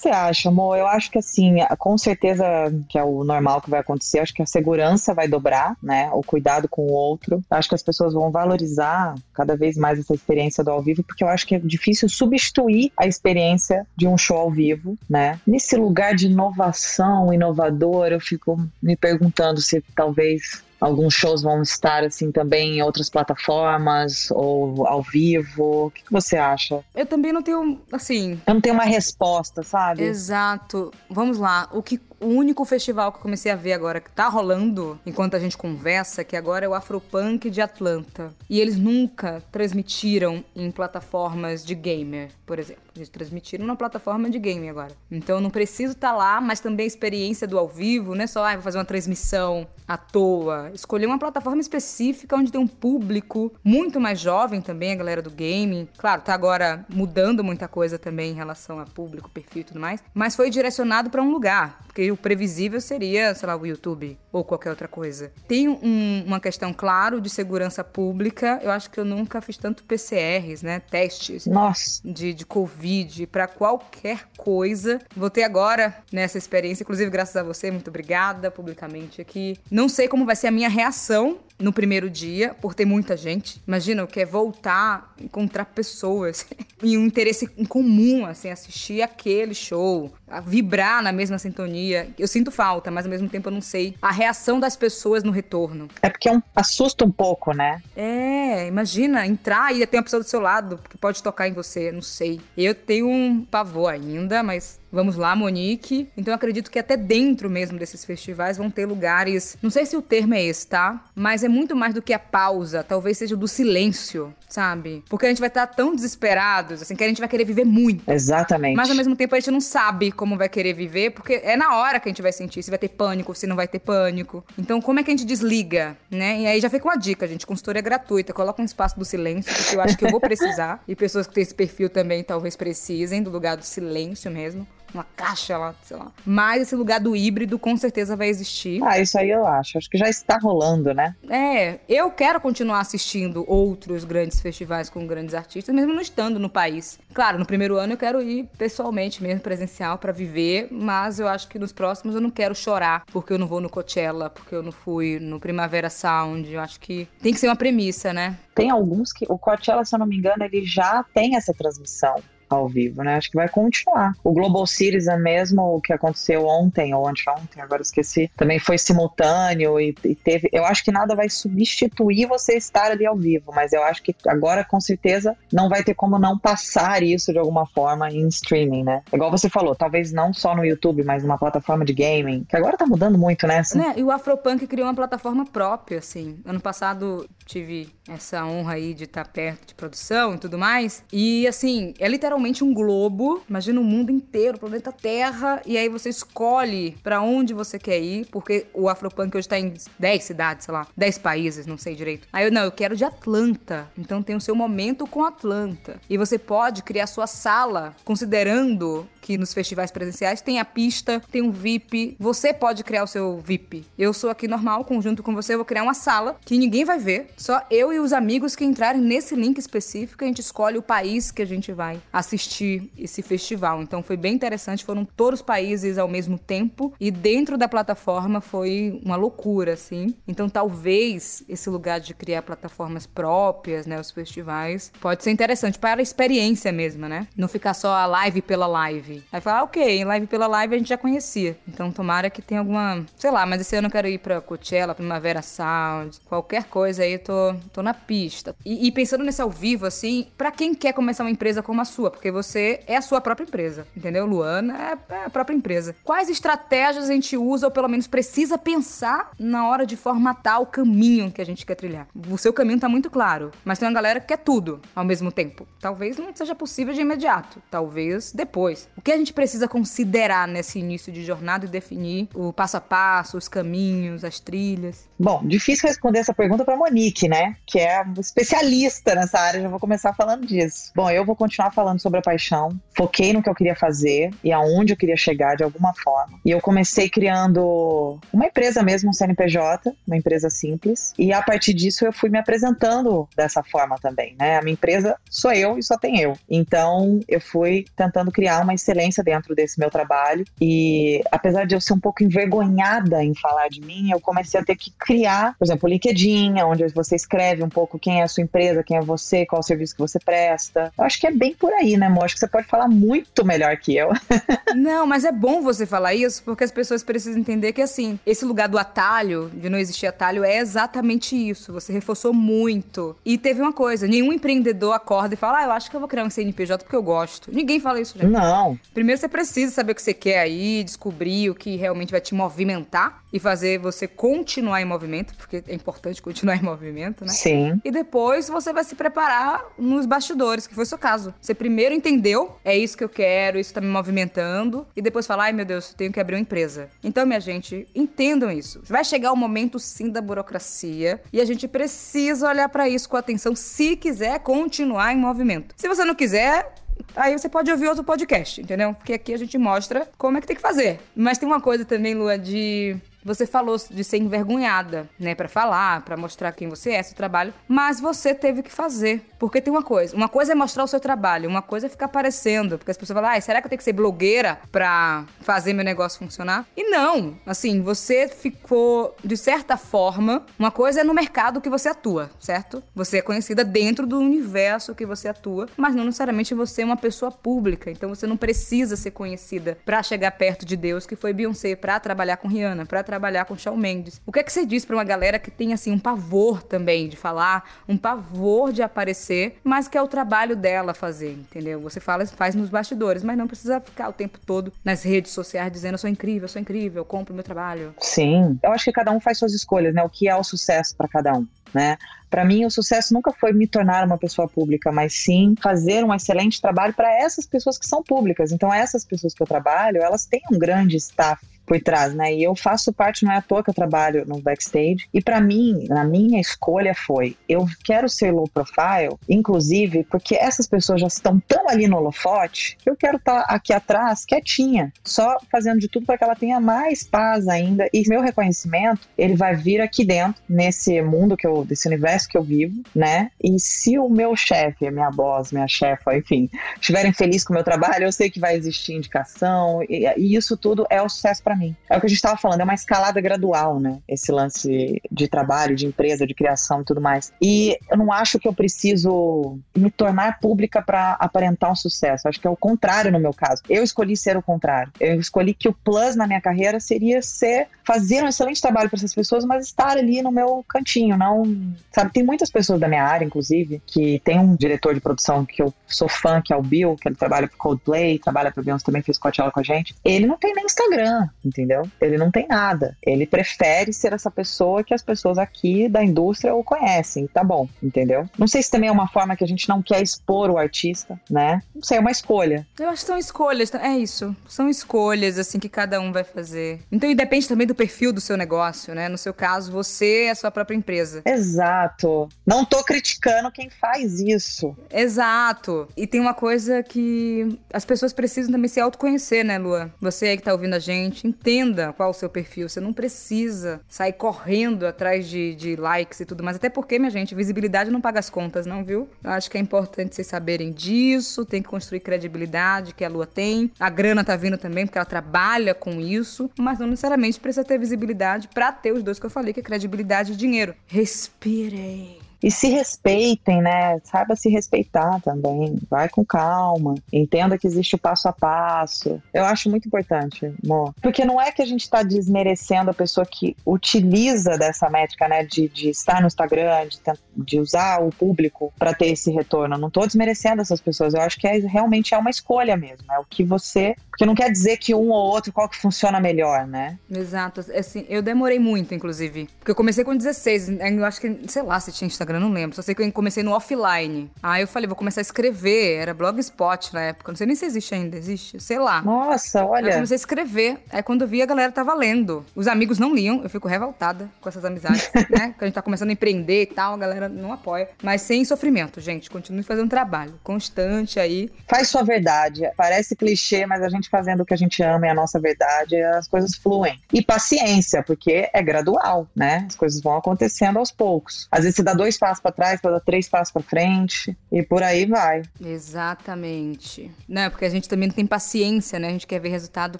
você 0.05 0.09
acha, 0.09 0.49
amor? 0.49 0.77
Eu 0.77 0.85
acho 0.85 1.09
que 1.09 1.17
assim, 1.17 1.55
com 1.79 1.97
certeza 1.97 2.45
que 2.87 2.97
é 2.97 3.03
o 3.03 3.23
normal 3.23 3.61
que 3.61 3.69
vai 3.69 3.79
acontecer. 3.79 4.19
Acho 4.19 4.33
que 4.33 4.41
a 4.41 4.45
segurança 4.45 5.13
vai 5.13 5.27
dobrar, 5.27 5.75
né? 5.81 6.09
O 6.13 6.21
cuidado 6.21 6.67
com 6.69 6.83
o 6.83 6.91
outro. 6.91 7.43
Acho 7.49 7.69
que 7.69 7.75
as 7.75 7.81
pessoas 7.81 8.13
vão 8.13 8.29
valorizar 8.29 9.15
cada 9.33 9.55
vez 9.55 9.75
mais 9.75 9.97
essa 9.97 10.13
experiência 10.13 10.63
do 10.63 10.69
ao 10.69 10.81
vivo, 10.81 11.03
porque 11.03 11.23
eu 11.23 11.27
acho 11.27 11.47
que 11.47 11.55
é 11.55 11.59
difícil 11.59 12.07
substituir 12.07 12.91
a 12.97 13.07
experiência 13.07 13.87
de 13.95 14.07
um 14.07 14.17
show 14.17 14.37
ao 14.37 14.51
vivo, 14.51 14.97
né? 15.09 15.39
Nesse 15.47 15.75
lugar 15.75 16.13
de 16.13 16.27
inovação, 16.27 17.33
inovador, 17.33 18.07
eu 18.07 18.19
fico 18.19 18.61
me 18.81 18.95
perguntando 18.95 19.59
se 19.61 19.81
talvez 19.95 20.63
alguns 20.85 21.13
shows 21.13 21.41
vão 21.41 21.61
estar 21.61 22.03
assim 22.03 22.31
também 22.31 22.77
em 22.77 22.81
outras 22.81 23.09
plataformas 23.09 24.29
ou 24.31 24.85
ao 24.85 25.01
vivo? 25.01 25.87
O 25.87 25.91
que, 25.91 26.03
que 26.03 26.11
você 26.11 26.37
acha? 26.37 26.83
Eu 26.93 27.05
também 27.05 27.33
não 27.33 27.41
tenho, 27.41 27.81
assim. 27.91 28.39
Eu 28.45 28.53
não 28.53 28.61
tenho 28.61 28.75
uma 28.75 28.83
resposta, 28.83 29.63
sabe? 29.63 30.03
Exato. 30.03 30.93
Vamos 31.09 31.37
lá. 31.39 31.67
O 31.71 31.81
que 31.81 31.99
o 32.19 32.27
único 32.27 32.63
festival 32.65 33.11
que 33.11 33.17
eu 33.17 33.21
comecei 33.21 33.51
a 33.51 33.55
ver 33.55 33.73
agora 33.73 33.99
que 33.99 34.11
tá 34.11 34.27
rolando 34.27 34.99
enquanto 35.05 35.35
a 35.35 35.39
gente 35.39 35.57
conversa, 35.57 36.23
que 36.23 36.35
agora 36.35 36.65
é 36.65 36.69
o 36.69 36.73
Afropunk 36.73 37.49
de 37.49 37.61
Atlanta. 37.61 38.33
E 38.49 38.59
eles 38.59 38.77
nunca 38.77 39.43
transmitiram 39.51 40.43
em 40.55 40.71
plataformas 40.71 41.65
de 41.65 41.75
gamer, 41.75 42.29
por 42.45 42.59
exemplo. 42.59 42.84
Eles 42.95 43.09
transmitiram 43.09 43.65
na 43.65 43.75
plataforma 43.75 44.29
de 44.29 44.39
game 44.39 44.69
agora. 44.69 44.91
Então 45.11 45.37
eu 45.37 45.41
não 45.41 45.49
preciso 45.49 45.93
estar 45.93 46.11
tá 46.11 46.15
lá, 46.15 46.41
mas 46.41 46.59
também 46.59 46.85
a 46.85 46.87
experiência 46.87 47.47
do 47.47 47.57
ao 47.57 47.67
vivo, 47.67 48.15
não 48.15 48.23
é 48.23 48.27
só, 48.27 48.45
ah, 48.45 48.53
vou 48.53 48.61
fazer 48.61 48.77
uma 48.77 48.85
transmissão 48.85 49.67
à 49.87 49.97
toa. 49.97 50.71
Escolher 50.73 51.05
uma 51.05 51.19
plataforma 51.19 51.61
específica 51.61 52.35
onde 52.35 52.51
tem 52.51 52.61
um 52.61 52.67
público 52.67 53.51
muito 53.63 53.99
mais 53.99 54.19
jovem 54.19 54.61
também, 54.61 54.91
a 54.91 54.95
galera 54.95 55.21
do 55.21 55.29
game. 55.29 55.89
Claro, 55.97 56.21
tá 56.21 56.33
agora 56.33 56.85
mudando 56.89 57.43
muita 57.43 57.67
coisa 57.67 57.99
também 57.99 58.31
em 58.31 58.35
relação 58.35 58.79
a 58.79 58.85
público, 58.85 59.29
perfil 59.29 59.61
e 59.61 59.65
tudo 59.65 59.79
mais, 59.79 60.01
mas 60.13 60.35
foi 60.35 60.49
direcionado 60.49 61.09
para 61.09 61.21
um 61.21 61.31
lugar, 61.31 61.79
porque 61.85 62.11
o 62.11 62.17
previsível 62.17 62.79
seria, 62.79 63.33
sei 63.35 63.47
lá, 63.47 63.55
o 63.55 63.65
YouTube 63.65 64.17
ou 64.31 64.43
qualquer 64.43 64.69
outra 64.69 64.87
coisa. 64.87 65.31
Tem 65.47 65.67
um, 65.67 66.23
uma 66.25 66.39
questão, 66.39 66.73
claro, 66.73 67.19
de 67.21 67.29
segurança 67.29 67.83
pública. 67.83 68.59
Eu 68.61 68.71
acho 68.71 68.89
que 68.89 68.99
eu 68.99 69.05
nunca 69.05 69.41
fiz 69.41 69.57
tanto 69.57 69.83
PCRs, 69.83 70.61
né? 70.61 70.79
Testes 70.79 71.45
Nossa. 71.45 72.01
De, 72.03 72.33
de 72.33 72.45
Covid 72.45 72.84
para 73.31 73.47
qualquer 73.47 74.27
coisa. 74.37 74.99
Vou 75.15 75.29
ter 75.29 75.43
agora 75.43 75.95
nessa 76.11 76.37
experiência, 76.37 76.83
inclusive 76.83 77.09
graças 77.09 77.35
a 77.35 77.43
você, 77.43 77.71
muito 77.71 77.89
obrigada 77.89 78.51
publicamente 78.51 79.21
aqui. 79.21 79.57
Não 79.69 79.89
sei 79.89 80.07
como 80.07 80.25
vai 80.25 80.35
ser 80.35 80.47
a 80.47 80.51
minha 80.51 80.69
reação 80.69 81.39
no 81.57 81.71
primeiro 81.71 82.09
dia, 82.09 82.53
por 82.53 82.73
ter 82.73 82.85
muita 82.85 83.15
gente. 83.15 83.61
Imagina, 83.67 84.01
eu 84.01 84.07
quero 84.07 84.29
voltar, 84.29 85.13
encontrar 85.19 85.65
pessoas 85.65 86.45
e 86.83 86.97
um 86.97 87.05
interesse 87.05 87.49
em 87.57 87.65
comum, 87.65 88.25
assim, 88.25 88.49
assistir 88.49 89.01
aquele 89.01 89.53
show, 89.53 90.13
vibrar 90.45 91.01
na 91.01 91.11
mesma 91.11 91.37
sintonia. 91.37 92.09
Eu 92.19 92.27
sinto 92.27 92.51
falta, 92.51 92.91
mas 92.91 93.05
ao 93.05 93.11
mesmo 93.11 93.29
tempo 93.29 93.49
eu 93.49 93.53
não 93.53 93.61
sei 93.61 93.95
a 94.01 94.11
reação 94.11 94.59
das 94.59 94.75
pessoas 94.75 95.23
no 95.23 95.31
retorno. 95.31 95.87
É 96.01 96.09
porque 96.09 96.27
é 96.27 96.31
um, 96.31 96.41
assusta 96.55 97.05
um 97.05 97.11
pouco, 97.11 97.53
né? 97.53 97.81
É, 97.95 98.67
imagina, 98.67 99.25
entrar 99.25 99.73
e 99.73 99.85
ter 99.87 99.97
uma 99.97 100.03
pessoa 100.03 100.21
do 100.21 100.29
seu 100.29 100.39
lado 100.39 100.79
que 100.89 100.97
pode 100.97 101.23
tocar 101.23 101.47
em 101.47 101.53
você, 101.53 101.91
não 101.91 102.01
sei. 102.01 102.41
Eu 102.57 102.75
tenho 102.75 103.07
um 103.07 103.45
pavor 103.45 103.91
ainda, 103.91 104.43
mas 104.43 104.79
Vamos 104.95 105.17
lá, 105.17 105.35
Monique. 105.35 106.07
Então 106.15 106.31
eu 106.31 106.35
acredito 106.35 106.71
que 106.71 106.79
até 106.79 106.95
dentro 106.95 107.49
mesmo 107.49 107.77
desses 107.77 108.05
festivais 108.05 108.55
vão 108.55 108.71
ter 108.71 108.85
lugares. 108.85 109.57
Não 109.61 109.69
sei 109.69 109.85
se 109.85 109.97
o 109.97 110.01
termo 110.01 110.33
é 110.33 110.41
esse, 110.41 110.65
tá? 110.67 111.03
Mas 111.13 111.43
é 111.43 111.49
muito 111.49 111.75
mais 111.75 111.93
do 111.93 112.01
que 112.01 112.13
a 112.13 112.19
pausa. 112.19 112.81
Talvez 112.81 113.17
seja 113.17 113.35
do 113.35 113.45
silêncio, 113.45 114.33
sabe? 114.47 115.03
Porque 115.09 115.25
a 115.25 115.29
gente 115.29 115.39
vai 115.39 115.49
estar 115.49 115.67
tão 115.67 115.93
desesperados, 115.93 116.81
assim, 116.81 116.95
que 116.95 117.03
a 117.03 117.07
gente 117.09 117.19
vai 117.19 117.27
querer 117.27 117.43
viver 117.43 117.65
muito. 117.65 118.09
Exatamente. 118.09 118.77
Mas 118.77 118.89
ao 118.89 118.95
mesmo 118.95 119.17
tempo 119.17 119.35
a 119.35 119.39
gente 119.39 119.51
não 119.51 119.59
sabe 119.59 120.13
como 120.13 120.37
vai 120.37 120.47
querer 120.47 120.71
viver, 120.71 121.09
porque 121.09 121.41
é 121.43 121.57
na 121.57 121.75
hora 121.75 121.99
que 121.99 122.07
a 122.07 122.11
gente 122.11 122.21
vai 122.21 122.31
sentir 122.31 122.63
se 122.63 122.69
vai 122.69 122.79
ter 122.79 122.87
pânico, 122.87 123.35
se 123.35 123.45
não 123.45 123.57
vai 123.57 123.67
ter 123.67 123.79
pânico. 123.79 124.45
Então, 124.57 124.79
como 124.79 125.01
é 125.01 125.03
que 125.03 125.11
a 125.11 125.13
gente 125.13 125.25
desliga, 125.25 125.97
né? 126.09 126.39
E 126.39 126.47
aí 126.47 126.61
já 126.61 126.69
fica 126.69 126.87
uma 126.87 126.95
dica, 126.95 127.27
gente. 127.27 127.45
Consultoria 127.45 127.81
gratuita. 127.81 128.31
Coloca 128.31 128.61
um 128.61 128.65
espaço 128.65 128.97
do 128.97 129.03
silêncio, 129.03 129.53
porque 129.53 129.75
eu 129.75 129.81
acho 129.81 129.97
que 129.97 130.05
eu 130.05 130.09
vou 130.09 130.21
precisar. 130.21 130.81
e 130.87 130.95
pessoas 130.95 131.27
que 131.27 131.33
têm 131.33 131.43
esse 131.43 131.53
perfil 131.53 131.89
também 131.89 132.23
talvez 132.23 132.55
precisem 132.55 133.21
do 133.21 133.29
lugar 133.29 133.57
do 133.57 133.65
silêncio 133.65 134.31
mesmo 134.31 134.65
uma 134.95 135.05
caixa 135.15 135.57
lá, 135.57 135.75
sei 135.83 135.97
lá. 135.97 136.11
Mas 136.25 136.63
esse 136.63 136.75
lugar 136.75 136.99
do 136.99 137.15
híbrido 137.15 137.59
com 137.59 137.75
certeza 137.77 138.15
vai 138.15 138.27
existir. 138.27 138.81
Ah, 138.83 138.99
isso 138.99 139.17
aí 139.17 139.29
eu 139.29 139.45
acho. 139.45 139.77
Acho 139.77 139.89
que 139.89 139.97
já 139.97 140.09
está 140.09 140.37
rolando, 140.37 140.93
né? 140.93 141.15
É, 141.29 141.79
eu 141.87 142.09
quero 142.11 142.39
continuar 142.39 142.79
assistindo 142.79 143.43
outros 143.47 144.03
grandes 144.03 144.39
festivais 144.39 144.89
com 144.89 145.05
grandes 145.05 145.33
artistas, 145.33 145.73
mesmo 145.73 145.93
não 145.93 146.01
estando 146.01 146.39
no 146.39 146.49
país. 146.49 146.99
Claro, 147.13 147.37
no 147.37 147.45
primeiro 147.45 147.77
ano 147.77 147.93
eu 147.93 147.97
quero 147.97 148.21
ir 148.21 148.49
pessoalmente 148.57 149.21
mesmo, 149.21 149.41
presencial, 149.41 149.97
para 149.97 150.11
viver, 150.11 150.67
mas 150.71 151.19
eu 151.19 151.27
acho 151.27 151.47
que 151.47 151.59
nos 151.59 151.71
próximos 151.71 152.15
eu 152.15 152.21
não 152.21 152.29
quero 152.29 152.55
chorar 152.55 153.05
porque 153.11 153.33
eu 153.33 153.39
não 153.39 153.47
vou 153.47 153.61
no 153.61 153.69
Coachella, 153.69 154.29
porque 154.29 154.55
eu 154.55 154.63
não 154.63 154.71
fui 154.71 155.19
no 155.19 155.39
Primavera 155.39 155.89
Sound. 155.89 156.51
Eu 156.51 156.59
acho 156.59 156.79
que 156.79 157.07
tem 157.21 157.33
que 157.33 157.39
ser 157.39 157.47
uma 157.47 157.55
premissa, 157.55 158.13
né? 158.13 158.37
Tem 158.53 158.69
alguns 158.69 159.11
que. 159.11 159.25
O 159.27 159.37
Coachella, 159.37 159.83
se 159.83 159.95
eu 159.95 159.99
não 159.99 160.05
me 160.05 160.17
engano, 160.17 160.43
ele 160.43 160.65
já 160.65 161.03
tem 161.13 161.35
essa 161.35 161.53
transmissão 161.53 162.21
ao 162.55 162.67
vivo, 162.67 163.03
né? 163.03 163.15
Acho 163.15 163.29
que 163.29 163.37
vai 163.37 163.49
continuar. 163.49 164.13
O 164.23 164.31
Global 164.31 164.65
Series 164.65 165.07
é 165.07 165.17
mesmo 165.17 165.61
o 165.61 165.81
que 165.81 165.93
aconteceu 165.93 166.45
ontem 166.45 166.93
ou 166.93 167.07
anteontem, 167.07 167.61
agora 167.61 167.81
esqueci, 167.81 168.29
também 168.35 168.59
foi 168.59 168.77
simultâneo 168.77 169.79
e, 169.79 169.95
e, 170.03 170.15
teve. 170.15 170.49
Eu 170.51 170.65
acho 170.65 170.83
que 170.83 170.91
nada 170.91 171.15
vai 171.15 171.29
substituir 171.29 172.25
você 172.25 172.57
estar 172.57 172.91
ali 172.91 173.05
ao 173.05 173.15
vivo, 173.15 173.51
mas 173.53 173.73
eu 173.73 173.83
acho 173.83 174.01
que 174.01 174.15
agora 174.27 174.63
com 174.63 174.79
certeza 174.79 175.35
não 175.51 175.69
vai 175.69 175.83
ter 175.83 175.93
como 175.93 176.17
não 176.19 176.37
passar 176.37 177.03
isso 177.03 177.31
de 177.31 177.39
alguma 177.39 177.65
forma 177.65 178.11
em 178.11 178.27
streaming, 178.27 178.83
né? 178.83 179.01
Igual 179.13 179.31
você 179.31 179.49
falou, 179.49 179.75
talvez 179.75 180.11
não 180.11 180.33
só 180.33 180.55
no 180.55 180.65
YouTube, 180.65 181.03
mas 181.03 181.23
numa 181.23 181.37
plataforma 181.37 181.85
de 181.85 181.93
gaming, 181.93 182.45
que 182.47 182.55
agora 182.55 182.77
tá 182.77 182.85
mudando 182.85 183.17
muito, 183.17 183.47
né? 183.47 183.59
Assim. 183.59 183.77
né? 183.77 183.93
E 183.97 184.03
o 184.03 184.11
Afropunk 184.11 184.65
criou 184.67 184.87
uma 184.87 184.93
plataforma 184.95 185.45
própria, 185.45 185.99
assim. 185.99 186.39
Ano 186.45 186.59
passado 186.59 187.27
tive 187.45 187.89
essa 188.07 188.45
honra 188.45 188.73
aí 188.73 188.93
de 188.93 189.05
estar 189.05 189.25
perto 189.27 189.67
de 189.67 189.75
produção 189.75 190.35
e 190.35 190.37
tudo 190.37 190.57
mais. 190.57 191.03
E 191.11 191.47
assim, 191.47 191.93
é 191.99 192.07
literalmente 192.07 192.63
um 192.63 192.73
globo. 192.73 193.41
Imagina 193.49 193.79
o 193.79 193.83
mundo 193.83 194.11
inteiro, 194.11 194.57
o 194.57 194.59
planeta 194.59 194.91
Terra. 194.91 195.61
E 195.65 195.77
aí 195.77 195.89
você 195.89 196.09
escolhe 196.09 196.97
para 197.03 197.21
onde 197.21 197.53
você 197.53 197.79
quer 197.79 197.99
ir, 197.99 198.25
porque 198.27 198.65
o 198.73 198.89
Afropunk 198.89 199.35
hoje 199.35 199.47
tá 199.47 199.59
em 199.59 199.73
10 199.99 200.23
cidades, 200.23 200.65
sei 200.65 200.73
lá, 200.73 200.87
10 200.95 201.17
países, 201.19 201.65
não 201.65 201.77
sei 201.77 201.95
direito. 201.95 202.27
Aí 202.31 202.45
eu, 202.45 202.51
não, 202.51 202.63
eu 202.63 202.71
quero 202.71 202.95
de 202.95 203.03
Atlanta. 203.03 203.89
Então 203.97 204.21
tem 204.21 204.35
o 204.35 204.41
seu 204.41 204.55
momento 204.55 205.07
com 205.07 205.23
Atlanta. 205.23 205.99
E 206.09 206.17
você 206.17 206.37
pode 206.37 206.83
criar 206.83 207.07
sua 207.07 207.27
sala 207.27 207.95
considerando 208.03 209.07
que 209.25 209.39
nos 209.39 209.55
festivais 209.55 209.89
presenciais 209.89 210.39
tem 210.39 210.59
a 210.59 210.63
pista, 210.63 211.19
tem 211.31 211.41
um 211.41 211.49
VIP. 211.49 212.15
Você 212.19 212.53
pode 212.53 212.83
criar 212.83 213.03
o 213.03 213.07
seu 213.07 213.39
VIP. 213.39 213.83
Eu 213.97 214.13
sou 214.13 214.29
aqui 214.29 214.47
normal, 214.47 214.85
conjunto 214.85 215.23
com 215.23 215.33
você, 215.33 215.55
eu 215.55 215.57
vou 215.57 215.65
criar 215.65 215.81
uma 215.81 215.95
sala 215.95 216.37
que 216.45 216.59
ninguém 216.59 216.85
vai 216.85 216.99
ver, 216.99 217.29
só 217.35 217.59
eu 217.71 217.91
e 217.91 217.99
os 217.99 218.13
amigos 218.13 218.55
que 218.55 218.63
entrarem 218.63 219.01
nesse 219.01 219.33
link 219.33 219.57
específico, 219.57 220.23
a 220.23 220.27
gente 220.27 220.41
escolhe 220.41 220.77
o 220.77 220.81
país 220.81 221.31
que 221.31 221.41
a 221.41 221.45
gente 221.45 221.71
vai 221.71 221.99
assistir 222.13 222.91
esse 222.95 223.23
festival. 223.23 223.81
Então 223.81 224.03
foi 224.03 224.15
bem 224.15 224.35
interessante, 224.35 224.85
foram 224.85 225.03
todos 225.03 225.39
os 225.39 225.43
países 225.43 225.97
ao 225.97 226.07
mesmo 226.07 226.37
tempo 226.37 226.93
e 226.99 227.09
dentro 227.09 227.57
da 227.57 227.67
plataforma 227.67 228.41
foi 228.41 229.01
uma 229.03 229.15
loucura, 229.15 229.73
assim. 229.73 230.13
Então 230.27 230.47
talvez 230.47 231.43
esse 231.49 231.67
lugar 231.67 231.99
de 231.99 232.13
criar 232.13 232.43
plataformas 232.43 233.07
próprias, 233.07 233.87
né, 233.87 233.99
os 233.99 234.11
festivais, 234.11 234.91
pode 235.01 235.23
ser 235.23 235.31
interessante 235.31 235.79
para 235.79 235.99
a 235.99 236.03
experiência 236.03 236.71
mesmo, 236.71 237.07
né? 237.07 237.27
Não 237.35 237.47
ficar 237.47 237.73
só 237.73 237.91
a 237.91 238.05
live 238.05 238.43
pela 238.43 238.67
live 238.67 239.14
live. 239.15 239.23
Aí 239.31 239.41
fala, 239.41 239.59
ah, 239.59 239.63
ok, 239.63 240.05
live 240.05 240.27
pela 240.27 240.47
live 240.47 240.75
a 240.75 240.77
gente 240.77 240.89
já 240.89 240.97
conhecia. 240.97 241.57
Então 241.67 241.91
tomara 241.91 242.29
que 242.29 242.41
tenha 242.41 242.61
alguma. 242.61 243.05
Sei 243.17 243.31
lá, 243.31 243.45
mas 243.45 243.61
esse 243.61 243.75
ano 243.75 243.87
eu 243.87 243.91
quero 243.91 244.07
ir 244.07 244.19
pra 244.19 244.41
Coachella, 244.41 244.95
Primavera 244.95 245.41
Sound, 245.41 246.19
qualquer 246.25 246.65
coisa 246.65 247.03
aí, 247.03 247.17
tô, 247.17 247.55
tô 247.71 247.81
na 247.81 247.93
pista. 247.93 248.55
E, 248.65 248.87
e 248.87 248.91
pensando 248.91 249.23
nesse 249.23 249.41
ao 249.41 249.49
vivo, 249.49 249.85
assim, 249.85 250.27
para 250.37 250.51
quem 250.51 250.73
quer 250.73 250.93
começar 250.93 251.23
uma 251.23 251.29
empresa 251.29 251.61
como 251.61 251.81
a 251.81 251.85
sua, 251.85 252.11
porque 252.11 252.31
você 252.31 252.81
é 252.87 252.97
a 252.97 253.01
sua 253.01 253.21
própria 253.21 253.45
empresa, 253.45 253.87
entendeu? 253.95 254.25
Luana 254.25 254.97
é, 255.09 255.13
é 255.13 255.25
a 255.25 255.29
própria 255.29 255.55
empresa. 255.55 255.95
Quais 256.03 256.29
estratégias 256.29 257.09
a 257.09 257.13
gente 257.13 257.37
usa, 257.37 257.67
ou 257.67 257.71
pelo 257.71 257.87
menos 257.87 258.07
precisa 258.07 258.57
pensar 258.57 259.31
na 259.39 259.67
hora 259.67 259.85
de 259.85 259.95
formatar 259.95 260.61
o 260.61 260.65
caminho 260.65 261.31
que 261.31 261.41
a 261.41 261.45
gente 261.45 261.65
quer 261.65 261.75
trilhar? 261.75 262.07
O 262.29 262.37
seu 262.37 262.53
caminho 262.53 262.79
tá 262.79 262.89
muito 262.89 263.09
claro, 263.09 263.51
mas 263.63 263.79
tem 263.79 263.87
uma 263.87 263.93
galera 263.93 264.19
que 264.19 264.27
quer 264.27 264.37
tudo 264.37 264.81
ao 264.95 265.03
mesmo 265.03 265.31
tempo. 265.31 265.67
Talvez 265.79 266.17
não 266.17 266.35
seja 266.35 266.55
possível 266.55 266.93
de 266.93 267.01
imediato, 267.01 267.61
talvez 267.69 268.31
depois. 268.31 268.87
O 268.97 269.01
que 269.05 269.11
a 269.11 269.17
gente 269.17 269.33
precisa 269.33 269.67
considerar 269.67 270.47
nesse 270.47 270.79
início 270.79 271.13
de 271.13 271.23
jornada 271.23 271.67
e 271.67 271.69
definir 271.69 272.27
o 272.33 272.51
passo 272.51 272.77
a 272.77 272.81
passo, 272.81 273.37
os 273.37 273.47
caminhos, 273.47 274.23
as 274.23 274.39
trilhas? 274.39 275.07
Bom, 275.17 275.45
difícil 275.45 275.87
responder 275.87 276.19
essa 276.19 276.33
pergunta 276.33 276.65
para 276.65 276.75
Monique, 276.75 277.29
né? 277.29 277.55
Que 277.67 277.79
é 277.79 278.03
especialista 278.19 279.13
nessa 279.13 279.39
área, 279.39 279.61
já 279.61 279.69
vou 279.69 279.79
começar 279.79 280.11
falando 280.13 280.47
disso. 280.47 280.91
Bom, 280.95 281.07
eu 281.11 281.23
vou 281.23 281.35
continuar 281.35 281.69
falando 281.71 281.99
sobre 281.99 282.17
a 282.17 282.23
paixão. 282.23 282.69
Foquei 282.97 283.31
no 283.31 283.43
que 283.43 283.49
eu 283.49 283.53
queria 283.53 283.75
fazer 283.75 284.31
e 284.43 284.51
aonde 284.51 284.93
eu 284.93 284.97
queria 284.97 285.15
chegar 285.15 285.55
de 285.55 285.63
alguma 285.63 285.93
forma. 285.93 286.39
E 286.43 286.49
eu 286.49 286.59
comecei 286.59 287.07
criando 287.07 288.19
uma 288.33 288.47
empresa 288.47 288.81
mesmo, 288.81 289.11
um 289.11 289.13
CNPJ, 289.13 289.95
uma 290.07 290.17
empresa 290.17 290.49
simples. 290.49 291.13
E 291.15 291.31
a 291.31 291.43
partir 291.43 291.75
disso 291.75 292.05
eu 292.05 292.11
fui 292.11 292.31
me 292.31 292.39
apresentando 292.39 293.29
dessa 293.37 293.61
forma 293.61 293.99
também, 293.99 294.35
né? 294.39 294.57
A 294.57 294.63
minha 294.63 294.73
empresa 294.73 295.15
sou 295.29 295.53
eu 295.53 295.77
e 295.77 295.83
só 295.83 295.95
tem 295.95 296.19
eu. 296.19 296.35
Então 296.49 297.19
eu 297.27 297.39
fui 297.39 297.85
tentando 297.95 298.31
criar 298.31 298.63
uma 298.63 298.73
excelente 298.73 298.94
excelência 298.95 299.23
dentro 299.23 299.53
desse 299.53 299.79
meu 299.79 299.89
trabalho. 299.89 300.45
E 300.59 301.21
apesar 301.31 301.65
de 301.65 301.75
eu 301.75 301.81
ser 301.81 301.93
um 301.93 301.99
pouco 301.99 302.23
envergonhada 302.23 303.23
em 303.23 303.33
falar 303.35 303.67
de 303.67 303.81
mim, 303.81 304.11
eu 304.11 304.19
comecei 304.19 304.59
a 304.59 304.63
ter 304.63 304.75
que 304.75 304.91
criar, 304.91 305.55
por 305.57 305.65
exemplo, 305.65 305.87
o 305.87 305.91
LinkedIn, 305.91 306.61
onde 306.61 306.87
você 306.87 307.15
escreve 307.15 307.63
um 307.63 307.69
pouco 307.69 307.99
quem 307.99 308.21
é 308.21 308.23
a 308.23 308.27
sua 308.27 308.43
empresa, 308.43 308.83
quem 308.83 308.97
é 308.97 309.01
você, 309.01 309.45
qual 309.45 309.59
o 309.59 309.63
serviço 309.63 309.95
que 309.95 310.01
você 310.01 310.19
presta. 310.19 310.91
Eu 310.97 311.03
acho 311.03 311.19
que 311.19 311.27
é 311.27 311.31
bem 311.31 311.53
por 311.53 311.73
aí, 311.73 311.97
né, 311.97 312.07
amor? 312.07 312.25
Acho 312.25 312.35
que 312.35 312.39
você 312.39 312.47
pode 312.47 312.67
falar 312.67 312.87
muito 312.87 313.45
melhor 313.45 313.75
que 313.77 313.95
eu. 313.95 314.09
Não, 314.75 315.05
mas 315.05 315.25
é 315.25 315.31
bom 315.31 315.61
você 315.61 315.85
falar 315.85 316.13
isso, 316.13 316.43
porque 316.43 316.63
as 316.63 316.71
pessoas 316.71 317.03
precisam 317.03 317.39
entender 317.39 317.73
que, 317.73 317.81
assim, 317.81 318.19
esse 318.25 318.45
lugar 318.45 318.69
do 318.69 318.77
atalho, 318.77 319.51
de 319.53 319.69
não 319.69 319.77
existir 319.77 320.07
atalho, 320.07 320.43
é 320.43 320.57
exatamente 320.57 321.35
isso. 321.35 321.73
Você 321.73 321.91
reforçou 321.91 322.33
muito. 322.33 323.15
E 323.25 323.37
teve 323.37 323.61
uma 323.61 323.73
coisa: 323.73 324.07
nenhum 324.07 324.33
empreendedor 324.33 324.93
acorda 324.93 325.33
e 325.33 325.37
fala, 325.37 325.59
ah, 325.59 325.63
eu 325.63 325.71
acho 325.71 325.89
que 325.89 325.95
eu 325.95 325.99
vou 325.99 326.09
criar 326.09 326.23
um 326.23 326.29
CNPJ 326.29 326.83
porque 326.83 326.95
eu 326.95 327.03
gosto. 327.03 327.51
Ninguém 327.51 327.79
fala 327.79 327.99
isso, 327.99 328.17
gente. 328.17 328.29
Não. 328.29 328.74
Primeiro 328.93 329.19
você 329.19 329.27
precisa 329.27 329.71
saber 329.71 329.91
o 329.91 329.95
que 329.95 330.01
você 330.01 330.13
quer 330.13 330.39
aí, 330.39 330.83
descobrir 330.83 331.49
o 331.49 331.55
que 331.55 331.75
realmente 331.75 332.11
vai 332.11 332.21
te 332.21 332.33
movimentar 332.33 333.23
e 333.31 333.39
fazer 333.39 333.79
você 333.79 334.07
continuar 334.07 334.81
em 334.81 334.85
movimento, 334.85 335.35
porque 335.35 335.63
é 335.67 335.75
importante 335.75 336.21
continuar 336.21 336.55
em 336.57 336.61
movimento, 336.61 337.25
né? 337.25 337.31
Sim. 337.31 337.81
E 337.83 337.91
depois 337.91 338.47
você 338.47 338.71
vai 338.71 338.83
se 338.83 338.95
preparar 338.95 339.63
nos 339.77 340.05
bastidores, 340.05 340.67
que 340.67 340.73
foi 340.73 340.83
o 340.83 340.87
seu 340.87 340.97
caso. 340.97 341.33
Você 341.41 341.53
primeiro 341.53 341.93
entendeu, 341.93 342.57
é 342.63 342.77
isso 342.77 342.97
que 342.97 343.03
eu 343.03 343.09
quero, 343.09 343.59
isso 343.59 343.73
tá 343.73 343.81
me 343.81 343.87
movimentando, 343.87 344.87
e 344.95 345.01
depois 345.01 345.27
falar, 345.27 345.45
ai 345.45 345.53
meu 345.53 345.65
Deus, 345.65 345.93
tenho 345.93 346.11
que 346.11 346.19
abrir 346.19 346.35
uma 346.35 346.41
empresa. 346.41 346.89
Então, 347.03 347.25
minha 347.25 347.39
gente, 347.39 347.87
entendam 347.93 348.51
isso. 348.51 348.81
Vai 348.85 349.03
chegar 349.03 349.31
o 349.31 349.35
momento 349.35 349.79
sim 349.79 350.09
da 350.09 350.21
burocracia 350.21 351.21
e 351.31 351.41
a 351.41 351.45
gente 351.45 351.67
precisa 351.67 352.47
olhar 352.47 352.69
para 352.69 352.87
isso 352.87 353.09
com 353.09 353.17
atenção 353.17 353.55
se 353.55 353.95
quiser 353.95 354.39
continuar 354.39 355.13
em 355.13 355.17
movimento. 355.17 355.75
Se 355.77 355.87
você 355.87 356.03
não 356.05 356.15
quiser, 356.15 356.73
Aí 357.15 357.37
você 357.37 357.47
pode 357.47 357.71
ouvir 357.71 357.87
outro 357.87 358.03
podcast, 358.03 358.61
entendeu? 358.61 358.93
Porque 358.93 359.13
aqui 359.13 359.33
a 359.33 359.37
gente 359.37 359.57
mostra 359.57 360.07
como 360.17 360.37
é 360.37 360.41
que 360.41 360.47
tem 360.47 360.55
que 360.55 360.61
fazer. 360.61 360.99
Mas 361.15 361.37
tem 361.37 361.47
uma 361.47 361.61
coisa 361.61 361.85
também, 361.85 362.13
Lua, 362.13 362.37
de 362.37 362.97
você 363.25 363.47
falou 363.47 363.75
de 363.89 364.03
ser 364.03 364.17
envergonhada, 364.17 365.09
né, 365.19 365.33
para 365.33 365.49
falar, 365.49 366.01
para 366.01 366.15
mostrar 366.15 366.51
quem 366.51 366.69
você 366.69 366.91
é, 366.91 367.01
seu 367.01 367.15
trabalho, 367.15 367.51
mas 367.67 367.99
você 367.99 368.35
teve 368.35 368.61
que 368.61 368.71
fazer. 368.71 369.25
Porque 369.39 369.59
tem 369.59 369.73
uma 369.73 369.83
coisa, 369.83 370.15
uma 370.15 370.29
coisa 370.29 370.51
é 370.51 370.55
mostrar 370.55 370.83
o 370.83 370.87
seu 370.87 370.99
trabalho, 370.99 371.49
uma 371.49 371.61
coisa 371.61 371.87
é 371.87 371.89
ficar 371.89 372.05
aparecendo, 372.05 372.77
porque 372.77 372.91
as 372.91 372.97
pessoas 372.97 373.15
falam: 373.15 373.31
"Ah, 373.31 373.41
será 373.41 373.59
que 373.59 373.65
eu 373.65 373.69
tenho 373.69 373.77
que 373.79 373.83
ser 373.83 373.93
blogueira 373.93 374.59
para 374.71 375.25
fazer 375.41 375.73
meu 375.73 375.83
negócio 375.83 376.19
funcionar?". 376.19 376.65
E 376.77 376.89
não, 376.89 377.35
assim, 377.45 377.81
você 377.81 378.27
ficou 378.27 379.15
de 379.23 379.35
certa 379.35 379.75
forma, 379.75 380.45
uma 380.57 380.71
coisa 380.71 381.01
é 381.01 381.03
no 381.03 381.13
mercado 381.13 381.59
que 381.59 381.69
você 381.69 381.89
atua, 381.89 382.29
certo? 382.39 382.83
Você 382.93 383.17
é 383.17 383.21
conhecida 383.21 383.63
dentro 383.63 384.05
do 384.05 384.19
universo 384.19 384.93
que 384.93 385.05
você 385.05 385.27
atua, 385.27 385.67
mas 385.75 385.95
não 385.95 386.05
necessariamente 386.05 386.53
você 386.53 386.83
é 386.83 386.85
uma 386.85 386.97
pessoa 386.97 387.31
pública, 387.31 387.89
então 387.89 388.09
você 388.09 388.27
não 388.27 388.37
precisa 388.37 388.95
ser 388.95 389.11
conhecida 389.11 389.77
para 389.83 390.03
chegar 390.03 390.31
perto 390.31 390.65
de 390.65 390.77
Deus, 390.77 391.05
que 391.05 391.15
foi 391.15 391.33
Beyoncé 391.33 391.75
para 391.75 391.99
trabalhar 391.99 392.37
com 392.37 392.47
Rihanna, 392.47 392.85
para 392.85 393.03
trabalhar 393.15 393.45
com 393.45 393.57
Shawn 393.57 393.77
Mendes. 393.77 394.21
O 394.25 394.31
que 394.31 394.39
é 394.39 394.43
que 394.43 394.51
você 394.51 394.65
diz 394.65 394.83
para 394.83 394.95
uma 394.95 395.03
galera 395.03 395.39
que 395.39 395.49
tem 395.49 395.71
assim 395.71 395.91
um 395.91 395.99
pavor 395.99 396.61
também 396.61 397.07
de 397.07 397.15
falar, 397.15 397.63
um 397.87 397.97
pavor 397.97 398.73
de 398.73 398.81
aparecer, 398.81 399.57
mas 399.63 399.87
que 399.87 399.97
é 399.97 400.01
o 400.01 400.07
trabalho 400.07 400.55
dela 400.55 400.93
fazer, 400.93 401.31
entendeu? 401.31 401.79
Você 401.81 402.01
fala, 402.01 402.25
faz 402.25 402.53
nos 402.55 402.69
bastidores, 402.69 403.23
mas 403.23 403.37
não 403.37 403.47
precisa 403.47 403.79
ficar 403.79 404.09
o 404.09 404.13
tempo 404.13 404.37
todo 404.45 404.71
nas 404.83 405.03
redes 405.03 405.31
sociais 405.31 405.71
dizendo 405.71 405.93
eu 405.93 405.97
sou 405.97 406.09
incrível, 406.09 406.43
eu 406.43 406.49
sou 406.49 406.61
incrível, 406.61 407.01
eu 407.01 407.05
compro 407.05 407.33
meu 407.33 407.43
trabalho. 407.43 407.95
Sim. 407.99 408.59
Eu 408.61 408.73
acho 408.73 408.83
que 408.83 408.91
cada 408.91 409.11
um 409.11 409.19
faz 409.19 409.37
suas 409.37 409.53
escolhas, 409.53 409.93
né? 409.93 410.03
O 410.03 410.09
que 410.09 410.27
é 410.27 410.35
o 410.35 410.43
sucesso 410.43 410.93
para 410.97 411.07
cada 411.07 411.33
um, 411.33 411.47
né? 411.73 411.97
Para 412.29 412.43
mim, 412.43 412.65
o 412.65 412.69
sucesso 412.69 413.13
nunca 413.13 413.31
foi 413.31 413.53
me 413.53 413.65
tornar 413.65 414.05
uma 414.05 414.17
pessoa 414.17 414.45
pública, 414.45 414.91
mas 414.91 415.13
sim 415.13 415.55
fazer 415.61 416.03
um 416.03 416.13
excelente 416.13 416.59
trabalho 416.59 416.93
para 416.93 417.09
essas 417.13 417.45
pessoas 417.45 417.77
que 417.77 417.87
são 417.87 418.03
públicas. 418.03 418.51
Então, 418.51 418.73
essas 418.73 419.05
pessoas 419.05 419.33
que 419.33 419.41
eu 419.41 419.47
trabalho, 419.47 420.01
elas 420.01 420.25
têm 420.25 420.41
um 420.51 420.59
grande 420.59 420.97
staff 420.97 421.41
por 421.65 421.79
trás, 421.81 422.13
né? 422.13 422.33
E 422.33 422.43
eu 422.43 422.55
faço 422.55 422.93
parte, 422.93 423.25
não 423.25 423.31
é 423.31 423.37
à 423.37 423.41
toa 423.41 423.63
que 423.63 423.69
eu 423.69 423.73
trabalho 423.73 424.25
no 424.25 424.39
backstage. 424.41 425.07
E 425.13 425.21
para 425.21 425.41
mim, 425.41 425.85
na 425.89 426.03
minha 426.03 426.39
escolha 426.39 426.93
foi, 426.93 427.35
eu 427.47 427.65
quero 427.83 428.07
ser 428.07 428.31
low 428.31 428.47
profile, 428.47 429.15
inclusive 429.27 430.03
porque 430.09 430.35
essas 430.35 430.67
pessoas 430.67 431.01
já 431.01 431.07
estão 431.07 431.39
tão 431.47 431.69
ali 431.69 431.87
no 431.87 431.97
holofote 431.97 432.77
que 432.81 432.89
eu 432.89 432.95
quero 432.95 433.17
estar 433.17 433.43
tá 433.43 433.55
aqui 433.55 433.73
atrás, 433.73 434.25
quietinha, 434.25 434.91
só 435.03 435.37
fazendo 435.51 435.79
de 435.79 435.87
tudo 435.87 436.05
para 436.05 436.17
que 436.17 436.23
ela 436.23 436.35
tenha 436.35 436.59
mais 436.59 437.03
paz 437.03 437.47
ainda. 437.47 437.87
E 437.93 438.07
meu 438.07 438.21
reconhecimento, 438.21 439.07
ele 439.17 439.35
vai 439.35 439.55
vir 439.55 439.81
aqui 439.81 440.05
dentro, 440.05 440.41
nesse 440.47 441.01
mundo 441.01 441.35
que 441.35 441.47
eu, 441.47 441.65
desse 441.65 441.87
universo 441.87 442.27
que 442.27 442.37
eu 442.37 442.43
vivo, 442.43 442.81
né? 442.93 443.31
E 443.43 443.59
se 443.59 443.97
o 443.97 444.09
meu 444.09 444.35
chefe, 444.35 444.89
minha 444.91 445.11
boss, 445.11 445.51
minha 445.51 445.67
chefa, 445.67 446.15
enfim, 446.15 446.49
estiverem 446.79 447.13
felizes 447.13 447.43
com 447.43 447.53
o 447.53 447.55
meu 447.55 447.63
trabalho, 447.63 448.05
eu 448.05 448.11
sei 448.11 448.29
que 448.29 448.39
vai 448.39 448.55
existir 448.55 448.93
indicação 448.93 449.81
e, 449.89 450.05
e 450.17 450.35
isso 450.35 450.57
tudo 450.57 450.85
é 450.89 451.01
o 451.01 451.09
sucesso 451.09 451.43
para 451.43 451.54
mim. 451.55 451.75
É 451.89 451.97
o 451.97 451.99
que 451.99 452.05
a 452.05 452.09
gente 452.09 452.17
estava 452.17 452.37
falando, 452.37 452.61
é 452.61 452.63
uma 452.63 452.73
escalada 452.73 453.19
gradual, 453.21 453.79
né? 453.79 453.99
Esse 454.07 454.31
lance 454.31 455.01
de 455.11 455.27
trabalho, 455.27 455.75
de 455.75 455.85
empresa, 455.85 456.25
de 456.25 456.33
criação 456.33 456.81
e 456.81 456.85
tudo 456.85 457.01
mais. 457.01 457.31
E 457.41 457.77
eu 457.89 457.97
não 457.97 458.11
acho 458.11 458.39
que 458.39 458.47
eu 458.47 458.53
preciso 458.53 459.59
me 459.75 459.91
tornar 459.91 460.39
pública 460.39 460.81
para 460.81 461.13
aparentar 461.13 461.71
um 461.71 461.75
sucesso. 461.75 462.27
Acho 462.27 462.39
que 462.39 462.47
é 462.47 462.49
o 462.49 462.57
contrário 462.57 463.11
no 463.11 463.19
meu 463.19 463.33
caso. 463.33 463.61
Eu 463.69 463.83
escolhi 463.83 464.15
ser 464.15 464.37
o 464.37 464.41
contrário. 464.41 464.91
Eu 464.99 465.19
escolhi 465.19 465.53
que 465.53 465.69
o 465.69 465.73
plus 465.73 466.15
na 466.15 466.27
minha 466.27 466.41
carreira 466.41 466.79
seria 466.79 467.21
ser 467.21 467.67
fazer 467.85 468.23
um 468.23 468.27
excelente 468.27 468.61
trabalho 468.61 468.89
para 468.89 468.97
essas 468.97 469.13
pessoas, 469.13 469.45
mas 469.45 469.67
estar 469.67 469.97
ali 469.97 470.21
no 470.21 470.31
meu 470.31 470.65
cantinho, 470.67 471.15
não, 471.15 471.43
sabe, 471.91 472.11
tem 472.11 472.23
muitas 472.23 472.49
pessoas 472.49 472.79
da 472.79 472.87
minha 472.87 473.03
área, 473.03 473.25
inclusive, 473.25 473.81
que 473.85 474.19
tem 474.23 474.39
um 474.39 474.55
diretor 474.55 474.93
de 474.93 474.99
produção 474.99 475.45
que 475.45 475.61
eu 475.61 475.73
sou 475.87 476.09
fã, 476.09 476.41
que 476.41 476.51
é 476.51 476.55
o 476.55 476.63
Bill, 476.63 476.95
que 476.95 477.07
ele 477.07 477.15
trabalha 477.15 477.47
pro 477.47 477.57
Coldplay, 477.57 478.17
trabalha 478.17 478.51
pro 478.51 478.63
Beyoncé, 478.63 478.85
também 478.85 479.03
fez 479.03 479.17
Coachella 479.17 479.51
com 479.51 479.59
a 479.59 479.63
gente. 479.63 479.95
Ele 480.03 480.25
não 480.25 480.37
tem 480.37 480.53
nem 480.53 480.65
Instagram, 480.65 481.29
entendeu? 481.45 481.83
Ele 482.01 482.17
não 482.17 482.31
tem 482.31 482.47
nada. 482.47 482.97
Ele 483.01 483.25
prefere 483.25 483.93
ser 483.93 484.13
essa 484.13 484.31
pessoa 484.31 484.83
que 484.83 484.93
as 484.93 485.03
pessoas 485.03 485.37
aqui 485.37 485.87
da 485.87 486.03
indústria 486.03 486.55
o 486.55 486.63
conhecem. 486.63 487.27
Tá 487.27 487.43
bom, 487.43 487.67
entendeu? 487.81 488.27
Não 488.37 488.47
sei 488.47 488.61
se 488.61 488.71
também 488.71 488.89
é 488.89 488.91
uma 488.91 489.07
forma 489.07 489.35
que 489.35 489.43
a 489.43 489.47
gente 489.47 489.69
não 489.69 489.81
quer 489.81 490.01
expor 490.01 490.49
o 490.49 490.57
artista, 490.57 491.19
né? 491.29 491.61
Não 491.73 491.83
sei, 491.83 491.97
é 491.97 492.01
uma 492.01 492.11
escolha. 492.11 492.65
Eu 492.79 492.89
acho 492.89 493.01
que 493.01 493.07
são 493.07 493.17
escolhas, 493.17 493.73
é 493.75 493.97
isso. 493.97 494.35
São 494.47 494.69
escolhas, 494.69 495.37
assim, 495.37 495.59
que 495.59 495.69
cada 495.69 495.99
um 495.99 496.11
vai 496.11 496.23
fazer. 496.23 496.81
Então, 496.91 497.09
e 497.09 497.15
depende 497.15 497.47
também 497.47 497.67
do 497.67 497.75
perfil 497.75 498.11
do 498.11 498.21
seu 498.21 498.37
negócio, 498.37 498.95
né? 498.95 499.09
No 499.09 499.17
seu 499.17 499.33
caso, 499.33 499.71
você 499.71 500.25
é 500.25 500.31
a 500.31 500.35
sua 500.35 500.51
própria 500.51 500.75
empresa. 500.75 501.21
Exato. 501.25 502.29
Não 502.45 502.65
tô 502.65 502.83
criticando 502.83 503.51
quem 503.51 503.69
faz 503.69 504.19
isso. 504.19 504.75
Exato. 504.91 505.87
E 505.95 506.07
tem 506.07 506.21
uma 506.21 506.33
coisa 506.33 506.81
que 506.81 507.59
as 507.73 507.85
pessoas 507.85 508.13
precisam 508.13 508.51
também 508.51 508.69
se 508.69 508.79
autoconhecer, 508.79 509.43
né, 509.43 509.57
Lua? 509.57 509.93
Você 509.99 510.27
aí 510.27 510.37
que 510.37 510.43
tá 510.43 510.53
ouvindo 510.53 510.73
a 510.73 510.79
gente, 510.79 511.34
entenda 511.35 511.93
qual 511.93 512.09
o 512.09 512.13
seu 512.13 512.29
perfil. 512.29 512.69
Você 512.69 512.79
não 512.79 512.93
precisa 512.93 513.81
sair 513.87 514.13
correndo 514.13 514.85
atrás 514.87 515.27
de, 515.27 515.53
de 515.55 515.75
likes 515.75 516.19
e 516.21 516.25
tudo 516.25 516.43
mais. 516.43 516.55
Até 516.55 516.69
porque, 516.69 516.97
minha 516.97 517.11
gente, 517.11 517.35
visibilidade 517.35 517.91
não 517.91 518.01
paga 518.01 518.19
as 518.19 518.29
contas, 518.29 518.65
não, 518.65 518.83
viu? 518.83 519.09
Eu 519.23 519.31
acho 519.31 519.51
que 519.51 519.57
é 519.57 519.61
importante 519.61 520.15
vocês 520.15 520.27
saberem 520.27 520.71
disso. 520.71 521.45
Tem 521.45 521.61
que 521.61 521.67
construir 521.67 521.99
credibilidade, 521.99 522.93
que 522.93 523.03
a 523.03 523.09
Lua 523.09 523.27
tem. 523.27 523.71
A 523.79 523.89
grana 523.89 524.23
tá 524.23 524.35
vindo 524.35 524.57
também, 524.57 524.85
porque 524.85 524.97
ela 524.97 525.05
trabalha 525.05 525.73
com 525.73 525.99
isso. 525.99 526.49
Mas 526.57 526.79
não 526.79 526.87
necessariamente 526.87 527.39
precisa 527.39 527.65
ter 527.65 527.77
visibilidade 527.77 528.47
para 528.47 528.71
ter 528.71 528.93
os 528.93 529.03
dois 529.03 529.19
que 529.19 529.25
eu 529.25 529.29
falei, 529.29 529.53
que 529.53 529.59
é 529.59 529.63
credibilidade 529.63 530.31
e 530.33 530.35
dinheiro. 530.35 530.73
Respirem. 530.87 532.24
E 532.41 532.51
se 532.51 532.69
respeitem, 532.69 533.61
né? 533.61 533.99
Saiba 534.03 534.35
se 534.35 534.49
respeitar 534.49 535.19
também. 535.21 535.77
Vai 535.89 536.09
com 536.09 536.25
calma. 536.25 536.95
Entenda 537.11 537.57
que 537.57 537.67
existe 537.67 537.95
o 537.95 537.99
passo 537.99 538.27
a 538.27 538.33
passo. 538.33 539.21
Eu 539.33 539.45
acho 539.45 539.69
muito 539.69 539.87
importante, 539.87 540.53
amor. 540.63 540.93
Porque 541.01 541.25
não 541.25 541.41
é 541.41 541.51
que 541.51 541.61
a 541.61 541.65
gente 541.65 541.81
está 541.81 542.03
desmerecendo 542.03 542.91
a 542.91 542.93
pessoa 542.93 543.25
que 543.25 543.55
utiliza 543.65 544.57
dessa 544.57 544.89
métrica, 544.89 545.27
né? 545.27 545.43
De, 545.43 545.67
de 545.69 545.89
estar 545.89 546.21
no 546.21 546.27
Instagram, 546.27 546.87
de, 546.87 546.99
de 547.35 547.59
usar 547.59 548.01
o 548.01 548.09
público 548.09 548.73
para 548.77 548.93
ter 548.93 549.07
esse 549.07 549.31
retorno. 549.31 549.75
Eu 549.75 549.79
não 549.79 549.87
estou 549.87 550.05
desmerecendo 550.05 550.61
essas 550.61 550.81
pessoas. 550.81 551.13
Eu 551.13 551.21
acho 551.21 551.37
que 551.37 551.47
é, 551.47 551.57
realmente 551.57 552.13
é 552.13 552.17
uma 552.17 552.29
escolha 552.29 552.77
mesmo. 552.77 553.11
É 553.11 553.19
o 553.19 553.25
que 553.25 553.43
você. 553.43 553.95
Porque 554.09 554.25
não 554.25 554.35
quer 554.35 554.51
dizer 554.51 554.77
que 554.77 554.93
um 554.93 555.09
ou 555.09 555.25
outro 555.31 555.51
qual 555.51 555.67
que 555.67 555.77
funciona 555.77 556.19
melhor, 556.19 556.65
né? 556.67 556.97
Exato. 557.09 557.61
Assim, 557.75 558.05
eu 558.09 558.21
demorei 558.21 558.59
muito, 558.59 558.93
inclusive. 558.93 559.49
Porque 559.59 559.71
eu 559.71 559.75
comecei 559.75 560.03
com 560.03 560.15
16. 560.15 560.69
Eu 560.69 561.05
acho 561.05 561.21
que, 561.21 561.39
sei 561.47 561.61
lá, 561.61 561.79
se 561.79 561.91
tinha 561.91 562.07
Instagram, 562.25 562.39
não 562.39 562.51
lembro. 562.51 562.75
Só 562.75 562.81
sei 562.81 562.95
que 562.95 563.03
eu 563.03 563.11
comecei 563.11 563.43
no 563.43 563.51
offline. 563.51 564.29
Aí 564.41 564.61
eu 564.63 564.67
falei, 564.67 564.87
vou 564.87 564.95
começar 564.95 565.21
a 565.21 565.23
escrever. 565.23 565.97
Era 565.97 566.13
Blogspot 566.13 566.93
na 566.93 567.01
época. 567.01 567.31
Não 567.31 567.37
sei 567.37 567.47
nem 567.47 567.55
se 567.55 567.65
existe 567.65 567.93
ainda. 567.93 568.17
Existe? 568.17 568.59
Sei 568.59 568.79
lá. 568.79 569.01
Nossa, 569.01 569.63
olha. 569.63 569.85
Aí 569.85 569.91
eu 569.91 569.95
comecei 569.95 570.15
a 570.15 570.17
escrever. 570.17 570.79
Aí 570.89 571.03
quando 571.03 571.21
eu 571.21 571.27
vi, 571.27 571.41
a 571.41 571.45
galera 571.45 571.71
tava 571.71 571.93
lendo. 571.93 572.43
Os 572.55 572.67
amigos 572.67 572.97
não 572.97 573.13
liam. 573.13 573.43
Eu 573.43 573.49
fico 573.49 573.67
revoltada 573.67 574.29
com 574.41 574.49
essas 574.49 574.65
amizades, 574.65 575.09
né? 575.29 575.53
Que 575.57 575.63
a 575.63 575.67
gente 575.67 575.75
tá 575.75 575.81
começando 575.81 576.09
a 576.09 576.13
empreender 576.13 576.63
e 576.63 576.65
tal. 576.65 576.95
A 576.95 576.97
galera 576.97 577.29
não 577.29 577.53
apoia. 577.53 577.89
Mas 578.01 578.23
sem 578.23 578.43
sofrimento, 578.43 578.99
gente. 578.99 579.29
Continue 579.29 579.63
fazendo 579.63 579.89
trabalho. 579.89 580.39
Constante 580.43 581.19
aí. 581.19 581.51
Faz 581.67 581.89
sua 581.89 582.03
verdade. 582.03 582.63
Parece 582.75 583.15
clichê, 583.15 583.65
mas 583.65 583.83
a 583.83 583.89
gente 583.89 584.09
fazendo 584.09 584.41
o 584.41 584.45
que 584.45 584.53
a 584.53 584.57
gente 584.57 584.81
ama 584.81 585.05
e 585.05 585.09
a 585.09 585.13
nossa 585.13 585.39
verdade, 585.39 586.01
as 586.01 586.27
coisas 586.27 586.55
fluem. 586.55 586.99
E 587.13 587.21
paciência, 587.21 588.01
porque 588.01 588.49
é 588.51 588.63
gradual, 588.63 589.27
né? 589.35 589.65
As 589.67 589.75
coisas 589.75 590.01
vão 590.01 590.17
acontecendo 590.17 590.79
aos 590.79 590.91
poucos. 590.91 591.47
Às 591.51 591.61
vezes 591.61 591.75
você 591.75 591.83
dá 591.83 591.93
dois 591.93 592.14
dois 592.15 592.17
passos 592.17 592.41
para 592.41 592.51
trás 592.51 592.81
para 592.81 592.91
dar 592.91 592.99
três 592.99 593.27
passos 593.27 593.51
para 593.51 593.61
frente 593.61 594.35
e 594.51 594.63
por 594.63 594.81
aí 594.81 595.05
vai. 595.05 595.43
Exatamente. 595.63 597.11
Não, 597.27 597.43
é 597.43 597.49
porque 597.49 597.65
a 597.65 597.69
gente 597.69 597.87
também 597.87 598.07
não 598.07 598.15
tem 598.15 598.25
paciência, 598.25 598.99
né? 598.99 599.09
A 599.09 599.11
gente 599.11 599.27
quer 599.27 599.39
ver 599.39 599.49
resultado 599.49 599.99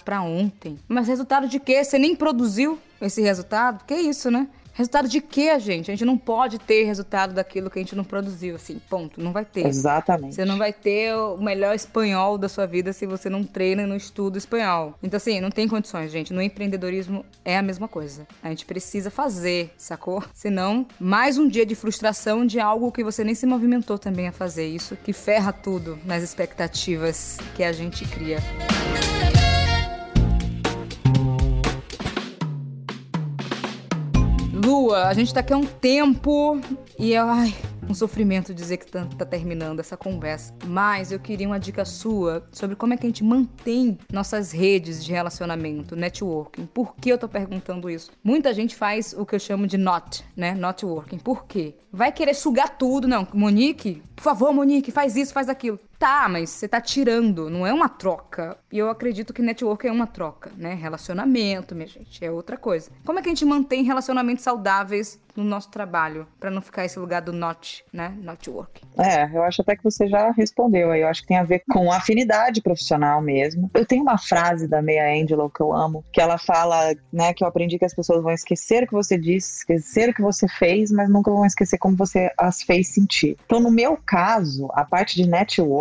para 0.00 0.20
ontem. 0.22 0.78
Mas 0.88 1.06
resultado 1.08 1.48
de 1.48 1.60
quê? 1.60 1.84
Você 1.84 1.98
nem 1.98 2.16
produziu 2.16 2.78
esse 3.00 3.20
resultado? 3.22 3.84
Que 3.84 3.94
isso, 3.94 4.30
né? 4.30 4.48
Resultado 4.76 5.08
de 5.08 5.22
quê, 5.22 5.58
gente? 5.58 5.90
A 5.90 5.94
gente 5.94 6.04
não 6.04 6.18
pode 6.18 6.58
ter 6.58 6.84
resultado 6.84 7.32
daquilo 7.32 7.70
que 7.70 7.78
a 7.78 7.82
gente 7.82 7.96
não 7.96 8.04
produziu, 8.04 8.56
assim, 8.56 8.78
ponto. 8.90 9.22
Não 9.22 9.32
vai 9.32 9.42
ter. 9.42 9.66
Exatamente. 9.66 10.34
Você 10.34 10.44
não 10.44 10.58
vai 10.58 10.70
ter 10.70 11.14
o 11.16 11.38
melhor 11.38 11.74
espanhol 11.74 12.36
da 12.36 12.46
sua 12.46 12.66
vida 12.66 12.92
se 12.92 13.06
você 13.06 13.30
não 13.30 13.42
treina 13.42 13.84
e 13.84 13.86
não 13.86 13.96
estuda 13.96 14.36
espanhol. 14.36 14.92
Então, 15.02 15.16
assim, 15.16 15.40
não 15.40 15.50
tem 15.50 15.66
condições, 15.66 16.12
gente. 16.12 16.30
No 16.30 16.42
empreendedorismo 16.42 17.24
é 17.42 17.56
a 17.56 17.62
mesma 17.62 17.88
coisa. 17.88 18.26
A 18.42 18.50
gente 18.50 18.66
precisa 18.66 19.10
fazer, 19.10 19.72
sacou? 19.78 20.22
Senão, 20.34 20.86
mais 21.00 21.38
um 21.38 21.48
dia 21.48 21.64
de 21.64 21.74
frustração 21.74 22.44
de 22.44 22.60
algo 22.60 22.92
que 22.92 23.02
você 23.02 23.24
nem 23.24 23.34
se 23.34 23.46
movimentou 23.46 23.98
também 23.98 24.28
a 24.28 24.32
fazer. 24.32 24.66
Isso 24.66 24.94
que 24.94 25.14
ferra 25.14 25.54
tudo 25.54 25.98
nas 26.04 26.22
expectativas 26.22 27.38
que 27.54 27.64
a 27.64 27.72
gente 27.72 28.04
cria. 28.04 28.40
A 34.94 35.12
gente 35.14 35.32
tá 35.32 35.40
aqui 35.40 35.52
há 35.52 35.56
um 35.56 35.64
tempo 35.64 36.60
e 36.98 37.16
ai, 37.16 37.54
um 37.88 37.94
sofrimento 37.94 38.54
dizer 38.54 38.76
que 38.78 38.86
tá, 38.86 39.06
tá, 39.18 39.24
terminando 39.24 39.80
essa 39.80 39.96
conversa. 39.96 40.54
Mas 40.64 41.12
eu 41.12 41.18
queria 41.18 41.46
uma 41.46 41.58
dica 41.58 41.84
sua 41.84 42.46
sobre 42.52 42.76
como 42.76 42.94
é 42.94 42.96
que 42.96 43.06
a 43.06 43.08
gente 43.08 43.24
mantém 43.24 43.98
nossas 44.12 44.52
redes 44.52 45.04
de 45.04 45.12
relacionamento, 45.12 45.96
networking. 45.96 46.66
Por 46.66 46.94
que 46.96 47.10
eu 47.10 47.18
tô 47.18 47.28
perguntando 47.28 47.90
isso? 47.90 48.10
Muita 48.22 48.52
gente 48.54 48.74
faz 48.74 49.14
o 49.16 49.24
que 49.24 49.34
eu 49.34 49.40
chamo 49.40 49.66
de 49.66 49.76
not, 49.76 50.24
né? 50.36 50.54
Not 50.54 50.84
working. 50.84 51.18
Por 51.18 51.46
quê? 51.46 51.74
Vai 51.92 52.12
querer 52.12 52.34
sugar 52.34 52.76
tudo. 52.76 53.08
Não, 53.08 53.26
Monique, 53.32 54.02
por 54.14 54.22
favor, 54.22 54.52
Monique, 54.52 54.90
faz 54.90 55.16
isso, 55.16 55.32
faz 55.32 55.48
aquilo. 55.48 55.78
Tá, 55.98 56.28
mas 56.28 56.50
você 56.50 56.68
tá 56.68 56.80
tirando, 56.80 57.48
não 57.48 57.66
é 57.66 57.72
uma 57.72 57.88
troca. 57.88 58.58
E 58.70 58.78
eu 58.78 58.90
acredito 58.90 59.32
que 59.32 59.42
network 59.42 59.86
é 59.86 59.92
uma 59.92 60.06
troca, 60.06 60.52
né? 60.56 60.74
Relacionamento, 60.74 61.74
minha 61.74 61.86
gente, 61.86 62.24
é 62.24 62.30
outra 62.30 62.56
coisa. 62.56 62.90
Como 63.04 63.18
é 63.18 63.22
que 63.22 63.28
a 63.28 63.32
gente 63.32 63.44
mantém 63.44 63.82
relacionamentos 63.82 64.44
saudáveis 64.44 65.20
no 65.36 65.44
nosso 65.44 65.70
trabalho, 65.70 66.26
para 66.40 66.50
não 66.50 66.62
ficar 66.62 66.84
esse 66.84 66.98
lugar 66.98 67.20
do 67.20 67.32
not, 67.32 67.84
né? 67.92 68.14
Not 68.22 68.48
work. 68.48 68.82
É, 68.98 69.30
eu 69.36 69.42
acho 69.42 69.62
até 69.62 69.76
que 69.76 69.84
você 69.84 70.08
já 70.08 70.30
respondeu 70.30 70.90
aí. 70.90 71.02
Eu 71.02 71.08
acho 71.08 71.22
que 71.22 71.28
tem 71.28 71.36
a 71.36 71.44
ver 71.44 71.62
com 71.70 71.92
afinidade 71.92 72.62
profissional 72.62 73.20
mesmo. 73.20 73.70
Eu 73.74 73.84
tenho 73.84 74.02
uma 74.02 74.18
frase 74.18 74.66
da 74.66 74.80
Meia 74.80 75.22
Angelou 75.22 75.50
que 75.50 75.60
eu 75.60 75.72
amo, 75.72 76.04
que 76.12 76.20
ela 76.20 76.38
fala, 76.38 76.94
né, 77.12 77.34
que 77.34 77.44
eu 77.44 77.48
aprendi 77.48 77.78
que 77.78 77.84
as 77.84 77.94
pessoas 77.94 78.22
vão 78.22 78.32
esquecer 78.32 78.84
o 78.84 78.86
que 78.86 78.92
você 78.92 79.18
disse, 79.18 79.58
esquecer 79.58 80.08
o 80.08 80.14
que 80.14 80.22
você 80.22 80.48
fez, 80.48 80.90
mas 80.90 81.08
nunca 81.08 81.30
vão 81.30 81.44
esquecer 81.44 81.78
como 81.78 81.96
você 81.96 82.30
as 82.38 82.62
fez 82.62 82.88
sentir. 82.88 83.36
Então, 83.44 83.60
no 83.60 83.70
meu 83.70 83.98
caso, 84.04 84.68
a 84.72 84.84
parte 84.84 85.16
de 85.16 85.28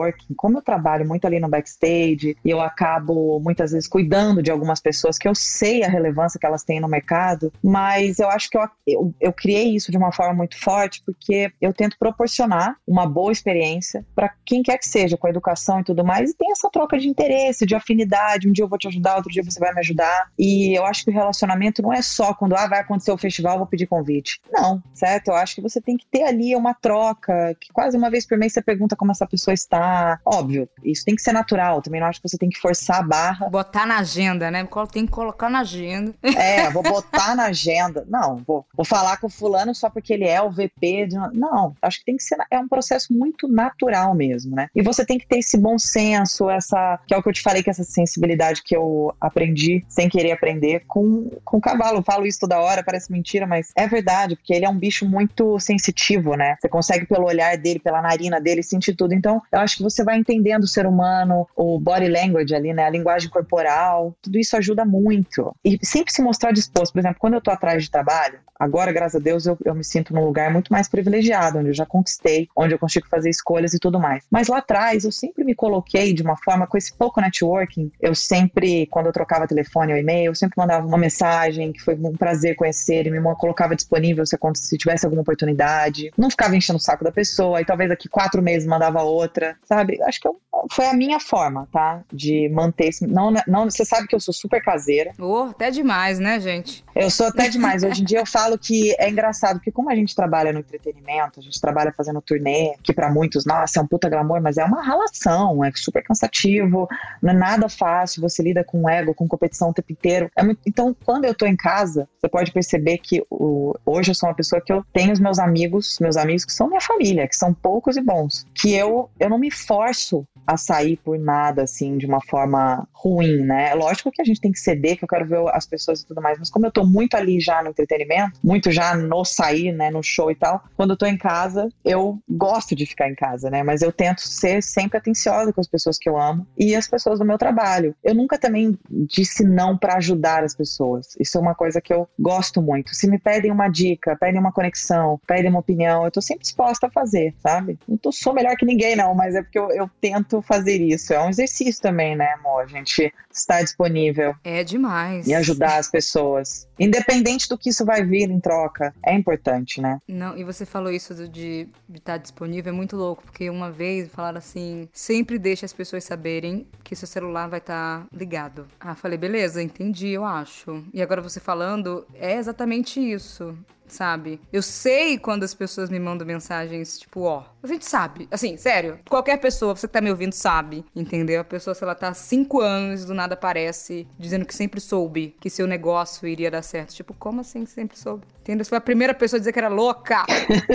networking, 0.05 0.33
como 0.35 0.57
eu 0.57 0.61
trabalho 0.61 1.07
muito 1.07 1.25
ali 1.25 1.39
no 1.39 1.49
backstage 1.49 2.37
e 2.43 2.49
eu 2.49 2.61
acabo 2.61 3.39
muitas 3.39 3.71
vezes 3.71 3.87
cuidando 3.87 4.41
de 4.41 4.51
algumas 4.51 4.79
pessoas 4.79 5.17
que 5.17 5.27
eu 5.27 5.35
sei 5.35 5.83
a 5.83 5.87
relevância 5.87 6.39
que 6.39 6.45
elas 6.45 6.63
têm 6.63 6.79
no 6.79 6.87
mercado, 6.87 7.51
mas 7.63 8.19
eu 8.19 8.29
acho 8.29 8.49
que 8.49 8.57
eu, 8.57 8.69
eu, 8.85 9.13
eu 9.19 9.33
criei 9.33 9.75
isso 9.75 9.91
de 9.91 9.97
uma 9.97 10.11
forma 10.11 10.33
muito 10.33 10.59
forte 10.59 11.01
porque 11.05 11.51
eu 11.61 11.73
tento 11.73 11.97
proporcionar 11.97 12.75
uma 12.87 13.05
boa 13.05 13.31
experiência 13.31 14.05
para 14.15 14.33
quem 14.45 14.61
quer 14.61 14.77
que 14.77 14.87
seja, 14.87 15.17
com 15.17 15.27
a 15.27 15.29
educação 15.29 15.79
e 15.79 15.83
tudo 15.83 16.03
mais, 16.03 16.31
e 16.31 16.35
tem 16.35 16.51
essa 16.51 16.69
troca 16.69 16.97
de 16.97 17.07
interesse, 17.07 17.65
de 17.65 17.75
afinidade. 17.75 18.47
Um 18.47 18.51
dia 18.51 18.63
eu 18.63 18.69
vou 18.69 18.77
te 18.77 18.87
ajudar, 18.87 19.15
outro 19.15 19.31
dia 19.31 19.43
você 19.43 19.59
vai 19.59 19.73
me 19.73 19.79
ajudar. 19.79 20.29
E 20.37 20.77
eu 20.77 20.85
acho 20.85 21.03
que 21.03 21.11
o 21.11 21.13
relacionamento 21.13 21.81
não 21.81 21.93
é 21.93 22.01
só 22.01 22.33
quando 22.33 22.55
ah, 22.55 22.67
vai 22.67 22.79
acontecer 22.79 23.11
o 23.11 23.17
festival, 23.17 23.57
vou 23.57 23.67
pedir 23.67 23.87
convite. 23.87 24.39
Não, 24.51 24.81
certo? 24.93 25.29
Eu 25.29 25.35
acho 25.35 25.55
que 25.55 25.61
você 25.61 25.81
tem 25.81 25.97
que 25.97 26.05
ter 26.05 26.23
ali 26.23 26.55
uma 26.55 26.73
troca, 26.73 27.55
que 27.59 27.71
quase 27.71 27.97
uma 27.97 28.09
vez 28.09 28.25
por 28.25 28.37
mês 28.37 28.53
você 28.53 28.61
pergunta 28.61 28.95
como 28.95 29.11
essa 29.11 29.25
pessoa 29.25 29.53
está. 29.53 29.94
Óbvio, 30.25 30.67
isso 30.83 31.05
tem 31.05 31.15
que 31.15 31.21
ser 31.21 31.31
natural. 31.31 31.81
Também 31.81 31.99
não 31.99 32.07
acho 32.07 32.21
que 32.21 32.27
você 32.27 32.37
tem 32.37 32.49
que 32.49 32.59
forçar 32.59 32.99
a 32.99 33.03
barra. 33.03 33.49
Botar 33.49 33.85
na 33.85 33.99
agenda, 33.99 34.51
né? 34.51 34.67
Tem 34.91 35.05
que 35.05 35.11
colocar 35.11 35.49
na 35.49 35.59
agenda. 35.59 36.13
É, 36.23 36.69
vou 36.71 36.83
botar 36.83 37.35
na 37.35 37.45
agenda. 37.45 38.05
Não, 38.07 38.37
vou, 38.37 38.65
vou 38.75 38.85
falar 38.85 39.17
com 39.17 39.29
fulano 39.29 39.73
só 39.73 39.89
porque 39.89 40.13
ele 40.13 40.25
é 40.25 40.41
o 40.41 40.49
VP 40.49 41.07
de. 41.07 41.15
Não, 41.33 41.75
acho 41.81 41.99
que 41.99 42.05
tem 42.05 42.17
que 42.17 42.23
ser 42.23 42.35
é 42.51 42.59
um 42.59 42.67
processo 42.67 43.13
muito 43.13 43.47
natural 43.47 44.13
mesmo, 44.13 44.55
né? 44.55 44.67
E 44.75 44.81
você 44.81 45.05
tem 45.05 45.17
que 45.17 45.27
ter 45.27 45.39
esse 45.39 45.57
bom 45.57 45.77
senso, 45.77 46.49
essa 46.49 46.99
que 47.07 47.13
é 47.13 47.17
o 47.17 47.23
que 47.23 47.29
eu 47.29 47.33
te 47.33 47.41
falei 47.41 47.63
que 47.63 47.69
essa 47.69 47.83
sensibilidade 47.83 48.61
que 48.63 48.75
eu 48.75 49.13
aprendi 49.19 49.83
sem 49.87 50.09
querer 50.09 50.31
aprender 50.31 50.83
com 50.87 51.29
com 51.43 51.57
o 51.57 51.61
cavalo. 51.61 51.99
Eu 51.99 52.03
falo 52.03 52.25
isso 52.25 52.39
toda 52.39 52.59
hora, 52.59 52.83
parece 52.83 53.11
mentira, 53.11 53.47
mas 53.47 53.71
é 53.75 53.87
verdade, 53.87 54.35
porque 54.35 54.53
ele 54.53 54.65
é 54.65 54.69
um 54.69 54.77
bicho 54.77 55.07
muito 55.07 55.59
sensitivo, 55.59 56.35
né? 56.35 56.57
Você 56.59 56.69
consegue 56.69 57.05
pelo 57.05 57.25
olhar 57.25 57.57
dele, 57.57 57.79
pela 57.79 58.01
narina 58.01 58.39
dele 58.39 58.63
sentir 58.63 58.95
tudo. 58.95 59.13
Então, 59.13 59.41
eu 59.51 59.59
acho 59.59 59.77
que 59.77 59.83
você 59.89 60.03
vai 60.03 60.17
entendendo 60.17 60.63
o 60.63 60.67
ser 60.67 60.86
humano, 60.86 61.47
o 61.55 61.79
body 61.79 62.09
language 62.09 62.53
ali, 62.53 62.73
né? 62.73 62.86
A 62.86 62.89
linguagem 62.89 63.29
corporal, 63.29 64.15
tudo 64.21 64.38
isso 64.38 64.55
ajuda 64.57 64.86
muito. 64.86 65.55
E 65.63 65.79
sempre 65.83 66.11
se 66.11 66.21
mostrar 66.21 66.51
disposto. 66.51 66.93
Por 66.93 66.99
exemplo, 66.99 67.17
quando 67.19 67.36
eu 67.36 67.41
tô 67.41 67.51
atrás 67.51 67.83
de 67.83 67.91
trabalho, 67.91 68.39
agora, 68.59 68.91
graças 68.91 69.19
a 69.19 69.23
Deus, 69.23 69.45
eu, 69.45 69.57
eu 69.63 69.75
me 69.75 69.83
sinto 69.83 70.13
num 70.13 70.25
lugar 70.25 70.51
muito 70.51 70.71
mais 70.71 70.88
privilegiado, 70.88 71.59
onde 71.59 71.69
eu 71.69 71.73
já 71.73 71.86
conquistei, 71.86 72.47
onde 72.55 72.73
eu 72.73 72.79
consigo 72.79 73.07
fazer 73.07 73.29
escolhas 73.29 73.73
e 73.73 73.79
tudo 73.79 73.99
mais. 73.99 74.23
Mas 74.31 74.47
lá 74.47 74.57
atrás, 74.57 75.03
eu 75.03 75.11
sempre 75.11 75.43
me 75.43 75.53
coloquei 75.55 76.13
de 76.13 76.23
uma 76.23 76.38
forma, 76.38 76.67
com 76.67 76.77
esse 76.77 76.93
pouco 76.93 77.21
networking, 77.21 77.91
eu 78.01 78.15
sempre, 78.15 78.88
quando 78.88 79.07
eu 79.07 79.13
trocava 79.13 79.47
telefone 79.47 79.93
ou 79.93 79.99
e-mail, 79.99 80.31
eu 80.31 80.36
sempre 80.36 80.55
mandava 80.57 80.86
uma 80.86 80.97
mensagem 80.97 81.71
que 81.71 81.81
foi 81.81 81.95
um 81.95 82.13
prazer 82.13 82.55
conhecer 82.55 83.05
e 83.07 83.11
me 83.11 83.21
colocava 83.36 83.75
disponível 83.75 84.25
se, 84.25 84.38
se 84.55 84.77
tivesse 84.77 85.05
alguma 85.05 85.21
oportunidade. 85.21 86.11
Não 86.17 86.29
ficava 86.29 86.55
enchendo 86.55 86.77
o 86.77 86.81
saco 86.81 87.03
da 87.03 87.11
pessoa, 87.11 87.61
e 87.61 87.65
talvez 87.65 87.89
daqui 87.89 88.07
quatro 88.07 88.41
meses 88.41 88.67
mandava 88.67 89.01
outra, 89.03 89.55
sabe? 89.63 89.74
Acho 90.05 90.19
que 90.19 90.28
eu, 90.28 90.39
foi 90.71 90.88
a 90.88 90.93
minha 90.93 91.19
forma, 91.19 91.67
tá? 91.71 92.03
De 92.11 92.49
manter 92.49 92.88
esse. 92.88 93.07
Não, 93.07 93.32
não, 93.47 93.65
você 93.65 93.84
sabe 93.86 94.07
que 94.07 94.15
eu 94.15 94.19
sou 94.19 94.34
super 94.34 94.63
caseira. 94.63 95.11
Oh, 95.19 95.49
até 95.49 95.71
demais, 95.71 96.19
né, 96.19 96.39
gente? 96.39 96.84
Eu 96.95 97.09
sou 97.09 97.28
até 97.28 97.49
demais. 97.49 97.84
Hoje 97.84 98.01
em 98.01 98.05
dia 98.05 98.19
eu 98.19 98.26
falo 98.26 98.57
que 98.57 98.95
é 98.97 99.09
engraçado, 99.09 99.57
porque 99.57 99.71
como 99.71 99.89
a 99.89 99.95
gente 99.95 100.15
trabalha 100.15 100.53
no 100.53 100.59
entretenimento, 100.59 101.39
a 101.39 101.43
gente 101.43 101.59
trabalha 101.59 101.93
fazendo 101.95 102.21
turnê, 102.21 102.76
que 102.82 102.93
para 102.93 103.11
muitos, 103.11 103.45
nossa, 103.45 103.80
é 103.80 103.82
um 103.82 103.88
puta 103.88 104.09
glamour, 104.09 104.41
mas 104.41 104.57
é 104.57 104.63
uma 104.63 104.84
relação, 104.84 105.63
é 105.63 105.71
super 105.76 106.03
cansativo, 106.03 106.88
não 107.21 107.32
é 107.32 107.34
nada 107.34 107.67
fácil, 107.67 108.21
você 108.21 108.41
lida 108.41 108.63
com 108.63 108.89
ego, 108.89 109.13
com 109.13 109.28
competição 109.28 109.69
o 109.69 109.73
tempo 109.73 109.91
inteiro. 109.91 110.30
É 110.36 110.43
muito... 110.43 110.59
Então, 110.65 110.95
quando 111.05 111.26
eu 111.26 111.36
tô 111.36 111.45
em 111.45 111.55
casa, 111.55 112.07
você 112.17 112.30
pode 112.30 112.51
perceber 112.51 112.97
que 112.99 113.23
o... 113.30 113.76
hoje 113.86 114.11
eu 114.11 114.15
sou 114.15 114.30
uma 114.30 114.36
pessoa 114.36 114.61
que 114.61 114.71
eu 114.71 114.84
tenho 114.93 115.11
os 115.11 115.19
meus 115.19 115.39
amigos, 115.39 115.97
meus 115.99 116.17
amigos 116.17 116.45
que 116.45 116.53
são 116.53 116.67
minha 116.67 116.82
família, 116.82 117.28
que 117.28 117.36
são 117.36 117.53
poucos 117.53 117.97
e 117.97 118.01
bons, 118.01 118.45
que 118.53 118.73
eu, 118.73 119.09
eu 119.19 119.30
não 119.30 119.38
me 119.38 119.51
forço 119.66 120.28
a 120.45 120.57
sair 120.57 120.97
por 120.97 121.17
nada, 121.17 121.63
assim, 121.63 121.97
de 121.97 122.05
uma 122.05 122.21
forma 122.21 122.87
ruim, 122.93 123.43
né? 123.43 123.73
Lógico 123.73 124.11
que 124.11 124.21
a 124.21 124.25
gente 124.25 124.41
tem 124.41 124.51
que 124.51 124.59
ceder, 124.59 124.97
que 124.97 125.03
eu 125.03 125.07
quero 125.07 125.25
ver 125.25 125.39
as 125.53 125.65
pessoas 125.65 126.01
e 126.01 126.07
tudo 126.07 126.21
mais, 126.21 126.39
mas 126.39 126.49
como 126.49 126.65
eu 126.65 126.71
tô 126.71 126.85
muito 126.85 127.15
ali 127.15 127.39
já 127.39 127.61
no 127.61 127.69
entretenimento, 127.69 128.39
muito 128.43 128.71
já 128.71 128.95
no 128.95 129.23
sair, 129.23 129.71
né, 129.71 129.89
no 129.89 130.01
show 130.01 130.31
e 130.31 130.35
tal, 130.35 130.63
quando 130.75 130.91
eu 130.91 130.97
tô 130.97 131.05
em 131.05 131.17
casa, 131.17 131.69
eu 131.83 132.19
gosto 132.29 132.75
de 132.75 132.85
ficar 132.85 133.09
em 133.09 133.15
casa, 133.15 133.49
né? 133.49 133.63
Mas 133.63 133.81
eu 133.81 133.91
tento 133.91 134.21
ser 134.21 134.61
sempre 134.63 134.97
atenciosa 134.97 135.53
com 135.53 135.61
as 135.61 135.67
pessoas 135.67 135.97
que 135.97 136.09
eu 136.09 136.19
amo 136.19 136.47
e 136.57 136.75
as 136.75 136.87
pessoas 136.87 137.19
do 137.19 137.25
meu 137.25 137.37
trabalho. 137.37 137.95
Eu 138.03 138.13
nunca 138.13 138.37
também 138.37 138.77
disse 138.89 139.43
não 139.43 139.77
para 139.77 139.95
ajudar 139.95 140.43
as 140.43 140.55
pessoas. 140.55 141.15
Isso 141.19 141.37
é 141.37 141.41
uma 141.41 141.55
coisa 141.55 141.81
que 141.81 141.93
eu 141.93 142.07
gosto 142.19 142.61
muito. 142.61 142.93
Se 142.95 143.09
me 143.09 143.19
pedem 143.19 143.51
uma 143.51 143.67
dica, 143.67 144.15
pedem 144.15 144.39
uma 144.39 144.51
conexão, 144.51 145.19
pedem 145.27 145.49
uma 145.49 145.59
opinião, 145.59 146.05
eu 146.05 146.11
tô 146.11 146.21
sempre 146.21 146.43
disposta 146.43 146.87
a 146.87 146.91
fazer, 146.91 147.35
sabe? 147.39 147.77
Não 147.87 147.97
tô, 147.97 148.11
sou 148.11 148.33
melhor 148.33 148.55
que 148.55 148.65
ninguém, 148.65 148.95
não, 148.95 149.13
mas 149.13 149.35
é 149.35 149.41
porque 149.41 149.59
eu, 149.59 149.69
eu 149.71 149.89
tento 150.01 150.34
fazer 150.41 150.81
isso. 150.81 151.13
É 151.13 151.19
um 151.19 151.29
exercício 151.29 151.81
também, 151.81 152.15
né, 152.15 152.33
amor? 152.39 152.63
A 152.63 152.67
gente 152.67 153.13
estar 153.31 153.61
disponível. 153.61 154.36
É 154.43 154.63
demais. 154.63 155.27
E 155.27 155.33
ajudar 155.33 155.77
as 155.77 155.89
pessoas. 155.89 156.67
Independente 156.79 157.47
do 157.47 157.57
que 157.57 157.69
isso 157.69 157.86
vai 157.86 158.03
vir 158.03 158.29
em 158.29 158.39
troca. 158.39 158.93
É 159.05 159.13
importante, 159.13 159.81
né? 159.81 159.99
Não, 160.07 160.38
e 160.38 160.43
você 160.43 160.65
falou 160.65 160.91
isso 160.91 161.13
de, 161.27 161.67
de 161.88 161.97
estar 161.97 162.17
disponível, 162.17 162.73
é 162.73 162.75
muito 162.75 162.95
louco, 162.95 163.23
porque 163.23 163.49
uma 163.49 163.71
vez 163.71 164.09
falaram 164.09 164.38
assim: 164.38 164.88
sempre 164.91 165.38
deixe 165.38 165.65
as 165.65 165.73
pessoas 165.73 166.03
saberem 166.03 166.67
que 166.83 166.95
seu 166.95 167.07
celular 167.07 167.47
vai 167.47 167.59
estar 167.59 168.05
ligado. 168.11 168.67
Ah, 168.79 168.95
falei, 168.95 169.17
beleza, 169.17 169.61
entendi, 169.61 170.09
eu 170.09 170.25
acho. 170.25 170.83
E 170.93 171.01
agora 171.01 171.21
você 171.21 171.39
falando, 171.39 172.05
é 172.15 172.36
exatamente 172.36 172.99
isso 172.99 173.57
sabe? 173.88 174.39
Eu 174.51 174.61
sei 174.61 175.17
quando 175.17 175.43
as 175.43 175.53
pessoas 175.53 175.89
me 175.89 175.99
mandam 175.99 176.25
mensagens, 176.25 176.99
tipo, 176.99 177.21
ó. 177.21 177.45
A 177.61 177.67
gente 177.67 177.86
sabe. 177.86 178.27
Assim, 178.31 178.57
sério. 178.57 178.99
Qualquer 179.09 179.38
pessoa, 179.38 179.75
você 179.75 179.88
que 179.88 179.93
tá 179.93 180.01
me 180.01 180.09
ouvindo, 180.09 180.33
sabe. 180.33 180.86
Entendeu? 180.95 181.41
A 181.41 181.43
pessoa, 181.43 181.73
se 181.73 181.83
ela 181.83 181.95
tá 181.95 182.09
há 182.09 182.13
cinco 182.13 182.61
anos 182.61 183.05
do 183.05 183.13
nada 183.13 183.33
aparece 183.33 184.07
dizendo 184.17 184.45
que 184.45 184.53
sempre 184.53 184.79
soube 184.79 185.36
que 185.39 185.49
seu 185.49 185.67
negócio 185.67 186.27
iria 186.27 186.51
dar 186.51 186.61
certo. 186.61 186.93
Tipo, 186.93 187.13
como 187.13 187.41
assim 187.41 187.65
sempre 187.65 187.97
soube? 187.97 188.25
Entendeu? 188.45 188.63
Você 188.63 188.69
foi 188.69 188.77
a 188.77 188.81
primeira 188.81 189.11
pessoa 189.11 189.37
a 189.37 189.39
dizer 189.39 189.51
que 189.51 189.57
era 189.57 189.67
louca. 189.67 190.23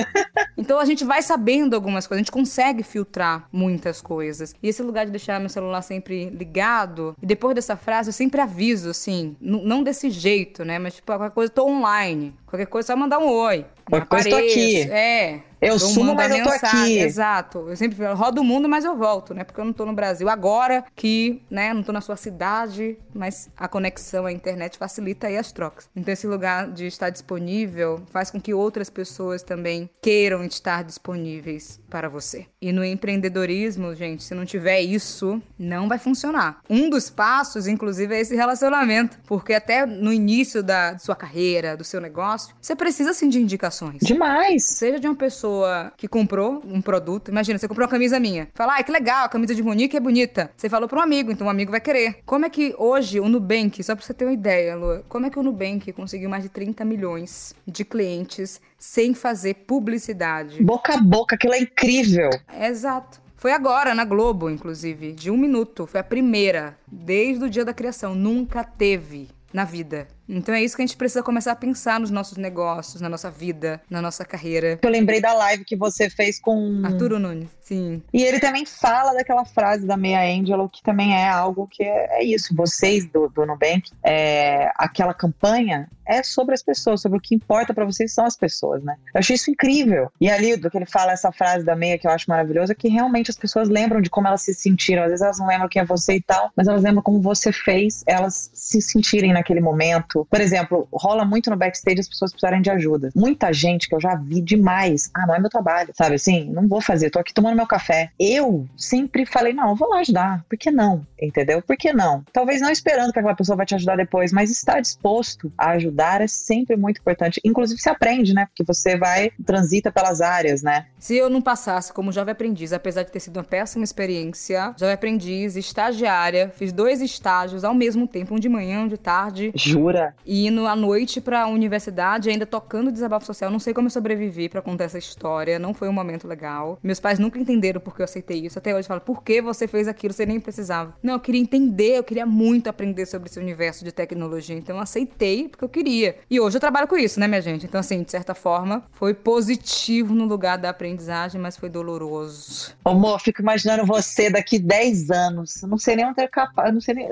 então 0.59 0.81
a 0.81 0.85
gente 0.85 1.05
vai 1.05 1.23
sabendo 1.23 1.75
algumas 1.77 2.05
coisas, 2.05 2.21
a 2.21 2.25
gente 2.25 2.33
consegue 2.33 2.83
filtrar 2.83 3.49
muitas 3.53 4.01
coisas. 4.01 4.57
E 4.61 4.69
esse 4.69 4.83
lugar 4.83 5.07
de 5.07 5.13
deixar 5.13 5.39
meu 5.39 5.49
celular 5.49 5.81
sempre 5.83 6.31
ligado, 6.31 7.17
e 7.23 7.27
depois 7.27 7.55
dessa 7.55 7.77
frase 7.77 8.09
eu 8.09 8.13
sempre 8.13 8.41
aviso, 8.41 8.91
assim, 8.91 9.37
não 9.41 9.85
desse 9.85 10.11
jeito, 10.11 10.65
né? 10.65 10.81
Mas 10.81 10.97
tipo, 10.97 11.07
qualquer 11.07 11.31
coisa, 11.31 11.53
tô 11.53 11.65
online. 11.65 12.35
Qualquer 12.45 12.67
coisa, 12.67 12.89
só 12.89 12.97
mandar 12.97 13.21
um 13.21 13.29
oi. 13.29 13.65
Qualquer 13.91 14.07
coisa, 14.09 14.31
tô 14.31 14.37
aqui. 14.37 14.91
É, 14.91 15.41
Eu 15.61 15.79
sumo, 15.79 16.15
mas 16.15 16.35
eu 16.35 16.43
tô 16.45 16.51
aqui. 16.51 16.99
Exato. 16.99 17.69
Eu 17.69 17.77
sempre 17.77 17.97
falo, 17.99 18.17
rodo 18.17 18.41
o 18.41 18.45
mundo, 18.45 18.69
mas 18.69 18.85
eu 18.85 18.97
volto, 18.97 19.35
né? 19.35 19.45
Porque 19.45 19.61
eu 19.61 19.65
não 19.65 19.73
tô 19.73 19.85
no 19.85 19.93
Brasil. 19.93 20.29
Agora 20.29 20.85
que, 20.97 21.43
né, 21.51 21.75
não 21.75 21.83
tô 21.83 21.93
na 21.93 22.01
sua 22.01 22.17
cidade, 22.17 22.97
mas 23.15 23.51
a 23.57 23.69
conexão 23.69 24.25
à 24.27 24.33
internet 24.33 24.79
facilita 24.79 25.27
aí 25.27 25.37
as 25.37 25.53
trocas. 25.53 25.89
Então 25.95 26.13
esse 26.13 26.27
lugar 26.27 26.71
de 26.71 26.87
estar 26.87 27.11
disponível 27.11 28.03
faz 28.11 28.31
com 28.31 28.41
que 28.41 28.55
outras 28.55 28.89
pessoas 28.89 29.43
também 29.43 29.91
queiram 30.01 30.43
estar 30.45 30.83
disponíveis 30.83 31.79
para 31.91 32.09
você. 32.09 32.47
E 32.63 32.73
no 32.73 32.85
empreendedorismo, 32.85 33.95
gente, 33.95 34.23
se 34.23 34.35
não 34.35 34.45
tiver 34.45 34.83
isso, 34.83 35.41
não 35.59 35.89
vai 35.89 35.99
funcionar. 35.99 36.61
Um 36.69 36.91
dos 36.91 37.09
passos, 37.09 37.67
inclusive, 37.67 38.15
é 38.15 38.21
esse 38.21 38.37
relacionamento, 38.37 39.19
porque 39.27 39.55
até 39.55 39.87
no 39.87 40.13
início 40.13 40.63
da 40.63 40.99
sua 40.99 41.17
carreira, 41.17 41.75
do 41.75 41.85
seu 41.85 42.03
negócio, 42.03 42.55
você 42.61 42.77
precisa 42.77 43.15
sim 43.15 43.31
de 43.31 43.41
indicações. 43.41 44.03
Demais. 44.03 44.65
Seja 44.65 45.01
de 45.01 45.07
uma 45.07 45.17
pessoa 45.17 45.91
que 45.97 46.07
comprou 46.07 46.63
um 46.67 46.83
produto, 46.83 47.31
imagina, 47.31 47.59
você 47.59 47.67
comprou 47.67 47.87
uma 47.87 47.91
camisa 47.91 48.21
minha. 48.21 48.49
Fala, 48.55 48.77
ah, 48.77 48.83
que 48.83 48.93
legal, 48.93 49.25
a 49.25 49.29
camisa 49.31 49.55
de 49.55 49.63
Monique 49.63 49.97
é 49.97 50.01
bonita. 50.01 50.51
Você 50.55 50.69
falou 50.69 50.87
para 50.87 50.99
um 50.99 51.03
amigo, 51.03 51.33
então 51.33 51.47
o 51.47 51.49
um 51.49 51.51
amigo 51.51 51.71
vai 51.71 51.81
querer. 51.81 52.19
Como 52.27 52.45
é 52.45 52.51
que 52.51 52.75
hoje 52.77 53.21
o 53.21 53.29
Nubank, 53.29 53.83
só 53.83 53.97
para 53.97 54.05
você 54.05 54.13
ter 54.13 54.27
uma 54.27 54.35
ideia, 54.35 54.77
Lu, 54.77 55.03
como 55.09 55.25
é 55.25 55.31
que 55.31 55.39
o 55.39 55.43
Nubank 55.43 55.91
conseguiu 55.95 56.29
mais 56.29 56.43
de 56.43 56.51
30 56.51 56.85
milhões 56.85 57.55
de 57.67 57.87
clientes 57.87 58.61
sem 58.79 59.15
fazer 59.15 59.55
publicidade? 59.67 60.63
Boca 60.63 60.95
a 60.95 60.99
boca, 60.99 61.37
aquilo 61.37 61.55
é 61.55 61.61
incrível. 61.61 62.29
Exato. 62.59 63.21
Foi 63.37 63.53
agora, 63.53 63.95
na 63.95 64.05
Globo, 64.05 64.51
inclusive, 64.51 65.13
de 65.13 65.31
um 65.31 65.37
minuto. 65.37 65.87
Foi 65.87 66.01
a 66.01 66.05
primeira, 66.05 66.79
desde 66.87 67.45
o 67.45 67.51
dia 67.51 67.65
da 67.65 67.73
criação. 67.73 68.15
Nunca 68.15 68.63
teve 68.63 69.29
na 69.53 69.65
vida. 69.65 70.09
Então 70.31 70.55
é 70.55 70.63
isso 70.63 70.77
que 70.77 70.83
a 70.83 70.87
gente 70.87 70.97
precisa 70.97 71.23
começar 71.23 71.53
a 71.53 71.57
pensar 71.57 71.99
nos 71.99 72.11
nossos 72.11 72.39
negócios, 72.39 73.01
na 73.01 73.09
nossa 73.09 73.31
vida, 73.31 73.81
na 73.91 74.01
nossa 74.01 74.25
carreira. 74.25 74.79
Eu 74.81 74.91
lembrei 74.91 75.21
da 75.21 75.33
live 75.35 75.65
que 75.65 75.77
você 75.77 76.09
fez 76.09 76.39
com 76.39 76.83
Arturo 76.85 77.19
Nunes, 77.19 77.49
sim. 77.61 78.01
E 78.13 78.23
ele 78.23 78.39
também 78.39 78.65
fala 78.65 79.13
daquela 79.13 79.45
frase 79.45 79.87
da 79.87 79.97
Meia 79.97 80.21
Angelo, 80.21 80.69
que 80.69 80.83
também 80.83 81.15
é 81.15 81.29
algo 81.29 81.67
que 81.67 81.83
é, 81.83 82.21
é 82.21 82.25
isso. 82.25 82.55
Vocês 82.55 83.07
do, 83.07 83.29
do 83.29 83.45
Nubank, 83.45 83.91
é, 84.05 84.71
aquela 84.77 85.13
campanha 85.13 85.89
é 86.11 86.25
sobre 86.25 86.55
as 86.55 86.63
pessoas, 86.63 87.01
sobre 87.01 87.19
o 87.19 87.21
que 87.21 87.37
importa 87.37 87.73
para 87.73 87.85
vocês 87.85 88.13
são 88.13 88.27
as 88.27 88.37
pessoas, 88.37 88.83
né? 88.83 88.97
Eu 89.15 89.21
achei 89.21 89.37
isso 89.37 89.49
incrível. 89.49 90.11
E 90.21 90.29
ali, 90.29 90.57
do 90.57 90.69
que 90.69 90.77
ele 90.77 90.87
fala, 90.87 91.13
essa 91.13 91.31
frase 91.31 91.65
da 91.65 91.77
Meia 91.77 91.97
que 91.99 92.07
eu 92.07 92.11
acho 92.11 92.29
maravilhosa, 92.29 92.73
é 92.73 92.75
que 92.75 92.89
realmente 92.89 93.31
as 93.31 93.37
pessoas 93.37 93.69
lembram 93.69 94.01
de 94.01 94.11
como 94.11 94.27
elas 94.27 94.43
se 94.43 94.53
sentiram. 94.53 95.05
Às 95.05 95.11
vezes 95.11 95.23
elas 95.23 95.39
não 95.39 95.47
lembram 95.47 95.69
quem 95.69 95.81
é 95.81 95.85
você 95.85 96.15
e 96.15 96.21
tal, 96.21 96.51
mas 96.57 96.67
elas 96.67 96.83
lembram 96.83 97.03
como 97.03 97.21
você 97.21 97.53
fez 97.53 98.03
elas 98.07 98.51
se 98.53 98.83
sentirem 98.83 99.33
naquele 99.33 99.61
momento. 99.61 100.20
Por 100.25 100.41
exemplo, 100.41 100.89
rola 100.93 101.25
muito 101.25 101.51
no 101.51 101.57
backstage 101.57 102.01
as 102.01 102.09
pessoas 102.09 102.33
precisarem 102.33 102.63
de 102.63 102.71
ajuda. 102.71 103.11
Muita 103.15 103.53
gente 103.53 103.89
que 103.89 103.95
eu 103.95 104.01
já 104.01 104.15
vi 104.15 104.41
demais. 104.41 105.11
Ah, 105.15 105.27
não 105.27 105.35
é 105.35 105.39
meu 105.39 105.51
trabalho, 105.51 105.93
sabe 105.95 106.15
assim? 106.15 106.51
Não 106.51 106.69
vou 106.69 106.81
fazer, 106.81 107.11
tô 107.11 107.19
aqui 107.19 107.33
tomando 107.33 107.57
meu 107.57 107.67
café. 107.67 108.11
Eu 108.19 108.67
sempre 108.77 109.27
falei, 109.27 109.53
não, 109.53 109.71
eu 109.71 109.77
vou 109.77 109.89
lá 109.89 110.01
ajudar. 110.01 110.45
Por 110.49 110.59
que 110.59 110.71
não? 110.71 111.07
Entendeu? 111.21 111.63
Por 111.63 111.77
que 111.77 111.93
não? 111.93 112.25
Talvez 112.33 112.61
não 112.61 112.71
esperando 112.71 113.13
que 113.13 113.19
aquela 113.19 113.35
pessoa 113.35 113.57
vai 113.57 113.67
te 113.67 113.75
ajudar 113.75 113.97
depois, 113.97 114.33
mas 114.33 114.51
estar 114.51 114.81
disposto 114.81 115.53
a 115.57 115.71
ajudar 115.71 116.21
é 116.21 116.27
sempre 116.27 116.77
muito 116.77 117.01
importante. 117.01 117.41
Inclusive, 117.45 117.81
se 117.81 117.89
aprende, 117.89 118.35
né? 118.35 118.47
Porque 118.47 118.65
você 118.65 118.97
vai, 118.97 119.31
transita 119.45 119.91
pelas 119.93 120.21
áreas, 120.21 120.63
né? 120.63 120.87
Se 120.99 121.17
eu 121.17 121.29
não 121.29 121.43
passasse 121.43 121.93
como 121.93 122.13
jovem 122.13 122.33
aprendiz, 122.33 122.73
apesar 122.73 123.03
de 123.03 123.13
ter 123.13 123.21
sido 123.21 123.37
uma 123.37 123.45
péssima 123.45 123.85
experiência, 123.85 124.75
jovem 124.79 124.95
aprendiz, 124.95 125.57
estagiária, 125.57 126.53
fiz 126.57 126.73
dois 126.73 127.01
estágios 127.01 127.65
ao 127.65 127.75
mesmo 127.75 128.07
tempo, 128.07 128.35
um 128.35 128.39
de 128.39 128.49
manhã, 128.49 128.81
um 128.81 128.89
de 128.89 128.99
tarde. 128.99 129.53
Jura? 129.55 130.10
E 130.25 130.47
indo 130.47 130.67
à 130.67 130.77
noite 130.77 131.21
pra 131.21 131.47
universidade, 131.47 132.31
ainda 132.31 132.47
tocando 132.47 132.93
desabafo 132.93 133.27
social. 133.27 133.51
Não 133.51 133.59
sei 133.59 133.75
como 133.75 133.87
eu 133.87 133.91
sobrevivi 133.91 134.49
para 134.49 134.63
contar 134.63 134.85
essa 134.85 134.99
história, 134.99 135.59
não 135.59 135.75
foi 135.75 135.89
um 135.89 135.93
momento 135.93 136.27
legal. 136.27 136.79
Meus 136.83 137.01
pais 137.01 137.19
nunca 137.19 137.39
entenderam 137.39 137.81
por 137.81 137.95
que 137.95 138.03
eu 138.03 138.05
aceitei 138.05 138.47
isso. 138.47 138.59
Até 138.59 138.75
hoje 138.75 138.89
falam, 138.89 139.03
por 139.03 139.23
que 139.23 139.41
você 139.41 139.67
fez 139.67 139.89
aquilo? 139.89 140.13
Você 140.13 140.27
nem 140.27 140.41
precisava. 140.41 140.95
Não, 141.03 141.15
eu 141.15 141.21
queria 141.21 141.41
entender, 141.41 141.99
eu 141.99 142.05
queria 142.05 142.27
muito 142.27 142.69
aprender 142.69 143.07
sobre 143.07 143.29
esse 143.29 143.39
universo 143.39 143.85
de 143.85 143.93
tecnologia. 143.93 144.57
Então 144.57 144.77
eu 144.77 144.83
aceitei 144.83 145.49
porque 145.49 145.65
eu 145.65 145.69
queria. 145.69 146.17
E 146.31 146.41
hoje 146.41 146.57
eu 146.57 146.61
trabalho 146.61 146.89
com 146.89 146.97
isso, 146.97 147.19
né, 147.21 147.27
minha 147.27 147.41
gente? 147.41 147.67
Então, 147.67 147.81
assim, 147.81 148.03
de 148.03 148.11
certa 148.11 148.35
forma, 148.35 148.85
foi 148.93 149.15
positivo 149.15 150.15
no 150.15 150.25
lugar 150.25 150.59
da 150.59 150.71
aprendizagem, 150.71 151.41
mas 151.41 151.57
foi 151.57 151.69
doloroso. 151.69 152.75
Amor, 152.85 153.21
fico 153.21 153.41
imaginando 153.41 153.85
você 153.85 154.31
daqui 154.31 154.59
10 154.59 155.11
anos. 155.11 155.63
Eu 155.63 155.69
não 155.69 155.79
sei 155.79 155.97
nem 155.97 156.07
onde 156.07 156.21
é 156.21 156.29
capaz, 156.29 156.69
eu 156.69 156.75
não 156.75 156.81
sei 156.81 156.95
nem. 156.95 157.11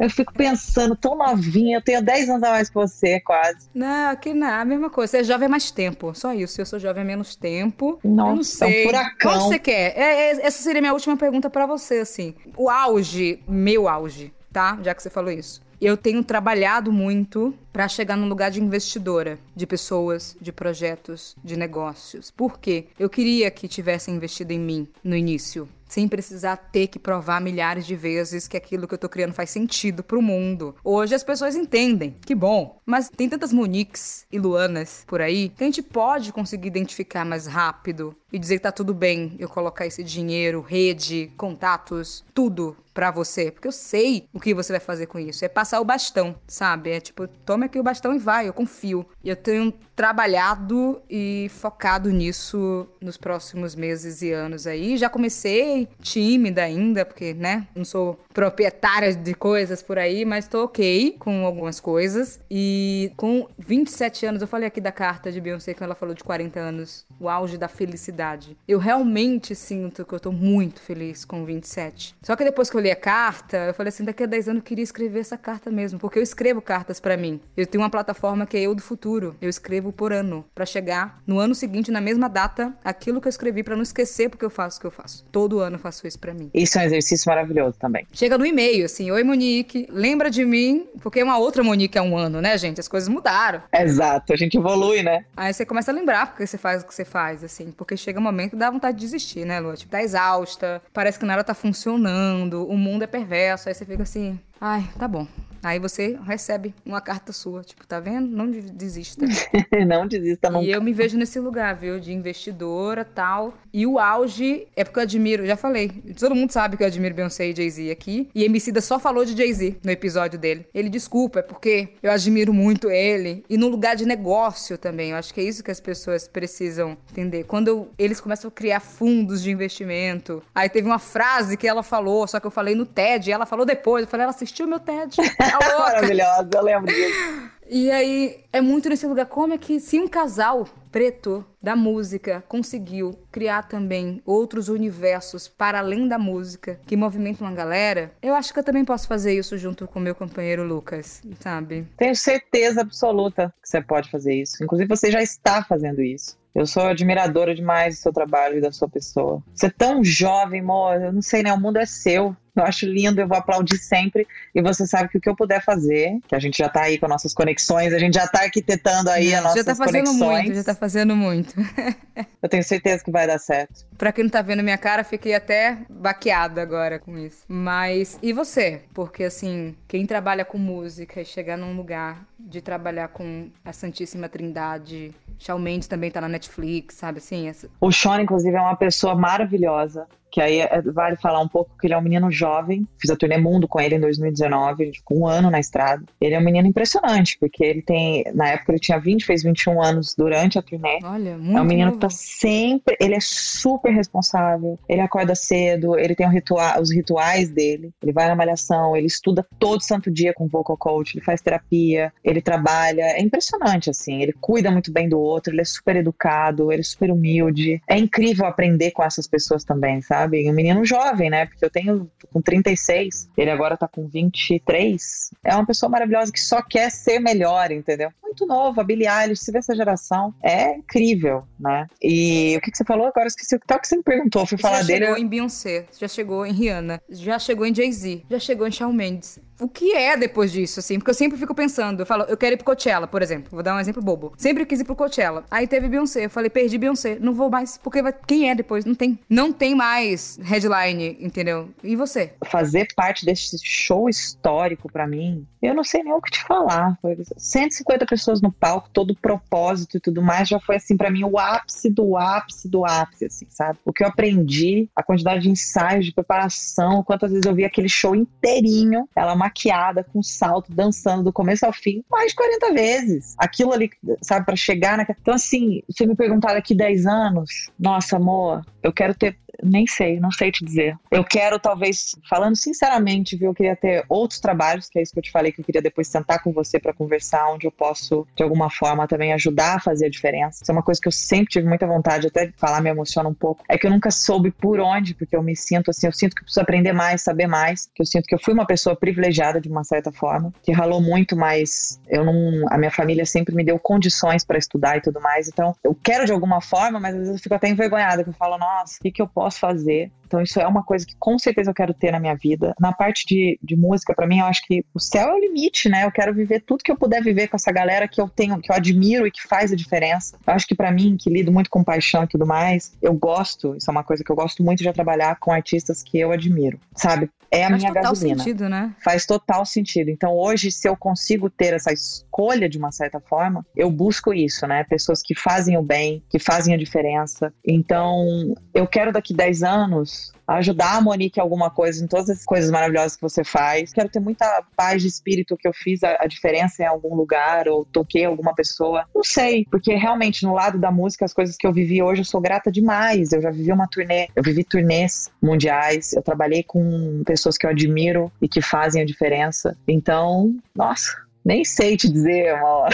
eu 0.00 0.10
fico 0.10 0.32
pensando, 0.32 0.96
tão 1.04 1.14
novinha, 1.14 1.76
eu 1.76 1.82
tenho 1.82 2.02
10 2.02 2.30
anos 2.30 2.42
a 2.42 2.50
mais 2.50 2.70
que 2.70 2.74
você, 2.74 3.20
quase. 3.20 3.68
Não, 3.74 4.10
aqui 4.10 4.32
não, 4.32 4.48
a 4.48 4.64
mesma 4.64 4.88
coisa. 4.88 5.10
Você 5.10 5.18
é 5.18 5.24
jovem 5.24 5.48
mais 5.48 5.70
tempo, 5.70 6.14
só 6.14 6.32
isso. 6.32 6.58
Eu 6.58 6.64
sou 6.64 6.78
jovem 6.78 7.02
há 7.02 7.06
menos 7.06 7.36
tempo. 7.36 7.98
Nossa, 8.02 8.30
eu 8.30 8.36
não 8.36 8.42
sei. 8.42 8.78
É 8.78 8.80
um 8.80 8.86
furacão. 8.86 9.30
Qual 9.30 9.40
você 9.42 9.58
quer? 9.58 9.92
É, 9.98 10.02
é, 10.02 10.46
essa 10.46 10.62
seria 10.62 10.80
a 10.80 10.82
minha 10.82 10.92
última 10.94 11.14
pergunta 11.14 11.50
para 11.50 11.66
você, 11.66 11.98
assim. 11.98 12.34
O 12.56 12.70
auge, 12.70 13.42
meu 13.46 13.86
auge, 13.86 14.32
tá? 14.50 14.78
Já 14.82 14.94
que 14.94 15.02
você 15.02 15.10
falou 15.10 15.30
isso 15.30 15.62
eu 15.80 15.98
tenho 15.98 16.24
trabalhado 16.24 16.90
muito 16.90 17.52
para 17.70 17.86
chegar 17.88 18.16
num 18.16 18.28
lugar 18.28 18.50
de 18.50 18.62
investidora, 18.62 19.38
de 19.54 19.66
pessoas, 19.66 20.34
de 20.40 20.50
projetos, 20.50 21.36
de 21.44 21.58
negócios. 21.58 22.30
Por 22.30 22.58
quê? 22.58 22.86
Eu 22.98 23.10
queria 23.10 23.50
que 23.50 23.68
tivessem 23.68 24.14
investido 24.14 24.52
em 24.52 24.58
mim 24.58 24.88
no 25.02 25.14
início 25.14 25.68
sem 25.94 26.08
precisar 26.08 26.56
ter 26.56 26.88
que 26.88 26.98
provar 26.98 27.40
milhares 27.40 27.86
de 27.86 27.94
vezes 27.94 28.48
que 28.48 28.56
aquilo 28.56 28.88
que 28.88 28.94
eu 28.94 28.98
tô 28.98 29.08
criando 29.08 29.32
faz 29.32 29.50
sentido 29.50 30.02
pro 30.02 30.20
mundo. 30.20 30.74
Hoje 30.82 31.14
as 31.14 31.22
pessoas 31.22 31.54
entendem, 31.54 32.16
que 32.26 32.34
bom. 32.34 32.80
Mas 32.84 33.08
tem 33.08 33.28
tantas 33.28 33.52
Moniques 33.52 34.26
e 34.30 34.36
Luanas 34.36 35.04
por 35.06 35.20
aí 35.20 35.50
que 35.50 35.62
a 35.62 35.66
gente 35.68 35.82
pode 35.82 36.32
conseguir 36.32 36.66
identificar 36.66 37.24
mais 37.24 37.46
rápido 37.46 38.12
e 38.32 38.40
dizer 38.40 38.56
que 38.56 38.64
tá 38.64 38.72
tudo 38.72 38.92
bem 38.92 39.36
eu 39.38 39.48
colocar 39.48 39.86
esse 39.86 40.02
dinheiro, 40.02 40.60
rede, 40.60 41.30
contatos, 41.36 42.24
tudo 42.34 42.76
para 42.94 43.10
você, 43.10 43.50
porque 43.50 43.66
eu 43.66 43.72
sei 43.72 44.28
o 44.32 44.38
que 44.38 44.54
você 44.54 44.72
vai 44.72 44.80
fazer 44.80 45.06
com 45.06 45.18
isso. 45.18 45.44
É 45.44 45.48
passar 45.48 45.80
o 45.80 45.84
bastão, 45.84 46.36
sabe? 46.46 46.90
É 46.90 47.00
tipo, 47.00 47.26
toma 47.26 47.66
aqui 47.66 47.78
o 47.78 47.82
bastão 47.82 48.14
e 48.14 48.18
vai, 48.18 48.48
eu 48.48 48.52
confio. 48.52 49.04
E 49.22 49.28
eu 49.28 49.36
tenho 49.36 49.74
trabalhado 49.96 51.02
e 51.10 51.50
focado 51.50 52.10
nisso 52.10 52.86
nos 53.00 53.16
próximos 53.16 53.74
meses 53.74 54.22
e 54.22 54.32
anos 54.32 54.66
aí. 54.66 54.96
Já 54.96 55.08
comecei 55.08 55.88
tímida 56.00 56.62
ainda, 56.62 57.04
porque, 57.04 57.34
né, 57.34 57.66
não 57.74 57.84
sou 57.84 58.18
proprietária 58.32 59.12
de 59.14 59.34
coisas 59.34 59.82
por 59.82 59.98
aí, 59.98 60.24
mas 60.24 60.46
tô 60.46 60.64
ok 60.64 61.16
com 61.18 61.44
algumas 61.44 61.80
coisas. 61.80 62.40
E 62.48 63.12
com 63.16 63.48
27 63.58 64.26
anos, 64.26 64.42
eu 64.42 64.48
falei 64.48 64.68
aqui 64.68 64.80
da 64.80 64.92
carta 64.92 65.32
de 65.32 65.40
Beyoncé 65.40 65.74
quando 65.74 65.84
ela 65.84 65.94
falou 65.94 66.14
de 66.14 66.22
40 66.22 66.60
anos, 66.60 67.04
o 67.18 67.28
auge 67.28 67.58
da 67.58 67.68
felicidade. 67.68 68.56
Eu 68.68 68.78
realmente 68.78 69.54
sinto 69.54 70.04
que 70.04 70.12
eu 70.12 70.20
tô 70.20 70.30
muito 70.30 70.80
feliz 70.80 71.24
com 71.24 71.44
27. 71.44 72.14
Só 72.22 72.36
que 72.36 72.44
depois 72.44 72.70
que 72.70 72.76
eu 72.76 72.83
a 72.90 72.96
carta, 72.96 73.56
eu 73.56 73.74
falei 73.74 73.88
assim, 73.88 74.04
daqui 74.04 74.22
a 74.22 74.26
10 74.26 74.48
anos 74.48 74.60
eu 74.60 74.64
queria 74.64 74.82
escrever 74.82 75.20
essa 75.20 75.36
carta 75.36 75.70
mesmo, 75.70 75.98
porque 75.98 76.18
eu 76.18 76.22
escrevo 76.22 76.60
cartas 76.60 77.00
para 77.00 77.16
mim. 77.16 77.40
Eu 77.56 77.66
tenho 77.66 77.82
uma 77.82 77.90
plataforma 77.90 78.46
que 78.46 78.56
é 78.56 78.60
Eu 78.60 78.74
do 78.74 78.82
Futuro. 78.82 79.36
Eu 79.40 79.48
escrevo 79.48 79.92
por 79.92 80.12
ano, 80.12 80.44
para 80.54 80.66
chegar 80.66 81.22
no 81.26 81.38
ano 81.38 81.54
seguinte, 81.54 81.90
na 81.90 82.00
mesma 82.00 82.28
data, 82.28 82.74
aquilo 82.84 83.20
que 83.20 83.28
eu 83.28 83.30
escrevi 83.30 83.62
para 83.62 83.76
não 83.76 83.82
esquecer 83.82 84.28
porque 84.28 84.44
eu 84.44 84.50
faço 84.50 84.78
o 84.78 84.80
que 84.80 84.86
eu 84.86 84.90
faço. 84.90 85.24
Todo 85.30 85.60
ano 85.60 85.76
eu 85.76 85.80
faço 85.80 86.06
isso 86.06 86.18
para 86.18 86.34
mim. 86.34 86.50
Isso 86.54 86.78
é 86.78 86.82
um 86.82 86.84
exercício 86.84 87.28
maravilhoso 87.28 87.76
também. 87.78 88.06
Chega 88.12 88.38
no 88.38 88.46
e-mail, 88.46 88.84
assim, 88.84 89.10
oi 89.10 89.22
Monique, 89.22 89.86
lembra 89.90 90.30
de 90.30 90.44
mim, 90.44 90.86
porque 91.00 91.20
é 91.20 91.24
uma 91.24 91.38
outra 91.38 91.62
Monique 91.62 91.98
há 91.98 92.02
um 92.02 92.16
ano, 92.16 92.40
né, 92.40 92.56
gente? 92.58 92.80
As 92.80 92.88
coisas 92.88 93.08
mudaram. 93.08 93.62
Exato, 93.72 94.32
a 94.32 94.36
gente 94.36 94.56
evolui, 94.56 95.02
né? 95.02 95.24
Aí 95.36 95.52
você 95.52 95.64
começa 95.64 95.90
a 95.90 95.94
lembrar 95.94 96.28
porque 96.28 96.46
você 96.46 96.58
faz 96.58 96.82
o 96.82 96.86
que 96.86 96.94
você 96.94 97.04
faz, 97.04 97.44
assim, 97.44 97.72
porque 97.72 97.96
chega 97.96 98.18
um 98.18 98.22
momento 98.22 98.50
que 98.50 98.56
dá 98.56 98.70
vontade 98.70 98.98
de 98.98 99.04
desistir, 99.04 99.44
né, 99.44 99.60
Lu? 99.60 99.74
Tipo, 99.74 99.90
tá 99.90 100.02
exausta, 100.02 100.82
parece 100.92 101.18
que 101.18 101.24
nada 101.24 101.42
tá 101.44 101.54
funcionando, 101.54 102.68
o 102.74 102.78
mundo 102.78 103.02
é 103.02 103.06
perverso, 103.06 103.68
aí 103.68 103.74
você 103.74 103.84
fica 103.84 104.02
assim, 104.02 104.38
ai, 104.60 104.88
tá 104.98 105.06
bom, 105.06 105.26
Aí 105.64 105.78
você 105.78 106.18
recebe 106.26 106.74
uma 106.84 107.00
carta 107.00 107.32
sua, 107.32 107.62
tipo, 107.62 107.86
tá 107.86 108.00
vendo? 108.00 108.28
Não 108.28 108.50
desista. 108.50 109.26
não 109.86 110.06
desista 110.06 110.50
nunca. 110.50 110.64
E 110.64 110.70
eu 110.70 110.82
me 110.82 110.92
vejo 110.92 111.16
nesse 111.16 111.40
lugar, 111.40 111.74
viu? 111.74 111.98
De 111.98 112.12
investidora 112.12 113.04
tal. 113.04 113.54
E 113.72 113.86
o 113.86 113.98
auge 113.98 114.66
é 114.76 114.84
porque 114.84 114.98
eu 114.98 115.02
admiro, 115.02 115.46
já 115.46 115.56
falei, 115.56 115.88
todo 116.18 116.34
mundo 116.34 116.52
sabe 116.52 116.76
que 116.76 116.82
eu 116.82 116.86
admiro 116.86 117.14
Beyoncé 117.14 117.48
e 117.48 117.56
Jay-Z 117.56 117.90
aqui. 117.90 118.28
E 118.34 118.44
Emicida 118.44 118.80
só 118.80 118.98
falou 118.98 119.24
de 119.24 119.36
Jay-Z 119.36 119.78
no 119.82 119.90
episódio 119.90 120.38
dele. 120.38 120.66
Ele, 120.74 120.88
desculpa, 120.88 121.40
é 121.40 121.42
porque 121.42 121.88
eu 122.02 122.10
admiro 122.10 122.52
muito 122.52 122.90
ele. 122.90 123.44
E 123.48 123.56
no 123.56 123.68
lugar 123.68 123.96
de 123.96 124.04
negócio 124.04 124.76
também. 124.78 125.10
Eu 125.10 125.16
acho 125.16 125.32
que 125.32 125.40
é 125.40 125.44
isso 125.44 125.62
que 125.64 125.70
as 125.70 125.80
pessoas 125.80 126.28
precisam 126.28 126.96
entender. 127.10 127.44
Quando 127.44 127.68
eu, 127.68 127.88
eles 127.98 128.20
começam 128.20 128.48
a 128.48 128.50
criar 128.52 128.80
fundos 128.80 129.42
de 129.42 129.50
investimento. 129.50 130.42
Aí 130.54 130.68
teve 130.68 130.86
uma 130.86 130.98
frase 130.98 131.56
que 131.56 131.66
ela 131.66 131.82
falou, 131.82 132.26
só 132.26 132.38
que 132.38 132.46
eu 132.46 132.50
falei 132.50 132.74
no 132.74 132.84
TED, 132.84 133.30
e 133.30 133.32
ela 133.32 133.46
falou 133.46 133.64
depois. 133.64 134.02
Eu 134.02 134.08
falei, 134.08 134.24
ela 134.24 134.32
assistiu 134.32 134.66
meu 134.66 134.78
TED. 134.78 135.16
Tá 135.60 135.78
Maravilhosa, 135.78 136.48
eu 136.54 136.62
lembro 136.62 136.92
disso. 136.92 137.54
E 137.68 137.90
aí, 137.90 138.44
é 138.52 138.60
muito 138.60 138.88
nesse 138.88 139.06
lugar. 139.06 139.26
Como 139.26 139.54
é 139.54 139.58
que 139.58 139.80
se 139.80 139.98
um 139.98 140.06
casal 140.06 140.66
preto 140.92 141.44
da 141.60 141.74
música 141.74 142.44
conseguiu 142.46 143.18
criar 143.32 143.62
também 143.62 144.22
outros 144.24 144.68
universos 144.68 145.48
para 145.48 145.78
além 145.78 146.06
da 146.06 146.18
música 146.18 146.78
que 146.86 146.96
movimentam 146.96 147.46
a 147.46 147.52
galera, 147.52 148.12
eu 148.22 148.34
acho 148.34 148.52
que 148.52 148.58
eu 148.58 148.64
também 148.64 148.84
posso 148.84 149.08
fazer 149.08 149.36
isso 149.36 149.56
junto 149.56 149.88
com 149.88 149.98
meu 149.98 150.14
companheiro 150.14 150.62
Lucas, 150.62 151.22
sabe? 151.40 151.88
Tenho 151.96 152.14
certeza 152.14 152.82
absoluta 152.82 153.52
que 153.62 153.68
você 153.68 153.80
pode 153.80 154.10
fazer 154.10 154.34
isso. 154.34 154.62
Inclusive, 154.62 154.88
você 154.88 155.10
já 155.10 155.22
está 155.22 155.64
fazendo 155.64 156.02
isso. 156.02 156.38
Eu 156.54 156.66
sou 156.66 156.84
admiradora 156.84 157.52
demais 157.52 157.96
do 157.96 158.02
seu 158.02 158.12
trabalho 158.12 158.58
e 158.58 158.60
da 158.60 158.70
sua 158.70 158.88
pessoa. 158.88 159.42
Você 159.52 159.66
é 159.66 159.70
tão 159.70 160.04
jovem, 160.04 160.60
amor. 160.60 161.00
Eu 161.00 161.12
não 161.12 161.22
sei, 161.22 161.42
né? 161.42 161.52
O 161.52 161.60
mundo 161.60 161.78
é 161.78 161.86
seu. 161.86 162.36
Eu 162.56 162.62
acho 162.62 162.86
lindo, 162.86 163.20
eu 163.20 163.26
vou 163.26 163.36
aplaudir 163.36 163.78
sempre. 163.78 164.26
E 164.54 164.62
você 164.62 164.86
sabe 164.86 165.08
que 165.08 165.18
o 165.18 165.20
que 165.20 165.28
eu 165.28 165.34
puder 165.34 165.62
fazer, 165.62 166.18
que 166.28 166.34
a 166.34 166.38
gente 166.38 166.58
já 166.58 166.68
tá 166.68 166.82
aí 166.82 166.98
com 166.98 167.08
nossas 167.08 167.34
conexões, 167.34 167.92
a 167.92 167.98
gente 167.98 168.14
já 168.14 168.26
tá 168.28 168.42
arquitetando 168.42 169.10
aí 169.10 169.30
não, 169.30 169.38
as 169.38 169.44
nossas 169.44 169.58
já 169.58 169.64
tá 169.64 169.74
fazendo 169.74 170.04
conexões. 170.06 170.42
muito, 170.44 170.54
já 170.54 170.64
tá 170.64 170.74
fazendo 170.74 171.16
muito. 171.16 171.54
eu 172.42 172.48
tenho 172.48 172.62
certeza 172.62 173.02
que 173.02 173.10
vai 173.10 173.26
dar 173.26 173.38
certo. 173.38 173.84
Pra 173.98 174.12
quem 174.12 174.24
não 174.24 174.30
tá 174.30 174.40
vendo 174.40 174.62
minha 174.62 174.78
cara, 174.78 175.02
fiquei 175.02 175.34
até 175.34 175.78
baqueada 175.90 176.62
agora 176.62 176.98
com 176.98 177.18
isso. 177.18 177.44
Mas, 177.48 178.18
e 178.22 178.32
você? 178.32 178.82
Porque, 178.92 179.24
assim, 179.24 179.74
quem 179.88 180.06
trabalha 180.06 180.44
com 180.44 180.58
música 180.58 181.20
e 181.20 181.24
chegar 181.24 181.56
num 181.56 181.76
lugar 181.76 182.24
de 182.38 182.60
trabalhar 182.60 183.08
com 183.08 183.50
a 183.64 183.72
Santíssima 183.72 184.28
Trindade, 184.28 185.14
Shawn 185.38 185.58
Mendes 185.58 185.88
também 185.88 186.10
tá 186.10 186.20
na 186.20 186.28
Netflix, 186.28 186.96
sabe 186.96 187.18
assim? 187.18 187.48
Essa... 187.48 187.68
O 187.80 187.90
Sean, 187.90 188.22
inclusive, 188.22 188.56
é 188.56 188.60
uma 188.60 188.76
pessoa 188.76 189.14
maravilhosa 189.14 190.06
que 190.34 190.40
aí 190.40 190.58
é, 190.58 190.82
vale 190.82 191.14
falar 191.14 191.40
um 191.40 191.46
pouco 191.46 191.70
que 191.78 191.86
ele 191.86 191.94
é 191.94 191.96
um 191.96 192.02
menino 192.02 192.28
jovem. 192.28 192.84
Fiz 193.00 193.08
a 193.08 193.14
turnê 193.16 193.38
Mundo 193.38 193.68
com 193.68 193.80
ele 193.80 193.94
em 193.94 194.00
2019, 194.00 194.82
ele 194.82 194.92
ficou 194.92 195.20
um 195.20 195.26
ano 195.28 195.48
na 195.48 195.60
estrada. 195.60 196.02
Ele 196.20 196.34
é 196.34 196.38
um 196.40 196.42
menino 196.42 196.66
impressionante, 196.66 197.36
porque 197.38 197.62
ele 197.62 197.82
tem, 197.82 198.24
na 198.34 198.48
época 198.48 198.72
ele 198.72 198.80
tinha 198.80 198.98
20, 198.98 199.24
fez 199.24 199.44
21 199.44 199.80
anos 199.80 200.12
durante 200.18 200.58
a 200.58 200.62
turnê. 200.62 200.98
Olha, 201.04 201.38
muito 201.38 201.56
É 201.56 201.62
um 201.62 201.64
menino 201.64 201.86
novo. 201.92 201.98
que 201.98 202.00
tá 202.00 202.10
sempre, 202.10 202.96
ele 203.00 203.14
é 203.14 203.20
super 203.20 203.92
responsável, 203.92 204.76
ele 204.88 205.00
acorda 205.00 205.36
cedo, 205.36 205.96
ele 205.96 206.16
tem 206.16 206.26
um 206.26 206.30
ritua- 206.30 206.80
os 206.80 206.90
rituais 206.92 207.48
dele, 207.50 207.92
ele 208.02 208.12
vai 208.12 208.26
na 208.26 208.34
malhação, 208.34 208.96
ele 208.96 209.06
estuda 209.06 209.46
todo 209.60 209.82
santo 209.82 210.10
dia 210.10 210.34
com 210.34 210.48
vocal 210.48 210.76
coach, 210.76 211.14
ele 211.16 211.24
faz 211.24 211.40
terapia, 211.40 212.12
ele 212.24 212.42
trabalha, 212.42 213.02
é 213.02 213.20
impressionante 213.22 213.88
assim, 213.88 214.20
ele 214.20 214.32
cuida 214.40 214.68
muito 214.68 214.92
bem 214.92 215.08
do 215.08 215.20
outro, 215.20 215.52
ele 215.52 215.60
é 215.60 215.64
super 215.64 215.94
educado, 215.94 216.72
ele 216.72 216.80
é 216.80 216.84
super 216.84 217.12
humilde. 217.12 217.80
É 217.88 217.96
incrível 217.96 218.46
aprender 218.46 218.90
com 218.90 219.04
essas 219.04 219.28
pessoas 219.28 219.62
também, 219.62 220.02
sabe? 220.02 220.23
Um 220.24 220.52
menino 220.52 220.84
jovem, 220.84 221.30
né? 221.30 221.46
Porque 221.46 221.64
eu 221.64 221.70
tenho 221.70 222.10
com 222.32 222.40
36, 222.40 223.28
ele 223.36 223.50
agora 223.50 223.76
tá 223.76 223.88
com 223.88 224.06
23. 224.06 225.30
É 225.44 225.54
uma 225.54 225.66
pessoa 225.66 225.90
maravilhosa 225.90 226.32
que 226.32 226.40
só 226.40 226.62
quer 226.62 226.90
ser 226.90 227.18
melhor, 227.18 227.70
entendeu? 227.70 228.10
Muito 228.22 228.46
novo, 228.46 228.80
a 228.80 228.84
Billie 228.84 229.08
Eilish, 229.08 229.44
se 229.44 229.52
vê 229.52 229.58
essa 229.58 229.74
geração, 229.76 230.34
é 230.42 230.76
incrível, 230.76 231.44
né? 231.58 231.86
E 232.02 232.56
o 232.56 232.60
que, 232.60 232.70
que 232.70 232.76
você 232.76 232.84
falou 232.84 233.06
agora? 233.06 233.26
Eu 233.26 233.28
esqueci 233.28 233.54
o 233.54 233.60
que 233.60 233.66
tal 233.66 233.78
que 233.78 233.86
você 233.86 233.96
me 233.96 234.02
perguntou. 234.02 234.44
Fui 234.46 234.58
falar 234.58 234.80
já 234.80 234.86
dele. 234.88 235.06
chegou 235.06 235.18
em 235.18 235.28
Beyoncé, 235.28 235.86
já 235.98 236.08
chegou 236.08 236.46
em 236.46 236.52
Rihanna, 236.52 237.00
já 237.08 237.38
chegou 237.38 237.66
em 237.66 237.74
Jay-Z, 237.74 238.24
já 238.28 238.38
chegou 238.38 238.66
em 238.66 238.72
Shawn 238.72 238.92
Mendes. 238.92 239.38
O 239.60 239.68
que 239.68 239.92
é 239.92 240.16
depois 240.16 240.50
disso, 240.50 240.80
assim? 240.80 240.98
Porque 240.98 241.10
eu 241.10 241.14
sempre 241.14 241.38
fico 241.38 241.54
pensando, 241.54 242.00
eu 242.00 242.06
falo, 242.06 242.24
eu 242.24 242.36
quero 242.36 242.54
ir 242.54 242.56
pro 242.56 242.66
Coachella, 242.66 243.06
por 243.06 243.22
exemplo. 243.22 243.48
Vou 243.50 243.62
dar 243.62 243.76
um 243.76 243.80
exemplo 243.80 244.02
bobo. 244.02 244.32
Sempre 244.36 244.66
quis 244.66 244.80
ir 244.80 244.84
pro 244.84 244.96
Coachella. 244.96 245.44
Aí 245.50 245.66
teve 245.66 245.88
Beyoncé. 245.88 246.24
Eu 246.24 246.30
falei, 246.30 246.50
perdi 246.50 246.78
Beyoncé. 246.78 247.18
Não 247.20 247.32
vou 247.32 247.50
mais. 247.50 247.78
Porque 247.78 248.02
vai... 248.02 248.12
quem 248.26 248.50
é 248.50 248.54
depois? 248.54 248.84
Não 248.84 248.94
tem. 248.94 249.18
Não 249.28 249.52
tem 249.52 249.74
mais 249.74 250.38
headline, 250.42 251.16
entendeu? 251.20 251.68
E 251.82 251.94
você? 251.94 252.32
fazer 252.44 252.88
parte 252.94 253.24
desse 253.24 253.58
show 253.62 254.08
histórico 254.08 254.90
pra 254.90 255.06
mim, 255.06 255.46
eu 255.60 255.74
não 255.74 255.84
sei 255.84 256.02
nem 256.02 256.12
o 256.12 256.20
que 256.20 256.30
te 256.30 256.42
falar. 256.42 256.96
Foi 257.00 257.16
150 257.36 258.06
pessoas 258.06 258.40
no 258.40 258.52
palco, 258.52 258.88
todo 258.92 259.14
propósito 259.14 259.96
e 259.96 260.00
tudo 260.00 260.22
mais, 260.22 260.48
já 260.48 260.60
foi 260.60 260.76
assim 260.76 260.96
pra 260.96 261.10
mim 261.10 261.24
o 261.24 261.38
ápice 261.38 261.90
do 261.90 262.16
ápice 262.16 262.68
do 262.68 262.84
ápice, 262.84 263.26
assim, 263.26 263.46
sabe? 263.48 263.78
O 263.84 263.92
que 263.92 264.04
eu 264.04 264.08
aprendi, 264.08 264.88
a 264.94 265.02
quantidade 265.02 265.42
de 265.42 265.50
ensaios, 265.50 266.06
de 266.06 266.12
preparação, 266.12 267.02
quantas 267.02 267.30
vezes 267.30 267.46
eu 267.46 267.54
vi 267.54 267.64
aquele 267.64 267.88
show 267.88 268.14
inteirinho, 268.14 269.08
ela 269.16 269.34
maquiada, 269.44 270.02
com 270.02 270.22
salto, 270.22 270.72
dançando 270.72 271.24
do 271.24 271.32
começo 271.32 271.66
ao 271.66 271.72
fim, 271.72 272.02
mais 272.10 272.30
de 272.30 272.36
40 272.36 272.72
vezes. 272.72 273.34
Aquilo 273.38 273.72
ali, 273.72 273.90
sabe, 274.22 274.46
pra 274.46 274.56
chegar 274.56 274.96
naquela. 274.96 275.18
Então, 275.20 275.34
assim, 275.34 275.82
se 275.90 276.06
me 276.06 276.16
perguntar 276.16 276.54
daqui 276.54 276.74
10 276.74 277.06
anos, 277.06 277.70
nossa, 277.78 278.16
amor, 278.16 278.64
eu 278.82 278.92
quero 278.92 279.14
ter 279.14 279.36
nem 279.62 279.86
sei, 279.86 280.18
não 280.20 280.30
sei 280.30 280.50
te 280.50 280.64
dizer. 280.64 280.96
Eu 281.10 281.24
quero, 281.24 281.58
talvez, 281.58 282.14
falando 282.28 282.56
sinceramente, 282.56 283.36
viu, 283.36 283.50
eu 283.50 283.54
queria 283.54 283.76
ter 283.76 284.04
outros 284.08 284.40
trabalhos, 284.40 284.88
que 284.88 284.98
é 284.98 285.02
isso 285.02 285.12
que 285.12 285.18
eu 285.18 285.22
te 285.22 285.30
falei, 285.30 285.52
que 285.52 285.60
eu 285.60 285.64
queria 285.64 285.82
depois 285.82 286.08
sentar 286.08 286.42
com 286.42 286.52
você 286.52 286.78
para 286.78 286.92
conversar, 286.92 287.48
onde 287.50 287.66
eu 287.66 287.72
posso, 287.72 288.26
de 288.36 288.42
alguma 288.42 288.70
forma, 288.70 289.06
também 289.06 289.32
ajudar 289.32 289.76
a 289.76 289.80
fazer 289.80 290.06
a 290.06 290.10
diferença. 290.10 290.62
Isso 290.62 290.70
é 290.70 290.74
uma 290.74 290.82
coisa 290.82 291.00
que 291.00 291.08
eu 291.08 291.12
sempre 291.12 291.50
tive 291.50 291.66
muita 291.66 291.86
vontade, 291.86 292.26
até 292.26 292.46
de 292.46 292.52
falar, 292.56 292.80
me 292.80 292.90
emociona 292.90 293.28
um 293.28 293.34
pouco. 293.34 293.64
É 293.68 293.78
que 293.78 293.86
eu 293.86 293.90
nunca 293.90 294.10
soube 294.10 294.50
por 294.50 294.80
onde, 294.80 295.14
porque 295.14 295.36
eu 295.36 295.42
me 295.42 295.56
sinto 295.56 295.90
assim, 295.90 296.06
eu 296.06 296.12
sinto 296.12 296.34
que 296.34 296.42
eu 296.42 296.44
preciso 296.44 296.62
aprender 296.62 296.92
mais, 296.92 297.22
saber 297.22 297.46
mais, 297.46 297.88
que 297.94 298.02
eu 298.02 298.06
sinto 298.06 298.26
que 298.26 298.34
eu 298.34 298.38
fui 298.38 298.52
uma 298.54 298.66
pessoa 298.66 298.96
privilegiada 298.96 299.60
de 299.60 299.68
uma 299.68 299.84
certa 299.84 300.12
forma, 300.12 300.52
que 300.62 300.72
ralou 300.72 301.00
muito, 301.00 301.36
mas 301.36 302.00
eu 302.08 302.24
não. 302.24 302.34
A 302.70 302.78
minha 302.78 302.90
família 302.90 303.26
sempre 303.26 303.54
me 303.54 303.64
deu 303.64 303.78
condições 303.78 304.44
para 304.44 304.58
estudar 304.58 304.96
e 304.96 305.00
tudo 305.00 305.20
mais. 305.20 305.48
Então, 305.48 305.74
eu 305.82 305.96
quero 306.02 306.24
de 306.24 306.32
alguma 306.32 306.60
forma, 306.60 306.98
mas 306.98 307.14
às 307.14 307.20
vezes 307.20 307.34
eu 307.36 307.42
fico 307.42 307.54
até 307.54 307.68
envergonhada, 307.68 308.24
que 308.24 308.30
eu 308.30 308.34
falo, 308.34 308.58
nossa, 308.58 308.96
o 308.98 309.02
que, 309.02 309.10
que 309.10 309.22
eu 309.22 309.28
posso 309.28 309.43
fazer? 309.50 310.10
Então, 310.34 310.42
isso 310.42 310.60
é 310.60 310.66
uma 310.66 310.82
coisa 310.82 311.06
que 311.06 311.14
com 311.16 311.38
certeza 311.38 311.70
eu 311.70 311.74
quero 311.74 311.94
ter 311.94 312.10
na 312.10 312.18
minha 312.18 312.34
vida. 312.34 312.74
Na 312.80 312.92
parte 312.92 313.24
de, 313.24 313.56
de 313.62 313.76
música, 313.76 314.12
para 314.12 314.26
mim, 314.26 314.40
eu 314.40 314.46
acho 314.46 314.62
que 314.66 314.84
o 314.92 314.98
céu 314.98 315.28
é 315.28 315.34
o 315.34 315.38
limite, 315.38 315.88
né? 315.88 316.04
Eu 316.04 316.10
quero 316.10 316.34
viver 316.34 316.60
tudo 316.66 316.82
que 316.82 316.90
eu 316.90 316.96
puder 316.96 317.22
viver 317.22 317.46
com 317.46 317.54
essa 317.54 317.70
galera 317.70 318.08
que 318.08 318.20
eu 318.20 318.28
tenho, 318.28 318.60
que 318.60 318.72
eu 318.72 318.74
admiro 318.74 319.28
e 319.28 319.30
que 319.30 319.46
faz 319.46 319.72
a 319.72 319.76
diferença. 319.76 320.36
Eu 320.44 320.52
acho 320.52 320.66
que 320.66 320.74
para 320.74 320.90
mim, 320.90 321.16
que 321.16 321.30
lido 321.30 321.52
muito 321.52 321.70
com 321.70 321.84
paixão 321.84 322.24
e 322.24 322.26
tudo 322.26 322.44
mais, 322.44 322.96
eu 323.00 323.14
gosto, 323.14 323.76
isso 323.76 323.88
é 323.88 323.92
uma 323.92 324.02
coisa 324.02 324.24
que 324.24 324.32
eu 324.32 324.34
gosto 324.34 324.64
muito 324.64 324.82
de 324.82 324.92
trabalhar 324.92 325.36
com 325.36 325.52
artistas 325.52 326.02
que 326.02 326.18
eu 326.18 326.32
admiro, 326.32 326.80
sabe? 326.96 327.30
É 327.54 327.64
a 327.64 327.68
Faz 327.68 327.82
minha 327.82 327.94
total 327.94 328.12
gasolina. 328.12 328.38
sentido, 328.38 328.68
né? 328.68 328.92
Faz 328.98 329.26
total 329.26 329.64
sentido. 329.64 330.10
Então, 330.10 330.32
hoje, 330.36 330.72
se 330.72 330.88
eu 330.88 330.96
consigo 330.96 331.48
ter 331.48 331.72
essa 331.72 331.92
escolha 331.92 332.68
de 332.68 332.76
uma 332.76 332.90
certa 332.90 333.20
forma, 333.20 333.64
eu 333.76 333.88
busco 333.90 334.34
isso, 334.34 334.66
né? 334.66 334.82
Pessoas 334.82 335.22
que 335.22 335.36
fazem 335.36 335.76
o 335.76 335.82
bem, 335.82 336.20
que 336.28 336.40
fazem 336.40 336.74
a 336.74 336.76
diferença. 336.76 337.52
Então, 337.64 338.26
eu 338.74 338.88
quero 338.88 339.12
daqui 339.12 339.32
10 339.32 339.62
anos 339.62 340.23
ajudar 340.46 340.96
a 340.96 341.00
Monique 341.00 341.40
alguma 341.40 341.70
coisa, 341.70 342.04
em 342.04 342.06
todas 342.06 342.30
as 342.30 342.44
coisas 342.44 342.70
maravilhosas 342.70 343.16
que 343.16 343.22
você 343.22 343.42
faz. 343.42 343.92
Quero 343.92 344.08
ter 344.08 344.20
muita 344.20 344.62
paz 344.76 345.02
de 345.02 345.08
espírito 345.08 345.56
que 345.56 345.66
eu 345.66 345.72
fiz 345.72 346.02
a, 346.02 346.16
a 346.20 346.26
diferença 346.26 346.82
em 346.82 346.86
algum 346.86 347.14
lugar 347.14 347.68
ou 347.68 347.84
toquei 347.84 348.24
alguma 348.24 348.54
pessoa. 348.54 349.04
Não 349.14 349.24
sei, 349.24 349.66
porque 349.70 349.94
realmente 349.94 350.44
no 350.44 350.54
lado 350.54 350.78
da 350.78 350.90
música, 350.90 351.24
as 351.24 351.32
coisas 351.32 351.56
que 351.56 351.66
eu 351.66 351.72
vivi 351.72 352.02
hoje, 352.02 352.20
eu 352.20 352.24
sou 352.24 352.40
grata 352.40 352.70
demais. 352.70 353.32
Eu 353.32 353.40
já 353.40 353.50
vivi 353.50 353.72
uma 353.72 353.88
turnê, 353.88 354.28
eu 354.34 354.42
vivi 354.42 354.64
turnês 354.64 355.30
mundiais, 355.42 356.12
eu 356.12 356.22
trabalhei 356.22 356.62
com 356.62 357.22
pessoas 357.24 357.56
que 357.56 357.66
eu 357.66 357.70
admiro 357.70 358.30
e 358.40 358.48
que 358.48 358.60
fazem 358.60 359.02
a 359.02 359.04
diferença. 359.04 359.76
Então, 359.88 360.54
nossa, 360.74 361.24
nem 361.44 361.64
sei 361.64 361.96
te 361.96 362.08
dizer, 362.08 362.54
amor. 362.54 362.88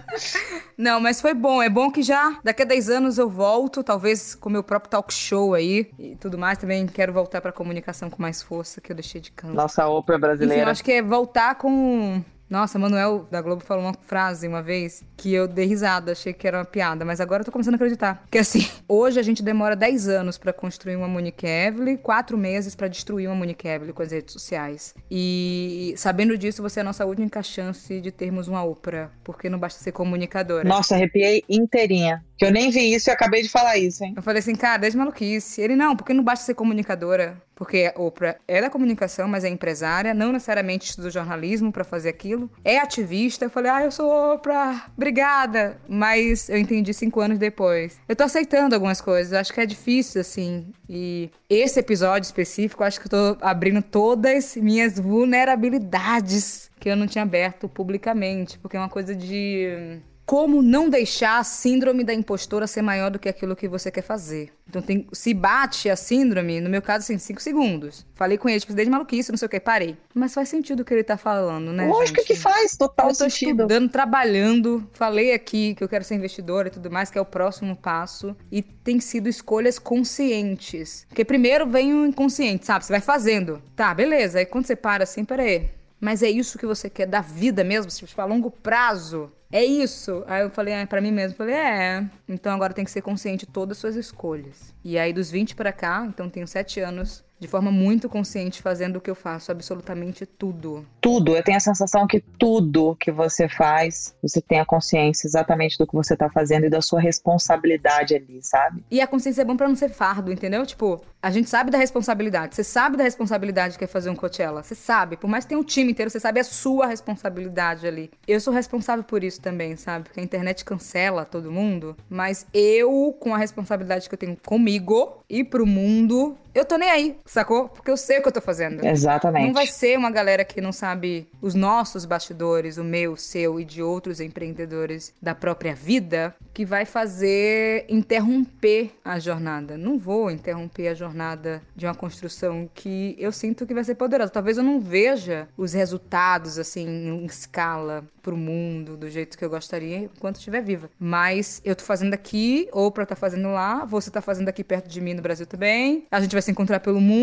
Não, 0.76 1.00
mas 1.00 1.20
foi 1.20 1.34
bom. 1.34 1.62
É 1.62 1.68
bom 1.68 1.90
que 1.90 2.02
já 2.02 2.38
daqui 2.44 2.62
a 2.62 2.64
10 2.66 2.90
anos 2.90 3.18
eu 3.18 3.28
volto, 3.28 3.82
talvez 3.82 4.34
com 4.34 4.48
o 4.48 4.52
meu 4.52 4.62
próprio 4.62 4.90
talk 4.90 5.12
show 5.12 5.54
aí 5.54 5.90
e 5.98 6.16
tudo 6.16 6.36
mais. 6.38 6.58
Também 6.58 6.86
quero 6.86 7.12
voltar 7.12 7.40
pra 7.40 7.52
comunicação 7.52 8.10
com 8.10 8.20
mais 8.20 8.42
força, 8.42 8.80
que 8.80 8.92
eu 8.92 8.96
deixei 8.96 9.20
de 9.20 9.32
canto. 9.32 9.54
Nossa 9.54 9.86
ópera 9.88 10.16
Enfim, 10.16 10.24
eu 10.26 10.36
brasileira. 10.36 10.70
acho 10.70 10.84
que 10.84 10.92
é 10.92 11.02
voltar 11.02 11.54
com. 11.56 12.22
Nossa, 12.50 12.80
Manuel 12.80 13.28
da 13.30 13.40
Globo 13.40 13.62
falou 13.62 13.84
uma 13.84 13.94
frase 13.94 14.48
uma 14.48 14.60
vez 14.60 15.04
que 15.16 15.32
eu 15.32 15.46
dei 15.46 15.66
risada, 15.66 16.10
achei 16.10 16.32
que 16.32 16.48
era 16.48 16.58
uma 16.58 16.64
piada, 16.64 17.04
mas 17.04 17.20
agora 17.20 17.42
eu 17.42 17.44
tô 17.44 17.52
começando 17.52 17.74
a 17.74 17.76
acreditar. 17.76 18.24
Que 18.28 18.38
assim, 18.38 18.68
hoje 18.88 19.20
a 19.20 19.22
gente 19.22 19.40
demora 19.40 19.76
10 19.76 20.08
anos 20.08 20.36
pra 20.36 20.52
construir 20.52 20.96
uma 20.96 21.06
Monique 21.06 21.46
Evelyn, 21.46 21.96
4 21.96 22.36
meses 22.36 22.74
pra 22.74 22.88
destruir 22.88 23.28
uma 23.28 23.36
Monique 23.36 23.68
Evelyn 23.68 23.92
com 23.92 24.02
as 24.02 24.10
redes 24.10 24.32
sociais. 24.32 24.94
E 25.08 25.94
sabendo 25.96 26.36
disso, 26.36 26.60
você 26.60 26.80
é 26.80 26.82
a 26.82 26.84
nossa 26.84 27.06
única 27.06 27.40
chance 27.40 28.00
de 28.00 28.10
termos 28.10 28.48
uma 28.48 28.64
Oprah, 28.64 29.12
porque 29.22 29.48
não 29.48 29.58
basta 29.58 29.80
ser 29.80 29.92
comunicadora. 29.92 30.68
Nossa, 30.68 30.96
arrepiei 30.96 31.44
inteirinha. 31.48 32.24
Que 32.40 32.46
eu 32.46 32.50
nem 32.50 32.70
vi 32.70 32.94
isso 32.94 33.10
e 33.10 33.12
acabei 33.12 33.42
de 33.42 33.50
falar 33.50 33.76
isso, 33.76 34.02
hein? 34.02 34.14
Eu 34.16 34.22
falei 34.22 34.38
assim, 34.38 34.54
cara, 34.54 34.78
desde 34.78 34.96
maluquice. 34.96 35.60
Ele, 35.60 35.76
não, 35.76 35.94
porque 35.94 36.14
não 36.14 36.24
basta 36.24 36.46
ser 36.46 36.54
comunicadora. 36.54 37.36
Porque 37.54 37.92
a 37.94 38.00
Oprah 38.00 38.36
é 38.48 38.62
da 38.62 38.70
comunicação, 38.70 39.28
mas 39.28 39.44
é 39.44 39.50
empresária, 39.50 40.14
não 40.14 40.32
necessariamente 40.32 40.88
estuda 40.88 41.10
jornalismo 41.10 41.70
pra 41.70 41.84
fazer 41.84 42.08
aquilo. 42.08 42.50
É 42.64 42.78
ativista. 42.78 43.44
Eu 43.44 43.50
falei, 43.50 43.70
ah, 43.70 43.84
eu 43.84 43.90
sou 43.90 44.10
Oprah, 44.32 44.86
obrigada. 44.96 45.76
Mas 45.86 46.48
eu 46.48 46.56
entendi 46.56 46.94
cinco 46.94 47.20
anos 47.20 47.38
depois. 47.38 48.00
Eu 48.08 48.16
tô 48.16 48.24
aceitando 48.24 48.74
algumas 48.74 49.02
coisas, 49.02 49.34
acho 49.34 49.52
que 49.52 49.60
é 49.60 49.66
difícil, 49.66 50.22
assim. 50.22 50.72
E 50.88 51.30
esse 51.46 51.78
episódio 51.78 52.24
específico, 52.24 52.82
acho 52.82 52.98
que 52.98 53.14
eu 53.14 53.36
tô 53.36 53.44
abrindo 53.44 53.82
todas 53.82 54.56
minhas 54.56 54.98
vulnerabilidades 54.98 56.70
que 56.80 56.88
eu 56.88 56.96
não 56.96 57.06
tinha 57.06 57.22
aberto 57.22 57.68
publicamente. 57.68 58.58
Porque 58.58 58.78
é 58.78 58.80
uma 58.80 58.88
coisa 58.88 59.14
de 59.14 60.00
como 60.30 60.62
não 60.62 60.88
deixar 60.88 61.40
a 61.40 61.42
síndrome 61.42 62.04
da 62.04 62.14
impostora 62.14 62.64
ser 62.64 62.82
maior 62.82 63.10
do 63.10 63.18
que 63.18 63.28
aquilo 63.28 63.56
que 63.56 63.66
você 63.66 63.90
quer 63.90 64.02
fazer. 64.02 64.52
Então, 64.68 64.80
tem, 64.80 65.04
se 65.12 65.34
bate 65.34 65.90
a 65.90 65.96
síndrome, 65.96 66.60
no 66.60 66.70
meu 66.70 66.80
caso, 66.80 67.02
assim, 67.02 67.18
5 67.18 67.42
segundos. 67.42 68.06
Falei 68.14 68.38
com 68.38 68.48
ele, 68.48 68.60
tipo, 68.60 68.72
desde 68.72 68.92
maluquice, 68.92 69.32
não 69.32 69.36
sei 69.36 69.46
o 69.46 69.48
que, 69.48 69.58
parei. 69.58 69.96
Mas 70.14 70.32
faz 70.32 70.48
sentido 70.48 70.80
o 70.80 70.84
que 70.84 70.94
ele 70.94 71.02
tá 71.02 71.16
falando, 71.16 71.72
né? 71.72 71.84
Lógico 71.88 72.18
gente? 72.18 72.28
que 72.28 72.36
faz, 72.36 72.76
total 72.76 73.08
Eu 73.08 73.16
tô 73.16 73.24
sentido. 73.24 73.62
estudando, 73.62 73.90
trabalhando. 73.90 74.88
Falei 74.92 75.32
aqui 75.34 75.74
que 75.74 75.82
eu 75.82 75.88
quero 75.88 76.04
ser 76.04 76.14
investidora 76.14 76.68
e 76.68 76.70
tudo 76.70 76.92
mais, 76.92 77.10
que 77.10 77.18
é 77.18 77.20
o 77.20 77.26
próximo 77.26 77.74
passo. 77.74 78.36
E 78.52 78.62
tem 78.62 79.00
sido 79.00 79.28
escolhas 79.28 79.80
conscientes. 79.80 81.06
Porque 81.08 81.24
primeiro 81.24 81.66
vem 81.68 81.92
o 81.92 82.06
inconsciente, 82.06 82.66
sabe? 82.66 82.84
Você 82.84 82.92
vai 82.92 83.00
fazendo. 83.00 83.60
Tá, 83.74 83.92
beleza. 83.92 84.38
Aí 84.38 84.46
quando 84.46 84.68
você 84.68 84.76
para 84.76 85.02
assim, 85.02 85.24
peraí. 85.24 85.70
Mas 86.00 86.22
é 86.22 86.30
isso 86.30 86.56
que 86.56 86.66
você 86.66 86.88
quer 86.88 87.06
da 87.06 87.20
vida 87.20 87.64
mesmo, 87.64 87.90
tipo, 87.90 88.20
a 88.20 88.24
longo 88.24 88.48
prazo. 88.48 89.32
É 89.52 89.64
isso. 89.64 90.22
Aí 90.26 90.42
eu 90.42 90.50
falei, 90.50 90.74
ah, 90.74 90.86
pra 90.86 91.00
mim 91.00 91.10
mesmo, 91.10 91.36
falei, 91.36 91.54
é. 91.54 92.08
Então 92.28 92.52
agora 92.54 92.72
tem 92.72 92.84
que 92.84 92.90
ser 92.90 93.02
consciente 93.02 93.46
de 93.46 93.52
todas 93.52 93.76
as 93.76 93.80
suas 93.80 93.96
escolhas. 93.96 94.74
E 94.84 94.96
aí 94.98 95.12
dos 95.12 95.30
20 95.30 95.56
para 95.56 95.72
cá, 95.72 96.06
então 96.08 96.30
tenho 96.30 96.46
7 96.46 96.80
anos, 96.80 97.24
de 97.40 97.48
forma 97.48 97.72
muito 97.72 98.08
consciente, 98.08 98.60
fazendo 98.60 98.96
o 98.96 99.00
que 99.00 99.10
eu 99.10 99.14
faço, 99.14 99.50
absolutamente 99.50 100.26
tudo. 100.26 100.86
Tudo. 101.00 101.34
Eu 101.34 101.42
tenho 101.42 101.56
a 101.56 101.60
sensação 101.60 102.06
que 102.06 102.20
tudo 102.38 102.94
que 102.96 103.10
você 103.10 103.48
faz, 103.48 104.14
você 104.22 104.42
tem 104.42 104.60
a 104.60 104.66
consciência 104.66 105.26
exatamente 105.26 105.78
do 105.78 105.86
que 105.86 105.94
você 105.94 106.14
tá 106.14 106.28
fazendo 106.28 106.66
e 106.66 106.70
da 106.70 106.82
sua 106.82 107.00
responsabilidade 107.00 108.14
ali, 108.14 108.40
sabe? 108.42 108.84
E 108.90 109.00
a 109.00 109.06
consciência 109.06 109.40
é 109.40 109.44
bom 109.44 109.56
para 109.56 109.66
não 109.66 109.74
ser 109.74 109.88
fardo, 109.88 110.30
entendeu? 110.30 110.66
Tipo, 110.66 111.00
a 111.22 111.30
gente 111.30 111.48
sabe 111.48 111.70
da 111.70 111.78
responsabilidade. 111.78 112.54
Você 112.54 112.62
sabe 112.62 112.98
da 112.98 113.04
responsabilidade 113.04 113.78
que 113.78 113.84
é 113.84 113.86
fazer 113.86 114.10
um 114.10 114.16
Coachella. 114.16 114.62
Você 114.62 114.74
sabe. 114.74 115.16
Por 115.16 115.28
mais 115.28 115.44
que 115.44 115.50
tenha 115.50 115.60
um 115.60 115.64
time 115.64 115.92
inteiro, 115.92 116.10
você 116.10 116.20
sabe 116.20 116.40
a 116.40 116.44
sua 116.44 116.86
responsabilidade 116.86 117.86
ali. 117.86 118.10
Eu 118.28 118.40
sou 118.40 118.52
responsável 118.52 119.02
por 119.02 119.24
isso 119.24 119.40
também, 119.40 119.76
sabe? 119.76 120.04
Porque 120.04 120.20
a 120.20 120.22
internet 120.22 120.64
cancela 120.64 121.24
todo 121.24 121.50
mundo. 121.50 121.96
Mas 122.08 122.46
eu, 122.52 123.16
com 123.18 123.34
a 123.34 123.38
responsabilidade 123.38 124.08
que 124.08 124.14
eu 124.14 124.18
tenho 124.18 124.36
comigo 124.44 125.22
e 125.28 125.42
pro 125.42 125.66
mundo, 125.66 126.36
eu 126.54 126.64
tô 126.64 126.76
nem 126.76 126.90
aí, 126.90 127.16
sacou? 127.32 127.68
Porque 127.68 127.90
eu 127.90 127.96
sei 127.96 128.18
o 128.18 128.22
que 128.22 128.28
eu 128.28 128.32
tô 128.32 128.40
fazendo. 128.40 128.84
Exatamente. 128.84 129.46
Não 129.46 129.54
vai 129.54 129.66
ser 129.66 129.96
uma 129.96 130.10
galera 130.10 130.44
que 130.44 130.60
não 130.60 130.72
sabe 130.72 131.28
os 131.40 131.54
nossos 131.54 132.04
bastidores, 132.04 132.76
o 132.76 132.84
meu, 132.84 133.12
o 133.12 133.16
seu 133.16 133.60
e 133.60 133.64
de 133.64 133.82
outros 133.82 134.20
empreendedores 134.20 135.14
da 135.20 135.34
própria 135.34 135.74
vida, 135.74 136.34
que 136.52 136.64
vai 136.64 136.84
fazer 136.84 137.84
interromper 137.88 138.92
a 139.04 139.18
jornada. 139.18 139.78
Não 139.78 139.98
vou 139.98 140.30
interromper 140.30 140.88
a 140.88 140.94
jornada 140.94 141.62
de 141.76 141.86
uma 141.86 141.94
construção 141.94 142.68
que 142.74 143.14
eu 143.18 143.32
sinto 143.32 143.66
que 143.66 143.74
vai 143.74 143.84
ser 143.84 143.94
poderosa. 143.94 144.30
Talvez 144.30 144.58
eu 144.58 144.64
não 144.64 144.80
veja 144.80 145.48
os 145.56 145.72
resultados, 145.72 146.58
assim, 146.58 146.86
em 146.86 147.24
escala 147.24 148.04
pro 148.22 148.36
mundo, 148.36 148.96
do 148.96 149.08
jeito 149.08 149.36
que 149.36 149.44
eu 149.44 149.50
gostaria, 149.50 149.98
enquanto 149.98 150.36
estiver 150.36 150.62
viva. 150.62 150.90
Mas 150.98 151.60
eu 151.64 151.74
tô 151.74 151.84
fazendo 151.84 152.14
aqui, 152.14 152.68
ou 152.72 152.90
pra 152.90 153.04
estar 153.04 153.14
tá 153.14 153.20
fazendo 153.20 153.48
lá, 153.48 153.84
você 153.84 154.10
tá 154.10 154.20
fazendo 154.20 154.48
aqui 154.48 154.62
perto 154.62 154.88
de 154.88 155.00
mim 155.00 155.14
no 155.14 155.22
Brasil 155.22 155.46
também. 155.46 156.06
A 156.10 156.20
gente 156.20 156.32
vai 156.32 156.42
se 156.42 156.50
encontrar 156.50 156.80
pelo 156.80 157.00
mundo, 157.00 157.19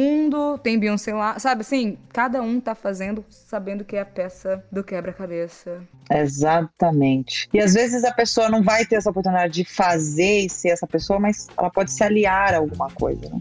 tem 0.63 0.79
Beyoncé 0.79 1.13
lá, 1.13 1.39
sabe 1.39 1.61
assim? 1.61 1.97
Cada 2.11 2.41
um 2.41 2.59
tá 2.59 2.75
fazendo 2.75 3.23
sabendo 3.29 3.83
que 3.83 3.95
é 3.95 4.01
a 4.01 4.05
peça 4.05 4.63
do 4.71 4.83
quebra-cabeça. 4.83 5.81
Exatamente. 6.11 7.49
E 7.53 7.59
às 7.59 7.73
vezes 7.73 8.03
a 8.03 8.11
pessoa 8.11 8.49
não 8.49 8.63
vai 8.63 8.85
ter 8.85 8.95
essa 8.95 9.09
oportunidade 9.09 9.53
de 9.53 9.65
fazer 9.65 10.45
e 10.45 10.49
ser 10.49 10.69
essa 10.69 10.87
pessoa, 10.87 11.19
mas 11.19 11.47
ela 11.57 11.69
pode 11.69 11.91
se 11.91 12.03
aliar 12.03 12.53
a 12.53 12.57
alguma 12.57 12.89
coisa, 12.91 13.29
né? 13.29 13.39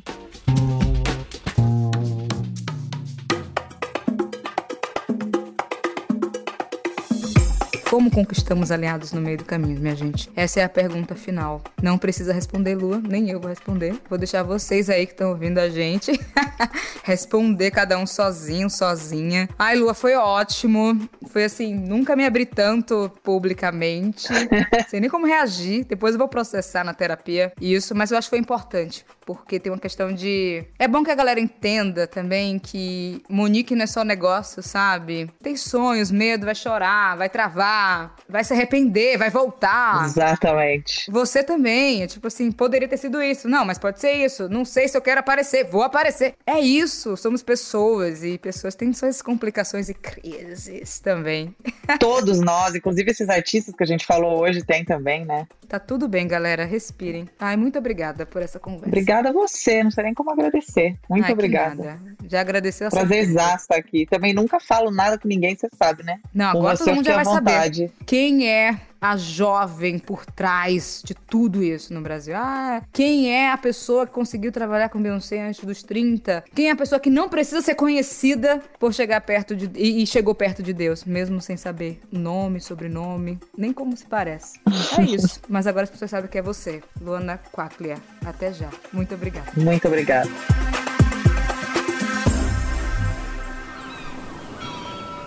Como 7.97 8.11
conquistamos 8.11 8.71
aliados 8.71 9.11
no 9.11 9.23
meio 9.23 9.39
do 9.39 9.45
caminho, 9.47 9.81
minha 9.81 9.97
gente? 9.97 10.31
Essa 10.37 10.61
é 10.61 10.65
a 10.65 10.69
pergunta 10.69 11.15
final. 11.15 11.63
Não 11.83 11.97
precisa 11.97 12.31
responder, 12.31 12.75
Lua, 12.75 13.01
nem 13.01 13.31
eu 13.31 13.41
vou 13.41 13.49
responder. 13.49 13.99
Vou 14.07 14.19
deixar 14.19 14.43
vocês 14.43 14.91
aí 14.91 15.07
que 15.07 15.13
estão 15.13 15.31
ouvindo 15.31 15.57
a 15.57 15.71
gente 15.71 16.13
responder 17.03 17.71
cada 17.71 17.97
um 17.97 18.07
sozinho, 18.07 18.69
sozinha. 18.69 19.49
Ai, 19.59 19.77
Lua, 19.77 19.95
foi 19.95 20.15
ótimo. 20.15 21.09
Foi 21.29 21.45
assim, 21.45 21.75
nunca 21.75 22.15
me 22.15 22.27
abri 22.27 22.45
tanto 22.45 23.11
publicamente. 23.23 24.29
Sei 24.91 25.01
nem 25.01 25.09
como 25.09 25.27
reagir. 25.27 25.87
Depois 25.87 26.15
eu 26.15 26.19
vou 26.19 26.29
processar 26.29 26.85
na 26.85 26.93
terapia 26.93 27.51
isso, 27.59 27.95
mas 27.95 28.11
eu 28.11 28.19
acho 28.19 28.27
que 28.27 28.37
foi 28.37 28.39
importante, 28.39 29.07
porque 29.27 29.61
tem 29.61 29.71
uma 29.71 29.79
questão 29.79 30.13
de. 30.13 30.65
É 30.79 30.89
bom 30.89 31.05
que 31.05 31.11
a 31.11 31.15
galera 31.15 31.41
entenda 31.41 32.07
também 32.07 32.59
que 32.59 33.21
Monique 33.29 33.75
não 33.75 33.83
é 33.83 33.87
só 33.87 34.05
negócio, 34.05 34.63
sabe? 34.63 35.29
Tem 35.43 35.57
sonhos, 35.57 36.11
medo, 36.11 36.47
vai 36.47 36.55
chorar, 36.55 37.17
vai 37.17 37.29
travar 37.29 38.17
vai 38.29 38.45
se 38.45 38.53
arrepender, 38.53 39.19
vai 39.19 39.31
voltar. 39.31 40.05
Exatamente. 40.05 41.11
Você 41.11 41.43
também, 41.43 42.03
é 42.03 42.07
tipo 42.07 42.27
assim, 42.27 42.51
poderia 42.51 42.89
ter 42.89 42.97
sido 42.97 43.23
isso. 43.23 43.49
Não, 43.49 43.65
mas 43.65 43.79
pode 43.79 44.01
ser 44.01 44.13
isso. 44.13 44.49
Não 44.49 44.65
sei 44.65 44.89
se 44.89 44.97
eu 44.97 45.03
quero 45.03 45.21
aparecer, 45.21 45.65
vou 45.65 45.83
aparecer. 45.83 46.35
É 46.47 46.61
isso, 46.61 47.17
somos 47.17 47.43
pessoas 47.43 48.23
e 48.23 48.39
pessoas 48.39 48.75
têm 48.75 48.93
suas 48.93 49.23
complicações 49.23 49.89
e 49.89 49.95
crises 49.95 51.01
também. 51.01 51.55
Todos 51.99 52.41
nós, 52.41 52.75
inclusive 52.75 53.11
esses 53.11 53.29
artistas 53.29 53.75
que 53.75 53.83
a 53.83 53.87
gente 53.87 54.05
falou 54.05 54.41
hoje, 54.41 54.65
tem 54.65 54.85
também, 54.85 55.25
né? 55.25 55.47
Tá 55.69 55.79
tudo 55.79 56.07
bem, 56.07 56.29
galera, 56.29 56.65
respirem. 56.65 57.29
Ai, 57.41 57.57
muito 57.57 57.79
obrigada 57.79 58.25
por 58.25 58.41
essa 58.41 58.59
conversa. 58.59 58.87
Obrigada 58.87 59.16
a 59.25 59.33
você, 59.33 59.83
não 59.83 59.91
sei 59.91 60.05
nem 60.05 60.15
como 60.15 60.31
agradecer. 60.31 60.97
Muito 61.09 61.25
Ai, 61.25 61.33
obrigada. 61.33 62.01
Já 62.29 62.41
agradeceu 62.41 62.89
a 62.89 62.91
Prazerzaço 62.91 63.73
aqui. 63.73 64.05
Também 64.07 64.35
nunca 64.35 64.61
falo 64.61 64.91
nada 64.91 65.19
com 65.19 65.29
ninguém, 65.29 65.57
você 65.57 65.69
sabe, 65.79 66.03
né? 66.03 66.19
Não, 66.35 66.51
agora 66.51 66.77
todo 66.77 66.95
mundo 66.95 67.07
já 67.07 67.15
vai 67.15 67.25
vontade. 67.25 67.87
saber. 67.87 67.93
Quem 68.05 68.49
é 68.49 68.79
a 69.01 69.17
jovem 69.17 69.99
por 69.99 70.25
trás 70.25 71.03
de 71.05 71.15
tudo 71.15 71.63
isso 71.63 71.93
no 71.93 72.01
Brasil? 72.01 72.35
Ah, 72.37 72.83
quem 72.93 73.33
é 73.33 73.51
a 73.51 73.57
pessoa 73.57 74.07
que 74.07 74.13
conseguiu 74.13 74.51
trabalhar 74.53 74.89
com 74.89 75.01
Beyoncé 75.01 75.41
antes 75.41 75.65
dos 75.65 75.83
30? 75.83 76.45
Quem 76.55 76.69
é 76.69 76.73
a 76.73 76.77
pessoa 76.77 77.01
que 77.01 77.11
não 77.11 77.29
precisa 77.29 77.61
ser 77.61 77.75
conhecida 77.75 78.63
por 78.79 78.93
chegar 78.93 79.21
perto 79.21 79.55
de 79.55 79.71
e, 79.75 80.03
e 80.03 80.07
chegou 80.07 80.35
perto 80.35 80.63
de 80.63 80.73
Deus, 80.73 81.05
mesmo 81.05 81.41
sem 81.41 81.57
saber 81.57 82.01
nome, 82.11 82.61
sobrenome, 82.61 83.39
nem 83.57 83.73
como 83.73 83.97
se 83.97 84.07
parece. 84.07 84.61
É 84.99 85.03
isso. 85.03 85.41
Mas 85.49 85.67
agora 85.67 85.85
as 85.85 85.91
pessoas 85.91 86.11
sabem 86.11 86.31
que 86.31 86.39
é 86.39 86.43
você, 86.43 86.83
Luana 87.01 87.39
Quaclia. 87.53 87.97
Até 88.25 88.53
já. 88.53 88.71
Muito 88.93 89.15
obrigada. 89.15 89.51
Muito 89.57 89.87
obrigada. 89.87 90.31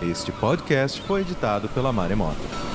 Este 0.02 0.32
podcast 0.32 1.02
foi 1.02 1.20
editado 1.20 1.68
pela 1.68 1.92
Maremoto. 1.92 2.69